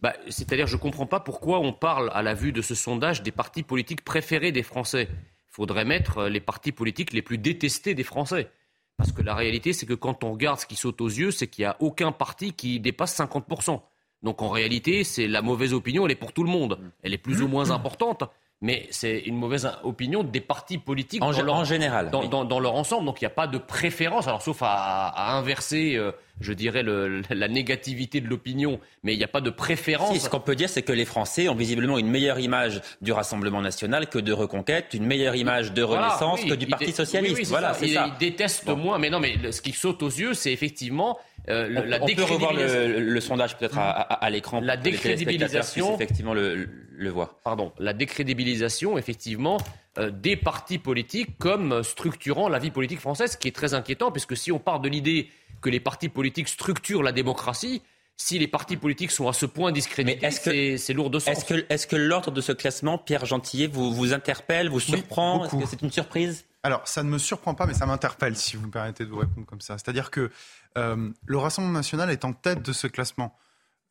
Bah, 0.00 0.14
C'est-à-dire, 0.28 0.66
je 0.66 0.76
ne 0.76 0.80
comprends 0.80 1.06
pas 1.06 1.20
pourquoi 1.20 1.60
on 1.60 1.72
parle, 1.72 2.10
à 2.12 2.22
la 2.22 2.34
vue 2.34 2.52
de 2.52 2.60
ce 2.60 2.74
sondage, 2.74 3.22
des 3.22 3.30
partis 3.30 3.62
politiques 3.62 4.04
préférés 4.04 4.52
des 4.52 4.62
Français. 4.62 5.08
Il 5.10 5.54
faudrait 5.54 5.84
mettre 5.84 6.24
les 6.24 6.40
partis 6.40 6.72
politiques 6.72 7.12
les 7.12 7.22
plus 7.22 7.38
détestés 7.38 7.94
des 7.94 8.02
Français. 8.02 8.50
Parce 8.96 9.12
que 9.12 9.22
la 9.22 9.34
réalité, 9.34 9.72
c'est 9.72 9.86
que 9.86 9.94
quand 9.94 10.24
on 10.24 10.32
regarde 10.32 10.58
ce 10.58 10.66
qui 10.66 10.76
saute 10.76 11.00
aux 11.00 11.08
yeux, 11.08 11.30
c'est 11.30 11.46
qu'il 11.46 11.62
n'y 11.62 11.66
a 11.66 11.76
aucun 11.80 12.12
parti 12.12 12.52
qui 12.52 12.80
dépasse 12.80 13.18
50%. 13.18 13.80
Donc 14.22 14.42
en 14.42 14.48
réalité, 14.48 15.04
c'est 15.04 15.26
la 15.26 15.42
mauvaise 15.42 15.72
opinion, 15.72 16.06
elle 16.06 16.12
est 16.12 16.16
pour 16.16 16.32
tout 16.32 16.44
le 16.44 16.50
monde. 16.50 16.78
Elle 17.02 17.12
est 17.12 17.18
plus 17.18 17.42
ou 17.42 17.48
moins 17.48 17.70
importante, 17.70 18.24
mais 18.62 18.86
c'est 18.90 19.18
une 19.18 19.36
mauvaise 19.36 19.68
opinion 19.82 20.22
des 20.22 20.40
partis 20.40 20.78
politiques 20.78 21.22
en, 21.22 21.32
dans 21.32 21.42
leur, 21.42 21.64
général, 21.64 22.10
dans, 22.10 22.60
leur 22.60 22.74
ensemble. 22.74 23.04
Donc 23.04 23.20
il 23.20 23.24
n'y 23.24 23.30
a 23.30 23.34
pas 23.34 23.48
de 23.48 23.58
préférence, 23.58 24.28
alors 24.28 24.40
sauf 24.40 24.58
à, 24.62 25.36
inverser, 25.36 25.96
euh, 25.96 26.12
je 26.40 26.52
dirais, 26.52 26.84
la 26.84 27.48
négativité 27.48 28.20
de 28.20 28.28
l'opinion, 28.28 28.78
mais 29.02 29.14
il 29.14 29.18
n'y 29.18 29.24
a 29.24 29.28
pas 29.28 29.40
de 29.40 29.50
préférence. 29.50 30.14
Si, 30.14 30.20
ce 30.20 30.30
qu'on 30.30 30.40
peut 30.40 30.54
dire, 30.54 30.68
c'est 30.68 30.82
que 30.82 30.92
les 30.92 31.04
Français 31.04 31.48
ont 31.48 31.56
visiblement 31.56 31.98
une 31.98 32.08
meilleure 32.08 32.38
image 32.38 32.80
du 33.00 33.10
Rassemblement 33.10 33.60
national 33.60 34.06
que 34.06 34.20
de 34.20 34.32
Reconquête, 34.32 34.94
une 34.94 35.06
meilleure 35.06 35.34
image 35.34 35.72
de 35.72 35.82
Renaissance 35.82 36.44
que 36.44 36.54
du 36.54 36.68
Parti 36.68 36.92
socialiste. 36.92 37.44
voilà, 37.48 37.74
c'est 37.74 37.88
ça. 37.88 38.06
Ils 38.06 38.18
détestent 38.18 38.68
moins, 38.68 38.98
mais 38.98 39.10
non, 39.10 39.18
mais 39.18 39.50
ce 39.50 39.60
qui 39.60 39.72
saute 39.72 40.04
aux 40.04 40.08
yeux, 40.08 40.34
c'est 40.34 40.52
effectivement 40.52 41.18
euh, 41.48 41.68
la 41.68 42.02
on 42.02 42.06
peut 42.06 42.22
revoir 42.22 42.52
le, 42.52 43.20
sondage 43.20 43.56
peut-être 43.56 43.78
à, 43.78 44.30
l'écran. 44.30 44.60
La 44.60 44.76
décrédibilisation, 44.76 45.94
effectivement 45.94 46.34
le, 46.34 46.68
le 46.96 47.10
voir. 47.10 47.34
Pardon, 47.42 47.72
la 47.78 47.92
décrédibilisation, 47.92 48.96
effectivement, 48.96 49.58
euh, 49.98 50.10
des 50.10 50.36
partis 50.36 50.78
politiques 50.78 51.36
comme 51.38 51.82
structurant 51.82 52.48
la 52.48 52.58
vie 52.58 52.70
politique 52.70 53.00
française, 53.00 53.32
ce 53.32 53.36
qui 53.36 53.48
est 53.48 53.54
très 53.56 53.74
inquiétant, 53.74 54.12
puisque 54.12 54.36
si 54.36 54.52
on 54.52 54.58
part 54.58 54.80
de 54.80 54.88
l'idée 54.88 55.28
que 55.60 55.68
les 55.68 55.80
partis 55.80 56.08
politiques 56.08 56.48
structurent 56.48 57.02
la 57.02 57.12
démocratie, 57.12 57.82
si 58.16 58.38
les 58.38 58.46
partis 58.46 58.76
politiques 58.76 59.10
sont 59.10 59.28
à 59.28 59.32
ce 59.32 59.46
point 59.46 59.72
discrédités, 59.72 60.78
c'est 60.78 60.92
lourd 60.92 61.10
de 61.10 61.18
sens. 61.18 61.38
Est-ce 61.38 61.44
que, 61.44 61.66
est 61.68 61.86
que 61.88 61.96
l'ordre 61.96 62.30
de 62.30 62.40
ce 62.40 62.52
classement, 62.52 62.98
Pierre 62.98 63.26
Gentillet, 63.26 63.66
vous, 63.66 63.92
vous 63.92 64.12
interpelle, 64.12 64.68
vous 64.68 64.80
surprend? 64.80 65.44
Est-ce 65.44 65.56
que 65.56 65.66
c'est 65.66 65.82
une 65.82 65.90
surprise? 65.90 66.44
Alors, 66.64 66.86
ça 66.86 67.02
ne 67.02 67.08
me 67.08 67.18
surprend 67.18 67.54
pas, 67.54 67.66
mais 67.66 67.74
ça 67.74 67.86
m'interpelle, 67.86 68.36
si 68.36 68.56
vous 68.56 68.66
me 68.66 68.70
permettez 68.70 69.04
de 69.04 69.10
vous 69.10 69.18
répondre 69.18 69.46
comme 69.46 69.60
ça. 69.60 69.78
C'est-à-dire 69.78 70.12
que 70.12 70.30
euh, 70.78 71.10
le 71.24 71.38
Rassemblement 71.38 71.74
national 71.74 72.10
est 72.10 72.24
en 72.24 72.32
tête 72.32 72.62
de 72.62 72.72
ce 72.72 72.86
classement. 72.86 73.36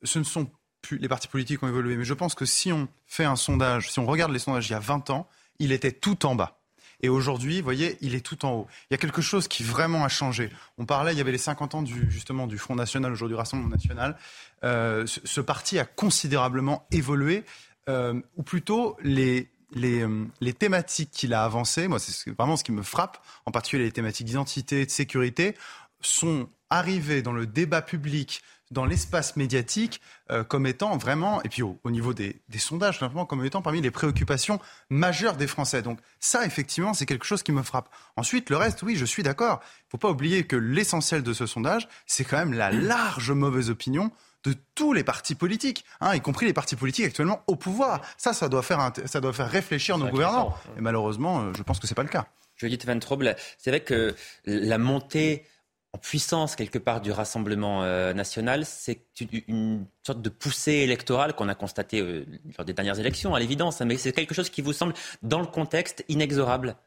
Ce 0.03 0.19
ne 0.19 0.23
sont 0.23 0.49
plus 0.81 0.97
les 0.97 1.07
partis 1.07 1.27
politiques 1.27 1.61
ont 1.63 1.67
évolué, 1.67 1.95
mais 1.95 2.03
je 2.03 2.13
pense 2.13 2.35
que 2.35 2.45
si 2.45 2.71
on 2.71 2.87
fait 3.05 3.25
un 3.25 3.35
sondage, 3.35 3.91
si 3.91 3.99
on 3.99 4.05
regarde 4.05 4.31
les 4.31 4.39
sondages 4.39 4.67
il 4.69 4.73
y 4.73 4.75
a 4.75 4.79
20 4.79 5.09
ans, 5.11 5.27
il 5.59 5.71
était 5.71 5.91
tout 5.91 6.25
en 6.25 6.35
bas. 6.35 6.57
Et 7.03 7.09
aujourd'hui, 7.09 7.57
vous 7.57 7.63
voyez, 7.63 7.97
il 8.01 8.13
est 8.13 8.25
tout 8.25 8.45
en 8.45 8.51
haut. 8.51 8.67
Il 8.89 8.93
y 8.93 8.95
a 8.95 8.97
quelque 8.97 9.21
chose 9.21 9.47
qui 9.47 9.63
vraiment 9.63 10.03
a 10.03 10.09
changé. 10.09 10.51
On 10.77 10.85
parlait, 10.85 11.13
il 11.13 11.17
y 11.17 11.21
avait 11.21 11.31
les 11.31 11.39
50 11.39 11.75
ans 11.75 11.81
du, 11.81 12.09
justement 12.11 12.45
du 12.45 12.59
Front 12.59 12.75
National, 12.75 13.11
aujourd'hui 13.11 13.35
Rassemblement 13.35 13.71
National. 13.71 14.17
Euh, 14.63 15.05
ce, 15.07 15.41
parti 15.41 15.79
a 15.79 15.85
considérablement 15.85 16.85
évolué, 16.91 17.43
euh, 17.89 18.21
ou 18.37 18.43
plutôt 18.43 18.97
les, 19.01 19.49
les, 19.73 20.05
les 20.41 20.53
thématiques 20.53 21.09
qu'il 21.09 21.33
a 21.33 21.43
avancées, 21.43 21.87
moi 21.87 21.97
c'est 21.97 22.29
vraiment 22.31 22.55
ce 22.55 22.63
qui 22.63 22.71
me 22.71 22.83
frappe, 22.83 23.17
en 23.47 23.51
particulier 23.51 23.85
les 23.85 23.91
thématiques 23.91 24.27
d'identité, 24.27 24.85
de 24.85 24.91
sécurité, 24.91 25.55
sont 26.01 26.49
arriver 26.69 27.21
dans 27.21 27.33
le 27.33 27.45
débat 27.45 27.81
public, 27.81 28.41
dans 28.71 28.85
l'espace 28.85 29.35
médiatique, 29.35 30.01
euh, 30.31 30.43
comme 30.43 30.65
étant 30.65 30.97
vraiment, 30.97 31.43
et 31.43 31.49
puis 31.49 31.61
au, 31.61 31.77
niveau 31.85 32.13
des, 32.13 32.41
sondages, 32.57 32.99
simplement 32.99 33.25
comme 33.25 33.43
étant 33.45 33.61
parmi 33.61 33.81
les 33.81 33.91
préoccupations 33.91 34.59
majeures 34.89 35.35
des 35.35 35.47
Français. 35.47 35.81
Donc 35.81 35.99
ça, 36.19 36.45
effectivement, 36.45 36.93
c'est 36.93 37.05
quelque 37.05 37.25
chose 37.25 37.43
qui 37.43 37.51
me 37.51 37.61
frappe. 37.61 37.89
Ensuite, 38.15 38.49
le 38.49 38.57
reste, 38.57 38.81
oui, 38.83 38.95
je 38.95 39.05
suis 39.05 39.23
d'accord. 39.23 39.59
Il 39.61 39.87
ne 39.87 39.89
faut 39.91 39.97
pas 39.97 40.09
oublier 40.09 40.45
que 40.45 40.55
l'essentiel 40.55 41.21
de 41.21 41.33
ce 41.33 41.45
sondage, 41.45 41.87
c'est 42.07 42.23
quand 42.23 42.37
même 42.37 42.53
la 42.53 42.71
large 42.71 43.31
mauvaise 43.31 43.69
opinion 43.69 44.09
de 44.43 44.55
tous 44.73 44.93
les 44.93 45.03
partis 45.03 45.35
politiques, 45.35 45.85
hein, 45.99 46.15
y 46.15 46.21
compris 46.21 46.47
les 46.47 46.53
partis 46.53 46.75
politiques 46.75 47.05
actuellement 47.05 47.43
au 47.45 47.55
pouvoir. 47.55 48.01
Ça, 48.17 48.33
ça 48.33 48.49
doit 48.49 48.63
faire, 48.63 48.91
ça 49.05 49.21
doit 49.21 49.33
faire 49.33 49.49
réfléchir 49.49 49.97
nos 49.99 50.07
gouvernants. 50.07 50.55
Et 50.77 50.81
malheureusement, 50.81 51.41
euh, 51.41 51.51
je 51.55 51.61
pense 51.61 51.79
que 51.79 51.85
ce 51.85 51.93
n'est 51.93 51.95
pas 51.95 52.03
le 52.03 52.09
cas. 52.09 52.25
Judith 52.55 52.85
Van 52.85 52.97
Trouble, 52.97 53.35
c'est 53.57 53.71
vrai 53.71 53.81
que 53.81 54.15
la 54.45 54.77
montée 54.77 55.45
en 55.93 55.97
puissance 55.97 56.55
quelque 56.55 56.79
part 56.79 57.01
du 57.01 57.11
Rassemblement 57.11 57.83
euh, 57.83 58.13
national, 58.13 58.65
c'est 58.65 59.05
une, 59.47 59.85
sorte 60.05 60.21
de 60.21 60.29
poussée 60.29 60.71
électorale 60.71 61.33
qu'on 61.35 61.49
a 61.49 61.55
constatée 61.55 61.99
euh, 61.99 62.25
lors 62.57 62.65
des 62.65 62.73
dernières 62.73 62.99
élections, 62.99 63.35
à 63.35 63.39
l'évidence, 63.39 63.81
hein, 63.81 63.85
mais 63.85 63.97
c'est 63.97 64.13
quelque 64.13 64.33
chose 64.33 64.49
qui 64.49 64.61
vous 64.61 64.73
semble, 64.73 64.93
dans 65.21 65.41
le 65.41 65.47
contexte, 65.47 66.05
inexorable 66.07 66.77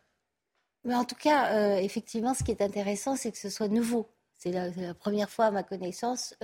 En 0.91 1.05
tout 1.05 1.17
cas, 1.17 1.55
euh, 1.55 1.77
effectivement, 1.77 2.33
ce 2.33 2.45
qui 2.45 2.51
est 2.51 2.63
intéressant, 2.63 3.15
c'est 3.15 3.31
que 3.31 3.39
ce 3.39 3.51
soit 3.51 3.69
nouveau. 3.69 4.09
C'est 4.39 4.53
la, 4.53 4.95
première 4.95 5.31
fois, 5.31 5.47
à 5.47 5.51
ma 5.51 5.63
connaissance, 5.63 6.35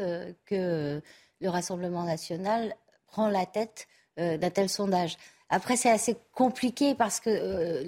que 0.46 1.02
le 1.40 1.48
Rassemblement 1.48 2.04
national 2.04 2.74
prend 3.06 3.28
la 3.28 3.44
tête 3.44 3.88
d'un 4.16 4.50
tel 4.50 4.70
sondage. 4.70 5.18
Après, 5.52 5.76
c'est 5.76 5.90
assez 5.90 6.16
compliqué 6.32 6.94
parce 6.94 7.18
que 7.18 7.28
euh, 7.28 7.84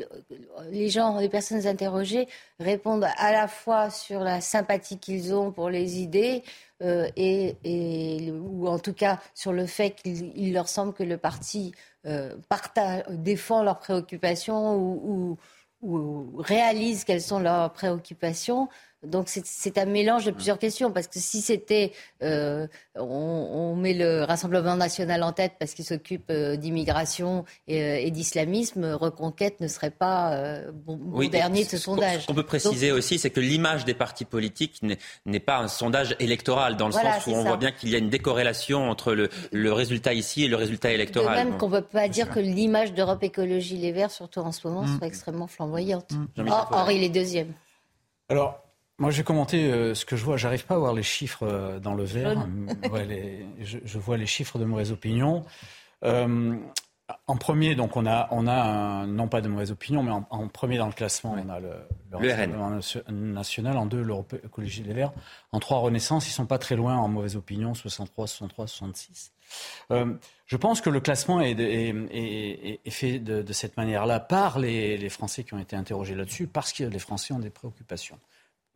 les 0.71 0.89
gens, 0.89 1.19
les 1.19 1.29
personnes 1.29 1.65
interrogées 1.67 2.27
répondent 2.59 3.07
à 3.17 3.31
la 3.31 3.47
fois 3.47 3.89
sur 3.89 4.21
la 4.21 4.41
sympathie 4.41 4.99
qu'ils 4.99 5.33
ont 5.33 5.53
pour 5.53 5.71
les 5.71 6.01
idées 6.01 6.43
euh, 6.83 7.09
et, 7.17 8.33
ou 8.33 8.67
en 8.67 8.81
tout 8.81 8.93
cas 8.93 9.21
sur 9.35 9.53
le 9.53 9.67
fait 9.67 9.93
qu'il 9.93 10.53
leur 10.53 10.69
semble 10.69 10.93
que 10.93 11.05
le 11.05 11.19
parti 11.19 11.73
euh, 12.05 12.35
partage, 12.49 13.05
défend 13.11 13.63
leurs 13.63 13.79
préoccupations 13.79 14.77
ou, 14.77 15.39
ou 15.83 16.37
réalise 16.39 17.05
quelles 17.05 17.23
sont 17.23 17.39
leurs 17.39 17.73
préoccupations. 17.73 18.69
Donc 19.05 19.29
c'est 19.29 19.79
un 19.79 19.85
mélange 19.85 20.27
de 20.27 20.31
plusieurs 20.31 20.59
questions, 20.59 20.93
parce 20.93 21.09
que 21.09 21.19
si 21.19 21.41
c'était, 21.41 21.93
euh, 22.23 22.69
on, 22.95 23.75
met 23.75 23.95
le 23.95 24.23
Rassemblement 24.23 24.77
national 24.77 25.23
en 25.25 25.33
tête 25.33 25.55
parce 25.59 25.75
qu'il 25.75 25.85
s'occupe 25.85 26.31
euh, 26.31 26.57
d'immigration 26.57 27.45
et, 27.67 28.07
euh, 28.07 28.11
d'islamisme, 28.11 28.85
Reconquête 28.93 29.61
ne 29.61 29.67
serait 29.67 29.91
pas 29.91 30.61
bon, 30.73 31.29
dernier 31.29 31.65
de 31.65 31.69
ce 31.69 31.79
sondage. 31.79 32.23
Ce 32.23 32.27
qu'on 32.27 32.35
peut 32.35 32.43
préciser 32.45 32.93
aussi, 32.93 33.19
c'est 33.19 33.31
que 33.31 33.41
l'image 33.41 33.85
des 33.85 33.95
partis 33.95 34.25
politiques 34.25 34.81
n'est 35.27 35.41
pas 35.41 35.59
un 35.59 35.69
sondage 35.69 36.15
électoral, 36.21 36.77
dans 36.77 36.87
le 36.87 36.93
sens 36.93 37.27
où 37.27 37.33
on 37.33 37.45
voit 37.45 37.57
bien 37.57 37.73
qu'il 37.73 37.91
y 37.91 37.95
a 37.95 37.99
une 37.99 38.11
décorrélation 38.11 38.89
entre 38.89 39.15
le, 39.15 39.73
résultat 39.73 40.15
ici 40.15 40.45
et 40.45 40.49
le 40.49 40.57
résultat 40.57 40.93
électoral. 40.93 41.39
De 41.39 41.51
même 41.51 41.59
qu'on 41.59 41.69
ne 41.69 41.81
peut 41.81 41.87
pas 41.87 42.09
dire 42.09 42.31
que 42.31 42.39
l'image 42.39 42.93
d'Europe 42.93 43.23
Écologie 43.23 43.79
Les 43.79 43.91
Verts, 43.91 44.11
surtout 44.11 44.41
en 44.41 44.53
ce 44.53 44.67
moment, 44.67 44.83
mm. 44.83 44.99
soit 44.99 45.07
extrêmement 45.07 45.47
flamboyante. 45.47 46.11
Mm. 46.37 46.49
Or, 46.49 46.91
il 46.91 47.03
est 47.03 47.09
deuxième. 47.09 47.53
Alors, 48.29 48.63
moi, 49.03 49.11
j'ai 49.11 49.25
commenté 49.25 49.65
euh, 49.65 49.97
ce 49.97 50.05
que 50.05 50.15
je 50.15 50.25
vois. 50.25 50.37
J'arrive 50.37 50.65
pas 50.65 50.77
à 50.77 50.79
voir 50.79 50.95
les 50.95 51.03
chiffres 51.03 51.43
euh, 51.43 51.81
dans 51.81 51.95
le 51.95 52.05
vert. 52.05 52.47
je, 53.61 53.99
vois 53.99 54.17
les 54.17 54.27
chiffres 54.27 54.61
de 54.61 54.65
mauvaise 54.65 54.93
opinion. 54.93 55.45
Euh, 56.05 56.55
en 57.27 57.37
premier, 57.37 57.75
donc 57.75 57.97
on 57.97 58.07
a, 58.07 58.29
on 58.31 58.47
a 58.47 59.05
non 59.07 59.27
pas 59.27 59.41
de 59.41 59.49
mauvaise 59.49 59.73
opinion, 59.73 60.05
mais 60.05 60.13
en, 60.13 60.47
premier 60.47 60.79
dans 60.79 60.87
le 60.87 60.93
classement, 60.93 61.35
on 61.37 61.49
a 61.49 61.59
le, 61.59 61.73
le, 62.13 63.13
national. 63.13 63.77
En 63.77 63.87
deux, 63.87 64.03
l'Europe 64.03 64.37
Écologie 64.45 64.83
des 64.83 64.93
Verts. 64.93 65.13
En 65.51 65.59
trois, 65.59 65.81
Renaissance. 65.81 66.29
Ils 66.29 66.33
sont 66.33 66.47
pas 66.47 66.59
très 66.59 66.77
loin 66.77 66.97
en 66.97 67.09
mauvaise 67.09 67.35
opinion, 67.35 67.75
63, 67.75 68.29
63, 68.29 68.69
66. 68.69 69.33
je 70.47 70.57
pense 70.57 70.81
que 70.81 70.91
le 70.91 71.01
classement 71.01 71.41
est, 71.41 71.59
est, 71.59 72.81
est, 72.85 72.91
fait 72.91 73.19
de, 73.19 73.43
de 73.43 73.53
cette 73.53 73.77
manière-là 73.77 74.21
par 74.21 74.61
les, 74.61 74.97
les 74.97 75.09
Français 75.09 75.43
qui 75.43 75.55
ont 75.55 75.59
été 75.59 75.75
interrogés 75.75 76.15
là-dessus, 76.15 76.47
parce 76.47 76.73
que 76.73 76.85
les 76.85 77.01
Français 77.01 77.35
ont 77.35 77.41
des 77.41 77.51
préoccupations 77.51 78.21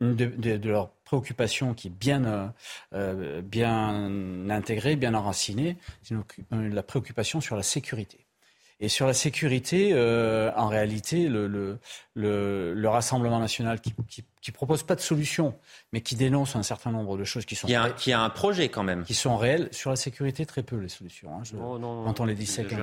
de, 0.01 0.69
leur 0.69 0.89
préoccupation 1.03 1.73
qui 1.73 1.87
est 1.87 1.91
bien, 1.91 2.25
euh, 2.25 2.47
euh, 2.93 3.41
bien 3.41 4.49
intégrée, 4.49 4.95
bien 4.95 5.13
enracinée, 5.13 5.77
c'est 6.03 6.15
la 6.51 6.83
préoccupation 6.83 7.41
sur 7.41 7.55
la 7.55 7.63
sécurité. 7.63 8.27
Et 8.79 8.89
sur 8.89 9.07
la 9.07 9.13
sécurité, 9.13 9.89
euh, 9.93 10.51
en 10.55 10.67
réalité, 10.67 11.27
le, 11.27 11.47
le, 11.47 11.79
le, 12.13 12.89
Rassemblement 12.89 13.39
national 13.39 13.81
qui, 13.81 13.93
qui, 14.07 14.23
qui, 14.41 14.51
propose 14.51 14.83
pas 14.83 14.95
de 14.95 15.01
solution, 15.01 15.55
mais 15.93 16.01
qui 16.01 16.15
dénonce 16.15 16.55
un 16.55 16.63
certain 16.63 16.91
nombre 16.91 17.17
de 17.17 17.23
choses 17.23 17.45
qui 17.45 17.55
sont... 17.55 17.67
Qui 17.67 17.75
a, 17.75 17.89
qui 17.89 18.13
a 18.13 18.21
un 18.21 18.29
projet 18.29 18.69
quand 18.69 18.83
même. 18.83 19.03
Qui 19.03 19.13
sont 19.13 19.37
réelles. 19.37 19.69
Sur 19.71 19.89
la 19.89 19.95
sécurité, 19.95 20.45
très 20.45 20.63
peu 20.63 20.77
les 20.77 20.89
solutions. 20.89 21.29
Hein. 21.33 21.43
Oh, 21.59 21.79
quand 22.05 22.19
on 22.19 22.25
les 22.25 22.35
dissèque, 22.35 22.73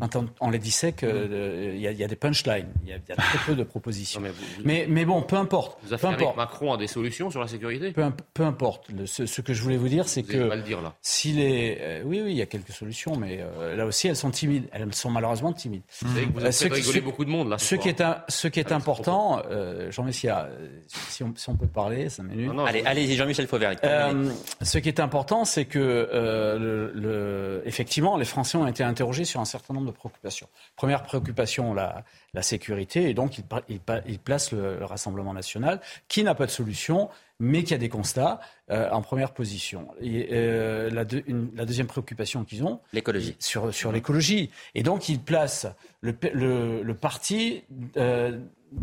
quand 0.00 0.16
on, 0.40 0.50
les 0.50 0.58
dissèque, 0.58 1.02
il 1.02 1.76
y, 1.76 1.82
y, 1.82 2.04
a 2.04 2.08
des 2.08 2.16
punchlines, 2.16 2.72
il 2.82 2.88
y, 2.88 2.92
a 2.92 3.16
très 3.16 3.38
peu 3.46 3.54
de 3.54 3.62
propositions. 3.62 4.20
mais, 4.64 4.86
mais, 4.88 5.04
bon, 5.04 5.22
peu 5.22 5.36
importe. 5.36 5.78
Vous 5.82 5.96
peu 5.96 6.06
importe. 6.06 6.36
Macron 6.36 6.72
a 6.72 6.76
des 6.76 6.86
solutions 6.86 7.30
sur 7.30 7.40
la 7.40 7.48
sécurité 7.48 7.92
peu, 7.92 8.04
peu, 8.34 8.44
importe. 8.44 8.90
Ce, 9.06 9.26
ce, 9.26 9.40
que 9.40 9.52
je 9.52 9.62
voulais 9.62 9.76
vous 9.76 9.88
dire, 9.88 10.08
c'est 10.08 10.22
que... 10.22 10.48
Pas 10.48 10.56
le 10.56 10.62
dire 10.62 10.80
là. 10.80 10.94
Si 11.02 11.32
les, 11.32 11.78
euh, 11.80 12.02
oui, 12.04 12.20
oui, 12.22 12.32
il 12.32 12.36
y 12.36 12.42
a 12.42 12.46
quelques 12.46 12.72
solutions, 12.72 13.16
mais 13.16 13.38
euh, 13.40 13.76
là 13.76 13.86
aussi, 13.86 14.08
elles 14.08 14.16
sont 14.16 14.30
timides. 14.30 14.68
Elles 14.72 14.94
sont 14.94 15.10
malheureusement 15.10 15.52
timides. 15.52 15.82
Vous 16.02 16.08
savez 16.08 16.26
que 16.26 16.32
vous 16.32 16.44
avez 16.44 16.74
rigolé 16.74 17.00
beaucoup 17.00 17.24
de 17.24 17.30
monde 17.30 17.48
là. 17.48 17.58
Ce 17.58 17.74
qui 17.74 17.88
est, 17.88 18.00
un, 18.00 18.22
ce 18.28 18.48
qui 18.48 18.60
est 18.60 18.72
important, 18.72 19.42
euh, 19.50 19.90
Jean 19.90 20.04
Messia, 20.04 20.48
si 20.88 21.22
on, 21.22 21.32
si 21.36 21.48
on 21.48 21.56
peut 21.56 21.66
parler, 21.66 22.08
ça 22.08 22.22
minutes. 22.22 22.50
allez, 22.66 22.82
allez-y, 22.84 23.14
Jean-Michel 23.14 23.46
Fauvert. 23.46 23.76
Euh, 23.84 24.30
ce 24.62 24.78
qui 24.78 24.88
est 24.88 25.00
important, 25.00 25.44
c'est 25.44 25.66
que 25.66 25.78
euh, 25.78 26.90
le, 26.94 27.62
effectivement, 27.66 28.16
les 28.16 28.24
Français 28.24 28.58
ont 28.58 28.66
été 28.66 28.82
interrogés 28.82 29.24
sur 29.24 29.40
un 29.40 29.44
certain 29.44 29.74
nombre 29.74 29.86
de 29.86 29.92
préoccupations. 29.92 30.48
Première 30.76 31.02
préoccupation, 31.02 31.74
la, 31.74 32.04
la 32.34 32.42
sécurité, 32.42 33.10
et 33.10 33.14
donc 33.14 33.38
ils, 33.38 33.44
il, 34.06 34.18
placent 34.18 34.52
le, 34.52 34.84
Rassemblement 34.84 35.34
national, 35.34 35.80
qui 36.08 36.22
n'a 36.22 36.34
pas 36.34 36.46
de 36.46 36.50
solution, 36.50 37.10
mais 37.40 37.62
qui 37.64 37.74
a 37.74 37.78
des 37.78 37.88
constats 37.88 38.40
euh, 38.70 38.90
en 38.90 39.02
première 39.02 39.32
position. 39.32 39.88
Et, 40.00 40.28
euh, 40.32 40.90
la, 40.90 41.04
la, 41.54 41.64
deuxième 41.64 41.86
préoccupation 41.86 42.44
qu'ils 42.44 42.64
ont, 42.64 42.80
l'écologie. 42.92 43.36
Sur, 43.38 43.72
sur 43.72 43.92
l'écologie. 43.92 44.50
Et 44.74 44.82
donc 44.82 45.08
ils 45.08 45.20
placent 45.20 45.66
le, 46.00 46.14
le, 46.32 46.82
le 46.82 46.94
parti 46.94 47.62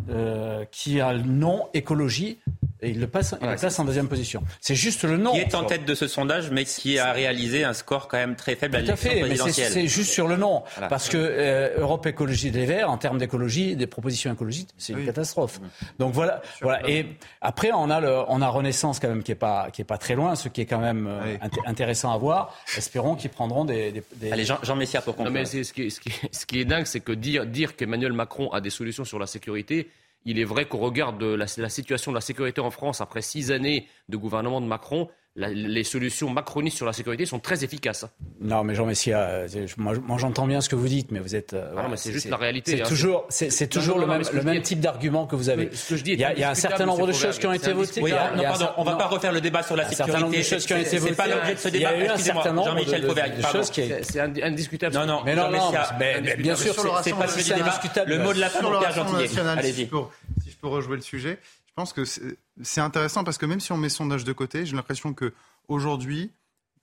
euh, 0.09 0.65
qui 0.71 0.99
a 0.99 1.13
le 1.13 1.21
nom 1.21 1.67
écologie 1.75 2.39
Et 2.81 2.89
il 2.89 2.99
le 2.99 3.05
passe, 3.05 3.35
il 3.39 3.55
place 3.55 3.77
en 3.77 3.85
deuxième 3.85 4.07
position. 4.07 4.41
C'est 4.59 4.73
juste 4.73 5.03
le 5.03 5.17
nom. 5.17 5.31
Qui 5.33 5.41
est 5.41 5.53
en 5.53 5.63
tête 5.63 5.85
de 5.85 5.93
ce 5.93 6.07
sondage, 6.07 6.49
mais 6.49 6.65
qui 6.65 6.97
a 6.97 7.11
réalisé 7.11 7.63
un 7.63 7.73
score 7.73 8.07
quand 8.07 8.17
même 8.17 8.35
très 8.35 8.55
faible 8.55 8.77
à 8.77 8.81
l'élection 8.81 9.19
présidentielle. 9.19 9.71
C'est 9.71 9.87
juste 9.87 10.11
sur 10.11 10.27
le 10.27 10.37
nom. 10.37 10.63
Parce 10.89 11.07
que 11.07 11.17
euh, 11.17 11.77
Europe 11.77 12.07
Écologie 12.07 12.49
des 12.49 12.65
Verts, 12.65 12.89
en 12.89 12.97
termes 12.97 13.19
d'écologie, 13.19 13.75
des 13.75 13.85
propositions 13.85 14.33
écologiques, 14.33 14.69
c'est 14.77 14.93
une 14.93 15.05
catastrophe. 15.05 15.61
Donc 15.99 16.13
voilà. 16.13 16.41
voilà. 16.61 16.89
Et 16.89 17.05
après, 17.41 17.69
on 17.71 17.91
a, 17.91 17.99
le, 17.99 18.23
on 18.27 18.41
a 18.41 18.44
Renaissance 18.49 18.99
quand 18.99 19.07
même 19.07 19.23
qui 19.23 19.31
est 19.31 19.35
pas, 19.35 19.69
qui 19.71 19.81
est 19.81 19.85
pas 19.85 19.97
très 19.97 20.15
loin, 20.15 20.35
ce 20.35 20.49
qui 20.49 20.61
est 20.61 20.65
quand 20.65 20.79
même 20.79 21.07
euh, 21.07 21.37
intéressant 21.65 22.11
à 22.11 22.17
voir. 22.17 22.55
Espérons 22.77 23.15
qu'ils 23.15 23.29
prendront 23.29 23.65
des, 23.65 24.03
des, 24.15 24.31
Allez, 24.31 24.45
Jean, 24.45 24.59
Jean 24.63 24.75
Messia 24.75 25.01
pour 25.01 25.15
conclure. 25.15 25.33
mais 25.33 25.45
ce, 25.45 25.73
qui 25.73 25.83
est, 25.83 25.89
ce, 25.89 25.99
qui 25.99 26.09
est, 26.09 26.35
ce 26.35 26.45
qui 26.45 26.59
est 26.59 26.65
dingue, 26.65 26.85
c'est 26.85 26.99
que 26.99 27.11
dire, 27.11 27.45
dire 27.45 27.75
qu'Emmanuel 27.75 28.13
Macron 28.13 28.49
a 28.51 28.61
des 28.61 28.69
solutions 28.69 29.05
sur 29.05 29.19
la 29.19 29.27
sécurité, 29.27 29.89
il 30.25 30.39
est 30.39 30.43
vrai 30.43 30.65
qu'au 30.65 30.79
regard 30.79 31.13
de 31.13 31.27
la, 31.27 31.47
situation 31.47 32.11
de 32.11 32.15
la 32.15 32.21
sécurité 32.21 32.59
en 32.59 32.71
France, 32.71 32.99
après 32.99 33.21
six 33.21 33.51
années 33.51 33.87
de 34.09 34.17
gouvernement 34.17 34.59
de 34.59 34.65
Macron, 34.65 35.09
les 35.35 35.83
solutions 35.83 36.29
macronistes 36.29 36.77
sur 36.77 36.85
la 36.85 36.93
sécurité 36.93 37.25
sont 37.25 37.39
très 37.39 37.63
efficaces. 37.65 38.05
Non, 38.39 38.63
mais 38.63 38.73
Jean 38.73 38.85
Messia, 38.85 39.19
euh, 39.19 39.67
moi, 39.77 39.93
j'entends 40.17 40.47
bien 40.47 40.61
ce 40.61 40.69
que 40.69 40.77
vous 40.77 40.87
dites, 40.87 41.11
mais 41.11 41.19
vous 41.19 41.35
êtes. 41.35 41.53
Euh, 41.53 41.73
non, 41.73 41.89
mais 41.89 41.97
c'est 41.97 42.13
juste 42.13 42.29
la 42.29 42.37
réalité. 42.37 42.77
C'est 42.77 42.83
hein, 42.83 42.87
toujours, 42.87 43.25
c'est 43.29 43.67
toujours 43.67 43.99
le 43.99 44.07
même, 44.07 44.23
le 44.31 44.43
même 44.43 44.61
type 44.61 44.79
d'argument 44.79 45.25
que 45.25 45.35
vous 45.35 45.49
avez. 45.49 45.69
Ce 45.73 45.89
que 45.89 45.97
je 45.97 46.03
dis 46.03 46.13
il 46.13 46.19
y 46.19 46.23
a, 46.23 46.49
un 46.49 46.55
certain 46.55 46.85
nombre 46.85 47.07
de 47.07 47.11
choses 47.11 47.37
qui 47.37 47.47
ont 47.47 47.53
été 47.53 47.73
votées. 47.73 48.01
Oui, 48.01 48.11
non, 48.11 48.43
pardon, 48.43 48.69
on 48.77 48.85
ne 48.85 48.89
va 48.89 48.95
pas 48.95 49.07
refaire 49.07 49.33
le 49.33 49.41
débat 49.41 49.63
sur 49.63 49.75
la 49.75 49.89
sécurité. 49.89 50.03
Un 50.03 50.05
certain 50.05 50.25
nombre 50.25 50.37
de 50.37 50.43
choses 50.43 50.65
qui 50.65 50.73
ont 50.73 50.77
été 50.77 50.97
votées. 50.97 51.13
C'est 51.13 51.17
pas 51.17 51.27
l'objet 51.27 51.53
de 51.53 51.59
ce 51.59 51.69
débat. 51.69 51.93
Il 51.93 51.99
y 51.99 52.01
a 52.03 52.05
eu 52.05 52.09
un 52.09 52.17
certain 52.17 52.53
nombre 52.53 52.75
de 52.75 53.41
choses 53.51 53.69
qui. 53.69 53.83
C'est 54.03 54.19
indiscutable. 54.19 54.95
Non, 54.95 55.05
non, 55.05 55.21
mais 55.25 55.35
non, 55.35 55.49
bien 56.37 56.55
sûr, 56.55 56.73
c'est 57.03 57.13
pas 57.13 57.27
du 57.27 57.43
débat. 57.43 57.81
Le 58.07 58.19
mot 58.19 58.33
de 58.33 58.39
la 58.39 58.49
fin, 58.49 58.79
Pierre 58.79 58.93
Gentillet. 58.93 59.29
Allez-y. 59.57 59.89
Si 60.43 60.51
je 60.51 60.57
peux 60.61 60.67
rejouer 60.67 60.95
le 60.95 61.01
sujet. 61.01 61.39
Je 61.77 61.81
pense 61.81 61.91
que 61.91 62.05
c'est 62.63 62.79
intéressant 62.79 63.25
parce 63.25 63.37
que 63.37 63.45
même 63.45 63.59
si 63.59 63.73
on 63.73 63.77
met 63.77 63.89
sondage 63.89 64.23
de 64.23 64.31
côté, 64.31 64.65
j'ai 64.65 64.77
l'impression 64.77 65.13
que 65.13 65.33
aujourd'hui, 65.67 66.31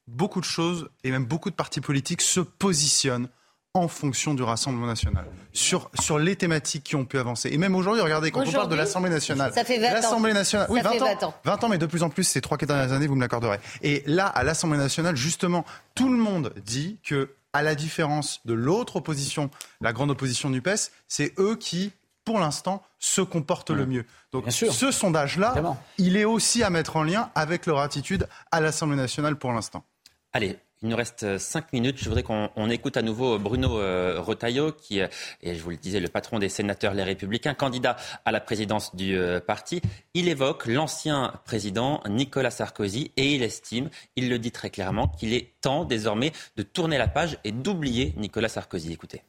beaucoup 0.06 0.38
de 0.38 0.44
choses 0.44 0.90
et 1.02 1.10
même 1.10 1.24
beaucoup 1.24 1.48
de 1.48 1.54
partis 1.54 1.80
politiques 1.80 2.20
se 2.20 2.40
positionnent 2.40 3.30
en 3.72 3.88
fonction 3.88 4.34
du 4.34 4.42
Rassemblement 4.42 4.86
national, 4.86 5.24
sur, 5.54 5.90
sur 5.98 6.18
les 6.18 6.36
thématiques 6.36 6.84
qui 6.84 6.94
ont 6.94 7.06
pu 7.06 7.18
avancer. 7.18 7.48
Et 7.50 7.56
même 7.56 7.74
aujourd'hui, 7.74 8.02
regardez, 8.02 8.30
quand 8.30 8.46
on 8.46 8.52
parle 8.52 8.68
de 8.68 8.74
l'Assemblée 8.74 9.08
nationale... 9.08 9.50
Ça 9.54 9.64
fait 9.64 9.78
20 9.78 9.92
L'Assemblée 9.94 10.34
nationale... 10.34 10.66
Oui, 10.68 10.82
20, 10.82 11.22
ans, 11.22 11.34
20 11.42 11.64
ans, 11.64 11.68
mais 11.70 11.78
de 11.78 11.86
plus 11.86 12.02
en 12.02 12.10
plus, 12.10 12.24
ces 12.24 12.42
trois, 12.42 12.58
quatre 12.58 12.68
dernières 12.68 12.92
années, 12.92 13.06
vous 13.06 13.14
me 13.14 13.22
l'accorderez. 13.22 13.60
Et 13.80 14.02
là, 14.04 14.26
à 14.26 14.42
l'Assemblée 14.42 14.76
nationale, 14.76 15.16
justement, 15.16 15.64
tout 15.94 16.10
le 16.10 16.18
monde 16.18 16.52
dit 16.66 16.98
que, 17.02 17.30
à 17.54 17.62
la 17.62 17.74
différence 17.74 18.42
de 18.44 18.52
l'autre 18.52 18.96
opposition, 18.96 19.48
la 19.80 19.94
grande 19.94 20.10
opposition 20.10 20.50
du 20.50 20.60
PES, 20.60 20.90
c'est 21.08 21.32
eux 21.38 21.56
qui 21.56 21.92
pour 22.24 22.38
l'instant, 22.38 22.82
se 23.02 23.20
comporte 23.20 23.70
le 23.70 23.84
mieux. 23.84 24.04
Donc 24.30 24.50
ce 24.50 24.90
sondage-là, 24.90 25.76
il 25.98 26.16
est 26.16 26.24
aussi 26.24 26.62
à 26.62 26.70
mettre 26.70 26.96
en 26.96 27.02
lien 27.02 27.30
avec 27.34 27.66
leur 27.66 27.80
attitude 27.80 28.28
à 28.52 28.60
l'Assemblée 28.60 28.96
nationale 28.96 29.36
pour 29.36 29.52
l'instant. 29.52 29.84
Allez, 30.32 30.56
il 30.82 30.88
nous 30.88 30.96
reste 30.96 31.38
cinq 31.38 31.72
minutes. 31.72 31.98
Je 31.98 32.08
voudrais 32.08 32.22
qu'on 32.22 32.70
écoute 32.70 32.96
à 32.96 33.02
nouveau 33.02 33.38
Bruno 33.38 33.78
euh, 33.78 34.20
Rotaillot, 34.20 34.72
qui 34.72 35.00
est, 35.00 35.10
et 35.42 35.54
je 35.54 35.62
vous 35.62 35.70
le 35.70 35.76
disais, 35.76 36.00
le 36.00 36.08
patron 36.08 36.38
des 36.38 36.48
sénateurs 36.48 36.94
Les 36.94 37.02
Républicains, 37.02 37.54
candidat 37.54 37.96
à 38.24 38.32
la 38.32 38.40
présidence 38.40 38.94
du 38.94 39.16
euh, 39.16 39.40
parti. 39.40 39.82
Il 40.14 40.28
évoque 40.28 40.66
l'ancien 40.66 41.34
président 41.44 42.02
Nicolas 42.08 42.50
Sarkozy 42.50 43.12
et 43.16 43.34
il 43.34 43.42
estime, 43.42 43.90
il 44.16 44.28
le 44.28 44.38
dit 44.38 44.52
très 44.52 44.70
clairement, 44.70 45.08
qu'il 45.08 45.34
est 45.34 45.54
temps 45.60 45.84
désormais 45.84 46.32
de 46.56 46.62
tourner 46.62 46.98
la 46.98 47.08
page 47.08 47.38
et 47.44 47.52
d'oublier 47.52 48.14
Nicolas 48.16 48.48
Sarkozy. 48.48 48.92
Écoutez. 48.92 49.22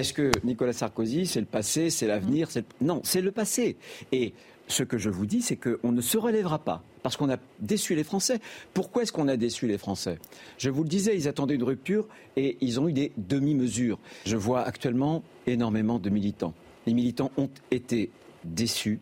Est-ce 0.00 0.14
que 0.14 0.30
Nicolas 0.44 0.72
Sarkozy, 0.72 1.26
c'est 1.26 1.40
le 1.40 1.46
passé, 1.46 1.90
c'est 1.90 2.06
l'avenir 2.06 2.48
Non, 2.80 3.02
c'est 3.04 3.20
le 3.20 3.32
passé. 3.32 3.76
Et 4.12 4.32
ce 4.66 4.82
que 4.82 4.96
je 4.96 5.10
vous 5.10 5.26
dis, 5.26 5.42
c'est 5.42 5.56
qu'on 5.56 5.92
ne 5.92 6.00
se 6.00 6.16
relèvera 6.16 6.58
pas 6.58 6.82
parce 7.02 7.18
qu'on 7.18 7.28
a 7.28 7.36
déçu 7.58 7.94
les 7.94 8.02
Français. 8.02 8.38
Pourquoi 8.72 9.02
est-ce 9.02 9.12
qu'on 9.12 9.28
a 9.28 9.36
déçu 9.36 9.66
les 9.66 9.76
Français? 9.76 10.18
Je 10.56 10.70
vous 10.70 10.84
le 10.84 10.88
disais, 10.88 11.14
ils 11.14 11.28
attendaient 11.28 11.56
une 11.56 11.64
rupture 11.64 12.08
et 12.38 12.56
ils 12.62 12.80
ont 12.80 12.88
eu 12.88 12.94
des 12.94 13.12
demi-mesures. 13.18 13.98
Je 14.24 14.38
vois 14.38 14.62
actuellement 14.62 15.22
énormément 15.46 15.98
de 15.98 16.08
militants. 16.08 16.54
Les 16.86 16.94
militants 16.94 17.30
ont 17.36 17.50
été 17.70 18.10
déçus 18.44 19.00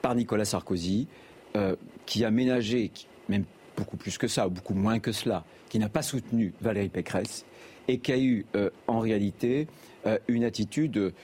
par 0.00 0.14
Nicolas 0.14 0.46
Sarkozy, 0.46 1.06
euh, 1.54 1.76
qui 2.06 2.24
a 2.24 2.30
ménagé, 2.30 2.92
même 3.28 3.44
beaucoup 3.78 3.96
plus 3.96 4.18
que 4.18 4.28
ça, 4.28 4.46
ou 4.46 4.50
beaucoup 4.50 4.74
moins 4.74 4.98
que 4.98 5.12
cela, 5.12 5.44
qui 5.68 5.78
n'a 5.78 5.88
pas 5.88 6.02
soutenu 6.02 6.52
Valérie 6.60 6.88
Pécresse 6.88 7.44
et 7.86 7.98
qui 7.98 8.12
a 8.12 8.18
eu 8.18 8.44
euh, 8.54 8.70
en 8.86 9.00
réalité 9.00 9.66
euh, 10.06 10.18
une 10.28 10.44
attitude 10.44 11.14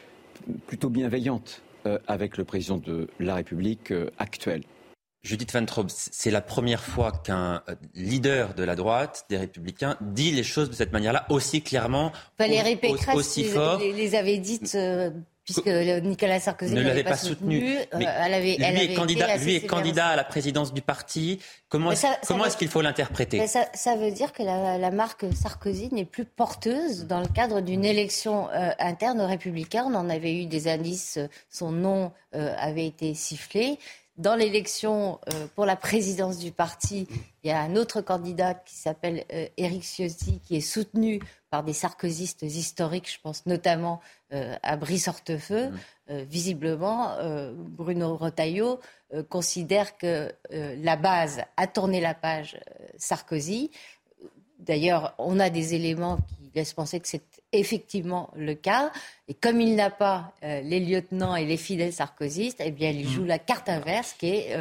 plutôt 0.67 0.89
bienveillante 0.89 1.63
euh, 1.87 1.99
avec 2.07 2.37
le 2.37 2.45
président 2.45 2.79
de 2.79 3.09
la 3.19 3.35
République 3.35 3.93
actuel. 4.19 4.63
Judith 5.23 5.53
Van 5.53 5.65
Traub, 5.65 5.89
c'est 5.89 6.31
la 6.31 6.43
première 6.43 6.83
fois 6.83 7.11
qu'un 7.11 7.63
leader 7.95 8.53
de 8.53 8.63
la 8.63 8.77
droite, 8.77 9.25
des 9.31 9.39
Républicains, 9.39 9.97
dit 10.03 10.33
les 10.33 10.43
choses 10.43 10.69
de 10.69 10.75
cette 10.75 10.93
manière-là 10.93 11.25
aussi 11.31 11.63
clairement, 11.63 12.13
Valérie 12.39 12.77
Pécresse 12.77 13.17
aussi 13.17 13.45
fort. 13.45 13.79
Les, 13.79 13.93
les 13.93 14.15
avait 14.17 14.37
dites 14.37 14.77
puisque 15.45 15.67
Nicolas 15.67 16.41
Sarkozy 16.41 16.75
ne 16.75 16.81
l'avait 16.81 17.05
pas, 17.05 17.17
soutenu. 17.17 17.77
Euh, 17.77 17.83
elle 17.93 18.35
avait, 18.35 18.57
lui, 18.57 18.65
est 18.65 18.95
candidat, 18.95 19.37
lui 19.37 19.57
est 19.57 19.67
candidat 19.67 20.09
à 20.09 20.17
la 20.17 20.25
présidence 20.25 20.73
du 20.73 20.81
parti. 20.81 21.39
Comment, 21.69 21.93
est-ce 21.93 22.57
qu'il 22.57 22.69
faut 22.69 22.81
l'interpréter 22.81 23.47
ça, 23.47 23.97
veut 23.97 24.11
dire 24.11 24.33
que 24.33 24.43
la, 24.43 24.91
marque 24.91 25.27
Sarkozy 25.35 25.91
n'est 25.93 26.05
plus 26.05 26.25
porteuse 26.25 27.07
dans 27.07 27.21
le 27.21 27.29
cadre 27.29 27.61
d'une 27.61 27.85
élection 27.85 28.49
euh, 28.51 28.71
interne 28.79 29.21
républicaine. 29.21 29.85
On 29.87 29.95
en 29.95 30.09
avait 30.09 30.35
eu 30.35 30.47
des 30.47 30.69
indices, 30.69 31.19
son 31.51 31.73
nom 31.73 32.13
euh, 32.35 32.55
avait 32.59 32.87
été 32.87 33.15
sifflé. 33.15 33.79
Dans 34.17 34.37
l'élection 34.37 35.19
pour 35.57 35.67
la 35.67 35.75
présidence 35.75 36.39
du 36.39 36.53
parti, 36.53 37.09
il 37.43 37.49
y 37.49 37.51
a 37.51 37.61
un 37.61 37.75
autre 37.75 38.01
candidat 38.01 38.55
qui 38.55 38.77
s'appelle 38.77 39.25
Éric 39.57 39.83
Ciotti, 39.83 40.41
qui 40.41 40.57
est 40.57 40.61
soutenu 40.61 41.21
par 41.55 41.63
des 41.63 41.73
sarkozystes 41.73 42.43
historiques, 42.43 43.09
je 43.09 43.21
pense 43.21 43.47
notamment 43.47 44.01
euh, 44.33 44.57
à 44.65 44.77
Brice 44.77 45.07
Hortefeux. 45.07 45.69
Mmh. 45.69 45.79
Euh, 46.11 46.25
visiblement, 46.29 47.13
euh, 47.13 47.53
Bruno 47.55 48.17
Retailleau 48.17 48.81
considère 49.29 49.97
que 49.97 50.33
la 50.51 50.97
base 50.97 51.43
a 51.57 51.69
tourné 51.69 52.01
la 52.01 52.15
page 52.15 52.59
Sarkozy. 52.97 53.71
D'ailleurs, 54.59 55.15
on 55.19 55.39
a 55.39 55.51
des 55.51 55.75
éléments 55.75 56.17
qui 56.17 56.51
laissent 56.57 56.73
penser 56.73 56.99
que 56.99 57.07
c'est 57.07 57.34
effectivement 57.59 58.31
le 58.37 58.55
cas. 58.55 58.93
Et 59.29 59.35
comme 59.35 59.61
il 59.61 59.75
n'a 59.75 59.91
pas 59.91 60.33
les 60.43 60.81
lieutenants 60.81 61.35
et 61.37 61.47
les 61.47 61.57
fidèles 61.57 61.93
sarkozystes, 61.93 62.61
eh 62.65 62.71
bien, 62.71 62.91
il 62.91 63.07
mmh. 63.07 63.11
joue 63.11 63.25
la 63.25 63.39
carte 63.39 63.69
inverse 63.69 64.15
qui 64.19 64.29
est, 64.29 64.55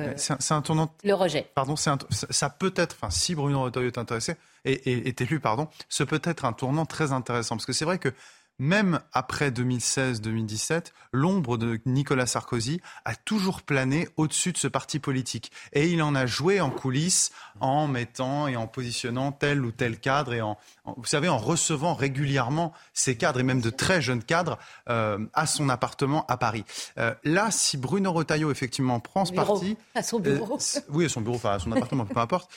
un 0.49 0.61
tournant... 0.61 0.89
le 1.03 1.13
rejet. 1.13 1.45
Pardon, 1.53 1.75
ça 1.75 2.49
peut 2.49 2.73
être, 2.75 2.95
enfin, 2.99 3.09
si 3.09 3.35
Bruno 3.35 3.63
Retailleau 3.63 3.87
est 3.87 3.97
intéressé, 3.97 4.35
et 4.65 5.07
est 5.09 5.21
élu, 5.21 5.39
pardon, 5.39 5.67
ce 5.89 6.03
peut 6.03 6.21
être 6.23 6.45
un 6.45 6.53
tournant 6.53 6.85
très 6.85 7.11
intéressant. 7.11 7.55
Parce 7.55 7.65
que 7.65 7.73
c'est 7.73 7.85
vrai 7.85 7.97
que 7.97 8.13
même 8.59 8.99
après 9.11 9.49
2016-2017, 9.49 10.91
l'ombre 11.11 11.57
de 11.57 11.79
Nicolas 11.85 12.25
Sarkozy 12.25 12.81
a 13.05 13.15
toujours 13.15 13.61
plané 13.61 14.07
au-dessus 14.17 14.51
de 14.51 14.57
ce 14.57 14.67
parti 14.67 14.99
politique. 14.99 15.51
Et 15.73 15.89
il 15.91 16.01
en 16.01 16.15
a 16.15 16.25
joué 16.25 16.61
en 16.61 16.69
coulisses 16.69 17.31
en 17.59 17.87
mettant 17.87 18.47
et 18.47 18.55
en 18.55 18.67
positionnant 18.67 19.31
tel 19.31 19.65
ou 19.65 19.71
tel 19.71 19.99
cadre 19.99 20.33
et 20.33 20.41
en, 20.41 20.57
vous 20.85 21.05
savez, 21.05 21.29
en 21.29 21.37
recevant 21.37 21.93
régulièrement 21.93 22.73
ces 22.93 23.17
cadres 23.17 23.39
et 23.39 23.43
même 23.43 23.61
de 23.61 23.69
très 23.69 24.01
jeunes 24.01 24.23
cadres 24.23 24.57
euh, 24.89 25.19
à 25.33 25.45
son 25.45 25.69
appartement 25.69 26.25
à 26.27 26.37
Paris. 26.37 26.65
Euh, 26.97 27.13
là, 27.23 27.49
si 27.51 27.77
Bruno 27.77 28.11
Retailleau 28.11 28.51
effectivement 28.51 28.99
prend 28.99 29.25
ce 29.25 29.33
parti, 29.33 29.77
à 29.95 30.03
son 30.03 30.19
bureau, 30.19 30.55
euh, 30.55 30.79
oui, 30.89 31.05
à 31.05 31.09
son 31.09 31.21
bureau, 31.21 31.35
enfin 31.35 31.51
à 31.51 31.59
son 31.59 31.71
appartement, 31.71 32.05
peu 32.13 32.19
importe. 32.19 32.51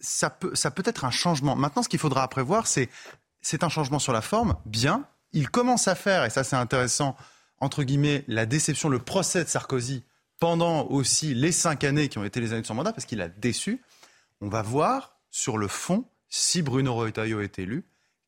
ça 0.00 0.30
peut, 0.30 0.54
ça 0.54 0.70
peut 0.70 0.82
être 0.86 1.04
un 1.04 1.10
changement. 1.10 1.56
Maintenant, 1.56 1.82
ce 1.82 1.88
qu'il 1.88 1.98
faudra 1.98 2.26
prévoir, 2.28 2.66
c'est 2.66 2.88
c'est 3.40 3.64
un 3.64 3.68
changement 3.68 3.98
sur 3.98 4.12
la 4.12 4.20
forme, 4.20 4.56
bien. 4.66 5.06
Il 5.32 5.48
commence 5.48 5.88
à 5.88 5.94
faire, 5.94 6.24
et 6.24 6.30
ça 6.30 6.44
c'est 6.44 6.56
intéressant, 6.56 7.16
entre 7.58 7.82
guillemets, 7.82 8.24
la 8.28 8.46
déception, 8.46 8.88
le 8.88 8.98
procès 8.98 9.44
de 9.44 9.48
Sarkozy 9.48 10.04
pendant 10.38 10.86
aussi 10.86 11.34
les 11.34 11.52
cinq 11.52 11.84
années 11.84 12.08
qui 12.08 12.18
ont 12.18 12.24
été 12.24 12.40
les 12.40 12.52
années 12.52 12.62
de 12.62 12.66
son 12.66 12.74
mandat, 12.74 12.92
parce 12.92 13.04
qu'il 13.04 13.20
a 13.20 13.28
déçu. 13.28 13.82
On 14.40 14.48
va 14.48 14.62
voir 14.62 15.16
sur 15.30 15.58
le 15.58 15.68
fond, 15.68 16.06
si 16.28 16.62
Bruno 16.62 16.94
Retailleau 16.94 17.40
est 17.40 17.58
élu, 17.58 17.84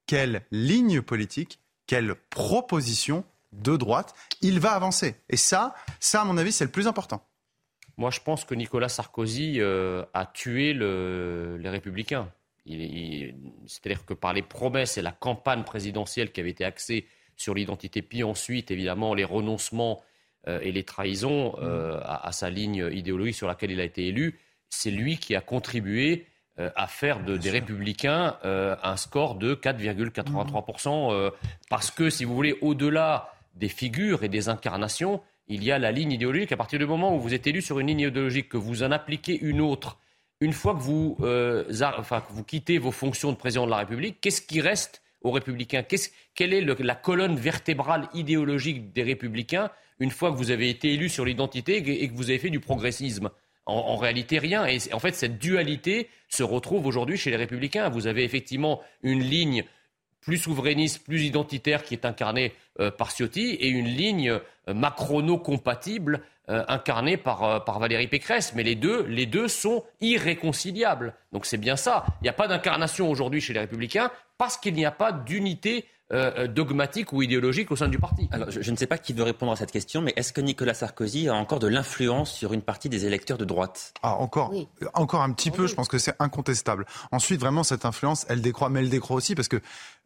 quelle 0.06 0.42
ligne 0.50 1.00
politique, 1.00 1.58
quelle 1.86 2.14
proposition 2.14 3.24
de 3.52 3.76
droite 3.76 4.14
il 4.40 4.60
va 4.60 4.72
avancer. 4.72 5.16
Et 5.28 5.36
ça, 5.36 5.74
ça 6.00 6.20
à 6.20 6.24
mon 6.24 6.36
avis, 6.36 6.52
c'est 6.52 6.64
le 6.64 6.70
plus 6.70 6.86
important. 6.86 7.26
Moi, 7.96 8.10
je 8.10 8.20
pense 8.20 8.44
que 8.44 8.54
Nicolas 8.54 8.88
Sarkozy 8.88 9.60
euh, 9.60 10.04
a 10.14 10.26
tué 10.26 10.72
les 10.74 11.68
Républicains. 11.68 12.30
C'est-à-dire 12.66 14.04
que 14.04 14.14
par 14.14 14.32
les 14.32 14.42
promesses 14.42 14.98
et 14.98 15.02
la 15.02 15.12
campagne 15.12 15.64
présidentielle 15.64 16.30
qui 16.32 16.40
avait 16.40 16.50
été 16.50 16.64
axée 16.64 17.06
sur 17.36 17.54
l'identité, 17.54 18.02
puis 18.02 18.22
ensuite, 18.22 18.70
évidemment, 18.70 19.14
les 19.14 19.24
renoncements 19.24 20.02
euh, 20.48 20.60
et 20.60 20.72
les 20.72 20.84
trahisons 20.84 21.56
euh, 21.60 22.00
à, 22.04 22.32
sa 22.32 22.50
ligne 22.50 22.88
idéologique 22.92 23.34
sur 23.34 23.48
laquelle 23.48 23.70
il 23.70 23.80
a 23.80 23.84
été 23.84 24.08
élu, 24.08 24.38
c'est 24.68 24.90
lui 24.90 25.18
qui 25.18 25.34
a 25.34 25.40
contribué 25.40 26.26
euh, 26.58 26.70
à 26.76 26.86
faire 26.86 27.20
des 27.20 27.50
républicains 27.50 28.36
un 28.44 28.96
score 28.96 29.36
de 29.36 29.54
4,83%. 29.54 31.32
parce 31.68 31.90
que, 31.90 32.10
si 32.10 32.24
vous 32.24 32.34
voulez, 32.34 32.56
au-delà 32.60 33.32
des 33.54 33.68
figures 33.68 34.24
et 34.24 34.28
des 34.28 34.48
incarnations, 34.48 35.20
il 35.48 35.64
y 35.64 35.72
a 35.72 35.78
la 35.78 35.92
ligne 35.92 36.12
idéologique. 36.12 36.52
À 36.52 36.56
partir 36.56 36.78
du 36.78 36.86
moment 36.86 37.14
où 37.14 37.20
vous 37.20 37.34
êtes 37.34 37.46
élu 37.46 37.62
sur 37.62 37.78
une 37.78 37.88
ligne 37.88 38.00
idéologique, 38.00 38.48
que 38.48 38.56
vous 38.56 38.82
en 38.82 38.90
appliquez 38.90 39.38
une 39.38 39.60
autre, 39.60 39.98
une 40.42 40.52
fois 40.52 40.74
que 40.74 40.80
vous, 40.80 41.16
euh, 41.20 41.64
enfin, 41.96 42.24
vous 42.30 42.42
quittez 42.42 42.78
vos 42.78 42.90
fonctions 42.90 43.30
de 43.30 43.36
président 43.36 43.64
de 43.64 43.70
la 43.70 43.76
République, 43.76 44.20
qu'est-ce 44.20 44.42
qui 44.42 44.60
reste 44.60 45.00
aux 45.22 45.30
républicains? 45.30 45.84
Quelle 46.34 46.52
est 46.52 46.62
la 46.80 46.94
colonne 46.96 47.36
vertébrale 47.36 48.08
idéologique 48.12 48.92
des 48.92 49.04
républicains 49.04 49.70
une 50.00 50.10
fois 50.10 50.32
que 50.32 50.36
vous 50.36 50.50
avez 50.50 50.68
été 50.68 50.94
élu 50.94 51.08
sur 51.08 51.24
l'identité 51.24 51.76
et 51.76 52.08
que 52.08 52.14
vous 52.14 52.30
avez 52.30 52.40
fait 52.40 52.50
du 52.50 52.58
progressisme? 52.58 53.30
En, 53.66 53.94
réalité, 53.94 54.40
rien. 54.40 54.66
Et 54.66 54.78
en 54.92 54.98
fait, 54.98 55.14
cette 55.14 55.38
dualité 55.38 56.08
se 56.28 56.42
retrouve 56.42 56.86
aujourd'hui 56.86 57.16
chez 57.16 57.30
les 57.30 57.36
républicains. 57.36 57.88
Vous 57.88 58.08
avez 58.08 58.24
effectivement 58.24 58.80
une 59.04 59.22
ligne 59.22 59.62
plus 60.22 60.38
souverainiste, 60.38 61.04
plus 61.04 61.24
identitaire 61.24 61.82
qui 61.82 61.94
est 61.94 62.06
incarnée 62.06 62.54
euh, 62.80 62.90
par 62.90 63.10
Ciotti 63.10 63.50
et 63.50 63.68
une 63.68 63.86
ligne 63.86 64.30
euh, 64.30 64.74
macrono-compatible 64.74 66.22
euh, 66.48 66.64
incarnée 66.68 67.16
par, 67.16 67.64
par 67.64 67.78
Valérie 67.78 68.08
Pécresse. 68.08 68.54
Mais 68.54 68.62
les 68.62 68.74
deux, 68.74 69.04
les 69.04 69.26
deux 69.26 69.48
sont 69.48 69.84
irréconciliables. 70.00 71.14
Donc 71.32 71.44
c'est 71.44 71.58
bien 71.58 71.76
ça. 71.76 72.04
Il 72.20 72.24
n'y 72.24 72.30
a 72.30 72.34
pas 72.34 72.48
d'incarnation 72.48 73.10
aujourd'hui 73.10 73.40
chez 73.40 73.52
les 73.52 73.60
républicains 73.60 74.10
parce 74.38 74.56
qu'il 74.56 74.74
n'y 74.74 74.86
a 74.86 74.90
pas 74.90 75.12
d'unité 75.12 75.86
euh, 76.12 76.46
dogmatique 76.46 77.14
ou 77.14 77.22
idéologique 77.22 77.70
au 77.70 77.76
sein 77.76 77.88
du 77.88 77.98
parti. 77.98 78.28
Alors, 78.32 78.50
je, 78.50 78.70
ne 78.70 78.76
sais 78.76 78.86
pas 78.86 78.98
qui 78.98 79.14
veut 79.14 79.22
répondre 79.22 79.50
à 79.50 79.56
cette 79.56 79.72
question, 79.72 80.02
mais 80.02 80.12
est-ce 80.16 80.34
que 80.34 80.42
Nicolas 80.42 80.74
Sarkozy 80.74 81.28
a 81.30 81.34
encore 81.34 81.58
de 81.58 81.68
l'influence 81.68 82.30
sur 82.30 82.52
une 82.52 82.60
partie 82.60 82.90
des 82.90 83.06
électeurs 83.06 83.38
de 83.38 83.46
droite? 83.46 83.94
Ah, 84.02 84.16
encore, 84.16 84.52
encore 84.92 85.22
un 85.22 85.32
petit 85.32 85.50
peu, 85.50 85.66
je 85.66 85.74
pense 85.74 85.88
que 85.88 85.96
c'est 85.96 86.14
incontestable. 86.18 86.84
Ensuite, 87.12 87.40
vraiment, 87.40 87.62
cette 87.62 87.86
influence, 87.86 88.26
elle 88.28 88.42
décroît, 88.42 88.68
mais 88.68 88.80
elle 88.80 88.90
décroît 88.90 89.16
aussi 89.16 89.34
parce 89.34 89.48
que 89.48 89.62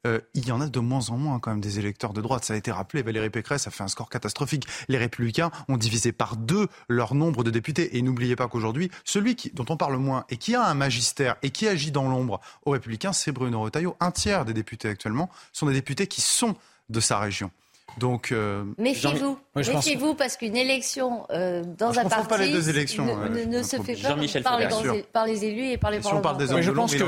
euh, 0.06 0.20
il 0.34 0.46
y 0.46 0.52
en 0.52 0.60
a 0.60 0.66
de 0.66 0.80
moins 0.80 1.10
en 1.10 1.16
moins 1.16 1.38
quand 1.38 1.50
même 1.50 1.60
des 1.60 1.78
électeurs 1.78 2.12
de 2.12 2.20
droite. 2.20 2.44
Ça 2.44 2.54
a 2.54 2.56
été 2.56 2.70
rappelé, 2.70 3.02
Valérie 3.02 3.30
Pécresse 3.30 3.66
a 3.66 3.70
fait 3.70 3.82
un 3.82 3.88
score 3.88 4.08
catastrophique. 4.08 4.66
Les 4.88 4.98
Républicains 4.98 5.50
ont 5.68 5.76
divisé 5.76 6.12
par 6.12 6.36
deux 6.36 6.68
leur 6.88 7.14
nombre 7.14 7.44
de 7.44 7.50
députés. 7.50 7.96
Et 7.96 8.02
n'oubliez 8.02 8.36
pas 8.36 8.48
qu'aujourd'hui, 8.48 8.90
celui 9.04 9.36
qui, 9.36 9.50
dont 9.50 9.66
on 9.68 9.76
parle 9.76 9.96
moins 9.96 10.24
et 10.28 10.36
qui 10.36 10.54
a 10.54 10.64
un 10.64 10.74
magistère 10.74 11.36
et 11.42 11.50
qui 11.50 11.66
agit 11.68 11.90
dans 11.90 12.08
l'ombre 12.08 12.40
aux 12.64 12.72
Républicains, 12.72 13.12
c'est 13.12 13.32
Bruno 13.32 13.60
Retailleau. 13.62 13.96
Un 14.00 14.10
tiers 14.10 14.44
des 14.44 14.54
députés 14.54 14.88
actuellement 14.88 15.30
sont 15.52 15.66
des 15.66 15.74
députés 15.74 16.06
qui 16.06 16.20
sont 16.20 16.54
de 16.88 17.00
sa 17.00 17.18
région. 17.18 17.50
Donc, 17.98 18.30
euh, 18.30 18.64
méfiez-vous, 18.78 19.38
méfiez-vous 19.54 20.14
parce 20.14 20.36
qu'une 20.36 20.56
élection 20.56 21.26
euh, 21.30 21.64
dans 21.78 21.98
un 21.98 22.04
parti 22.04 22.28
pas 22.28 22.36
les 22.36 22.52
deux 22.52 22.68
élections, 22.68 23.06
ne, 23.06 23.62
se 23.62 23.76
fait 23.80 23.94
pas 23.94 24.10
par 24.42 24.58
les, 24.58 25.02
par 25.02 25.26
les, 25.26 25.44
élus 25.44 25.70
et 25.70 25.78
par 25.78 25.90
les 25.90 26.02
si 26.02 26.10
parlementaires. 26.10 26.62
je 26.62 26.70
pense 26.72 26.94
que 26.94 27.04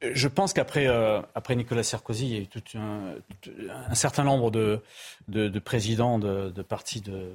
je 0.00 0.28
pense 0.28 0.52
qu'après 0.52 0.86
euh, 0.86 1.20
après 1.34 1.56
Nicolas 1.56 1.82
Sarkozy, 1.82 2.26
il 2.26 2.34
y 2.34 2.38
a 2.38 2.40
eu 2.40 2.46
tout 2.46 2.62
un, 2.76 3.94
certain 3.94 4.22
nombre 4.22 4.50
de, 4.50 4.80
de, 5.28 5.58
présidents 5.58 6.18
de, 6.18 6.50
de 6.50 6.62
partis 6.62 7.00
de, 7.00 7.32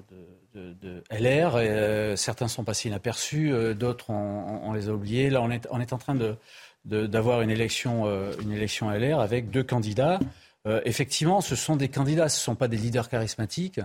LR. 1.12 1.60
Et, 1.60 1.70
euh, 1.70 2.16
certains 2.16 2.48
sont 2.48 2.64
passés 2.64 2.88
inaperçus, 2.88 3.52
euh, 3.52 3.74
d'autres 3.74 4.12
on, 4.12 4.72
les 4.74 4.88
a 4.88 4.94
oubliés. 4.94 5.30
Là, 5.30 5.42
on 5.42 5.52
est, 5.52 5.68
on 5.72 5.82
est 5.82 5.92
en 5.92 5.98
train 5.98 6.16
de, 6.16 6.38
d'avoir 6.86 7.42
une 7.42 7.50
élection, 7.50 8.06
une 8.42 8.52
élection 8.54 8.90
LR 8.90 9.20
avec 9.20 9.50
deux 9.50 9.64
candidats. 9.64 10.20
effectivement, 10.86 11.42
ce 11.42 11.56
sont 11.56 11.76
des 11.76 11.90
candidats, 11.90 12.30
ce 12.30 12.40
ne 12.40 12.44
sont 12.44 12.56
pas 12.56 12.70
des 12.70 12.78
leaders 12.78 13.10
charismatiques, 13.10 13.80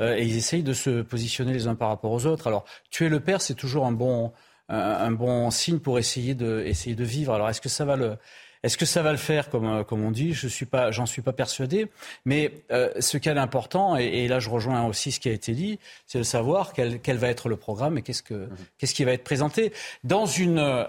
et 0.00 0.22
ils 0.22 0.36
essayent 0.36 0.62
de 0.62 0.72
se 0.72 1.02
positionner 1.02 1.52
les 1.52 1.66
uns 1.66 1.74
par 1.74 1.88
rapport 1.88 2.12
aux 2.12 2.26
autres. 2.26 2.46
Alors, 2.46 2.64
tuer 2.90 3.08
le 3.08 3.20
père, 3.20 3.40
c'est 3.40 3.54
toujours 3.54 3.86
un 3.86 3.92
bon, 3.92 4.32
un, 4.70 5.10
bon 5.10 5.50
signe 5.50 5.78
pour 5.78 5.98
essayer 5.98 6.34
de, 6.34 6.62
essayer 6.64 6.94
de 6.94 7.04
vivre. 7.04 7.34
Alors, 7.34 7.48
est-ce 7.48 7.60
que 7.60 7.68
ça 7.68 7.84
va 7.84 7.96
le, 7.96 8.16
est-ce 8.62 8.76
que 8.76 8.84
ça 8.84 9.02
va 9.02 9.10
le 9.10 9.18
faire, 9.18 9.48
comme, 9.48 9.66
euh, 9.66 9.84
comme 9.84 10.04
on 10.04 10.10
dit? 10.10 10.34
Je 10.34 10.46
suis 10.46 10.66
pas, 10.66 10.90
j'en 10.90 11.06
suis 11.06 11.22
pas 11.22 11.32
persuadé. 11.32 11.88
Mais 12.24 12.52
euh, 12.70 12.90
ce 13.00 13.16
qui 13.16 13.28
est 13.28 13.38
important, 13.38 13.96
et, 13.96 14.28
là 14.28 14.38
je 14.38 14.50
rejoins 14.50 14.86
aussi 14.86 15.12
ce 15.12 15.20
qui 15.20 15.28
a 15.28 15.32
été 15.32 15.52
dit, 15.52 15.78
c'est 16.06 16.18
de 16.18 16.24
savoir 16.24 16.72
quel, 16.72 17.00
quel 17.00 17.16
va 17.16 17.28
être 17.28 17.48
le 17.48 17.56
programme 17.56 17.96
et 17.98 18.02
qu'est-ce 18.02 18.22
que, 18.22 18.34
mhm. 18.34 18.56
qu'est-ce 18.78 18.94
qui 18.94 19.04
va 19.04 19.12
être 19.12 19.24
présenté 19.24 19.72
dans 20.04 20.26
une 20.26 20.58
euh, 20.58 20.84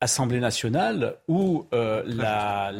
Assemblée 0.00 0.40
nationale 0.40 1.14
où 1.28 1.66
la, 1.72 2.72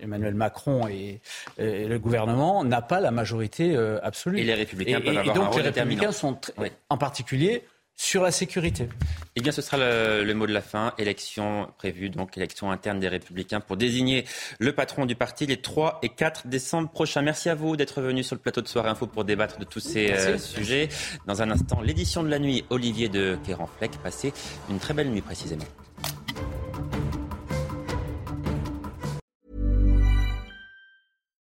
Emmanuel 0.00 0.34
Macron 0.34 0.88
et, 0.88 1.20
le 1.56 1.96
gouvernement 1.98 2.64
n'a 2.64 2.82
pas 2.82 2.98
la 2.98 3.12
majorité 3.12 3.76
absolue. 4.02 4.40
Et 4.40 4.44
les 4.44 4.54
républicains 4.54 5.00
peuvent 5.00 5.18
avoir 5.18 5.36
donc 5.36 5.54
les 5.54 5.62
républicains 5.62 6.10
sont 6.10 6.40
en 6.88 6.98
particulier 6.98 7.62
sur 7.98 8.22
la 8.22 8.30
sécurité. 8.30 8.88
Eh 9.34 9.40
bien, 9.40 9.50
ce 9.50 9.60
sera 9.60 9.76
le, 9.76 10.32
mot 10.32 10.46
de 10.46 10.52
la 10.52 10.62
fin. 10.62 10.94
Élection 10.98 11.68
prévue, 11.76 12.10
donc 12.10 12.36
élection 12.36 12.70
interne 12.70 13.00
des 13.00 13.08
Républicains 13.08 13.60
pour 13.60 13.76
désigner 13.76 14.24
le 14.60 14.72
patron 14.72 15.04
du 15.04 15.16
parti 15.16 15.46
les 15.46 15.60
3 15.60 15.98
et 16.02 16.08
4 16.08 16.46
décembre 16.46 16.88
prochains. 16.90 17.22
Merci 17.22 17.48
à 17.48 17.56
vous 17.56 17.76
d'être 17.76 18.00
venu 18.00 18.22
sur 18.22 18.36
le 18.36 18.40
plateau 18.40 18.62
de 18.62 18.68
Soirée 18.68 18.88
Info 18.88 19.08
pour 19.08 19.24
débattre 19.24 19.58
de 19.58 19.64
tous 19.64 19.80
ces 19.80 20.12
euh, 20.12 20.38
sujets. 20.38 20.88
Dans 21.26 21.42
un 21.42 21.50
instant, 21.50 21.80
l'édition 21.80 22.22
de 22.22 22.28
la 22.28 22.38
nuit, 22.38 22.64
Olivier 22.70 23.08
de 23.08 23.36
Kéranfleck. 23.44 23.90
Passez 23.98 24.32
une 24.70 24.78
très 24.78 24.94
belle 24.94 25.10
nuit 25.10 25.20
précisément. 25.20 25.64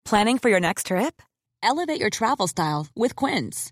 Planning 0.06 0.40
for 0.40 0.50
your 0.50 0.60
next 0.60 0.88
trip? 0.88 1.22
Elevate 1.64 2.00
your 2.00 2.10
travel 2.10 2.48
style 2.48 2.88
with 2.98 3.14
Quince. 3.14 3.72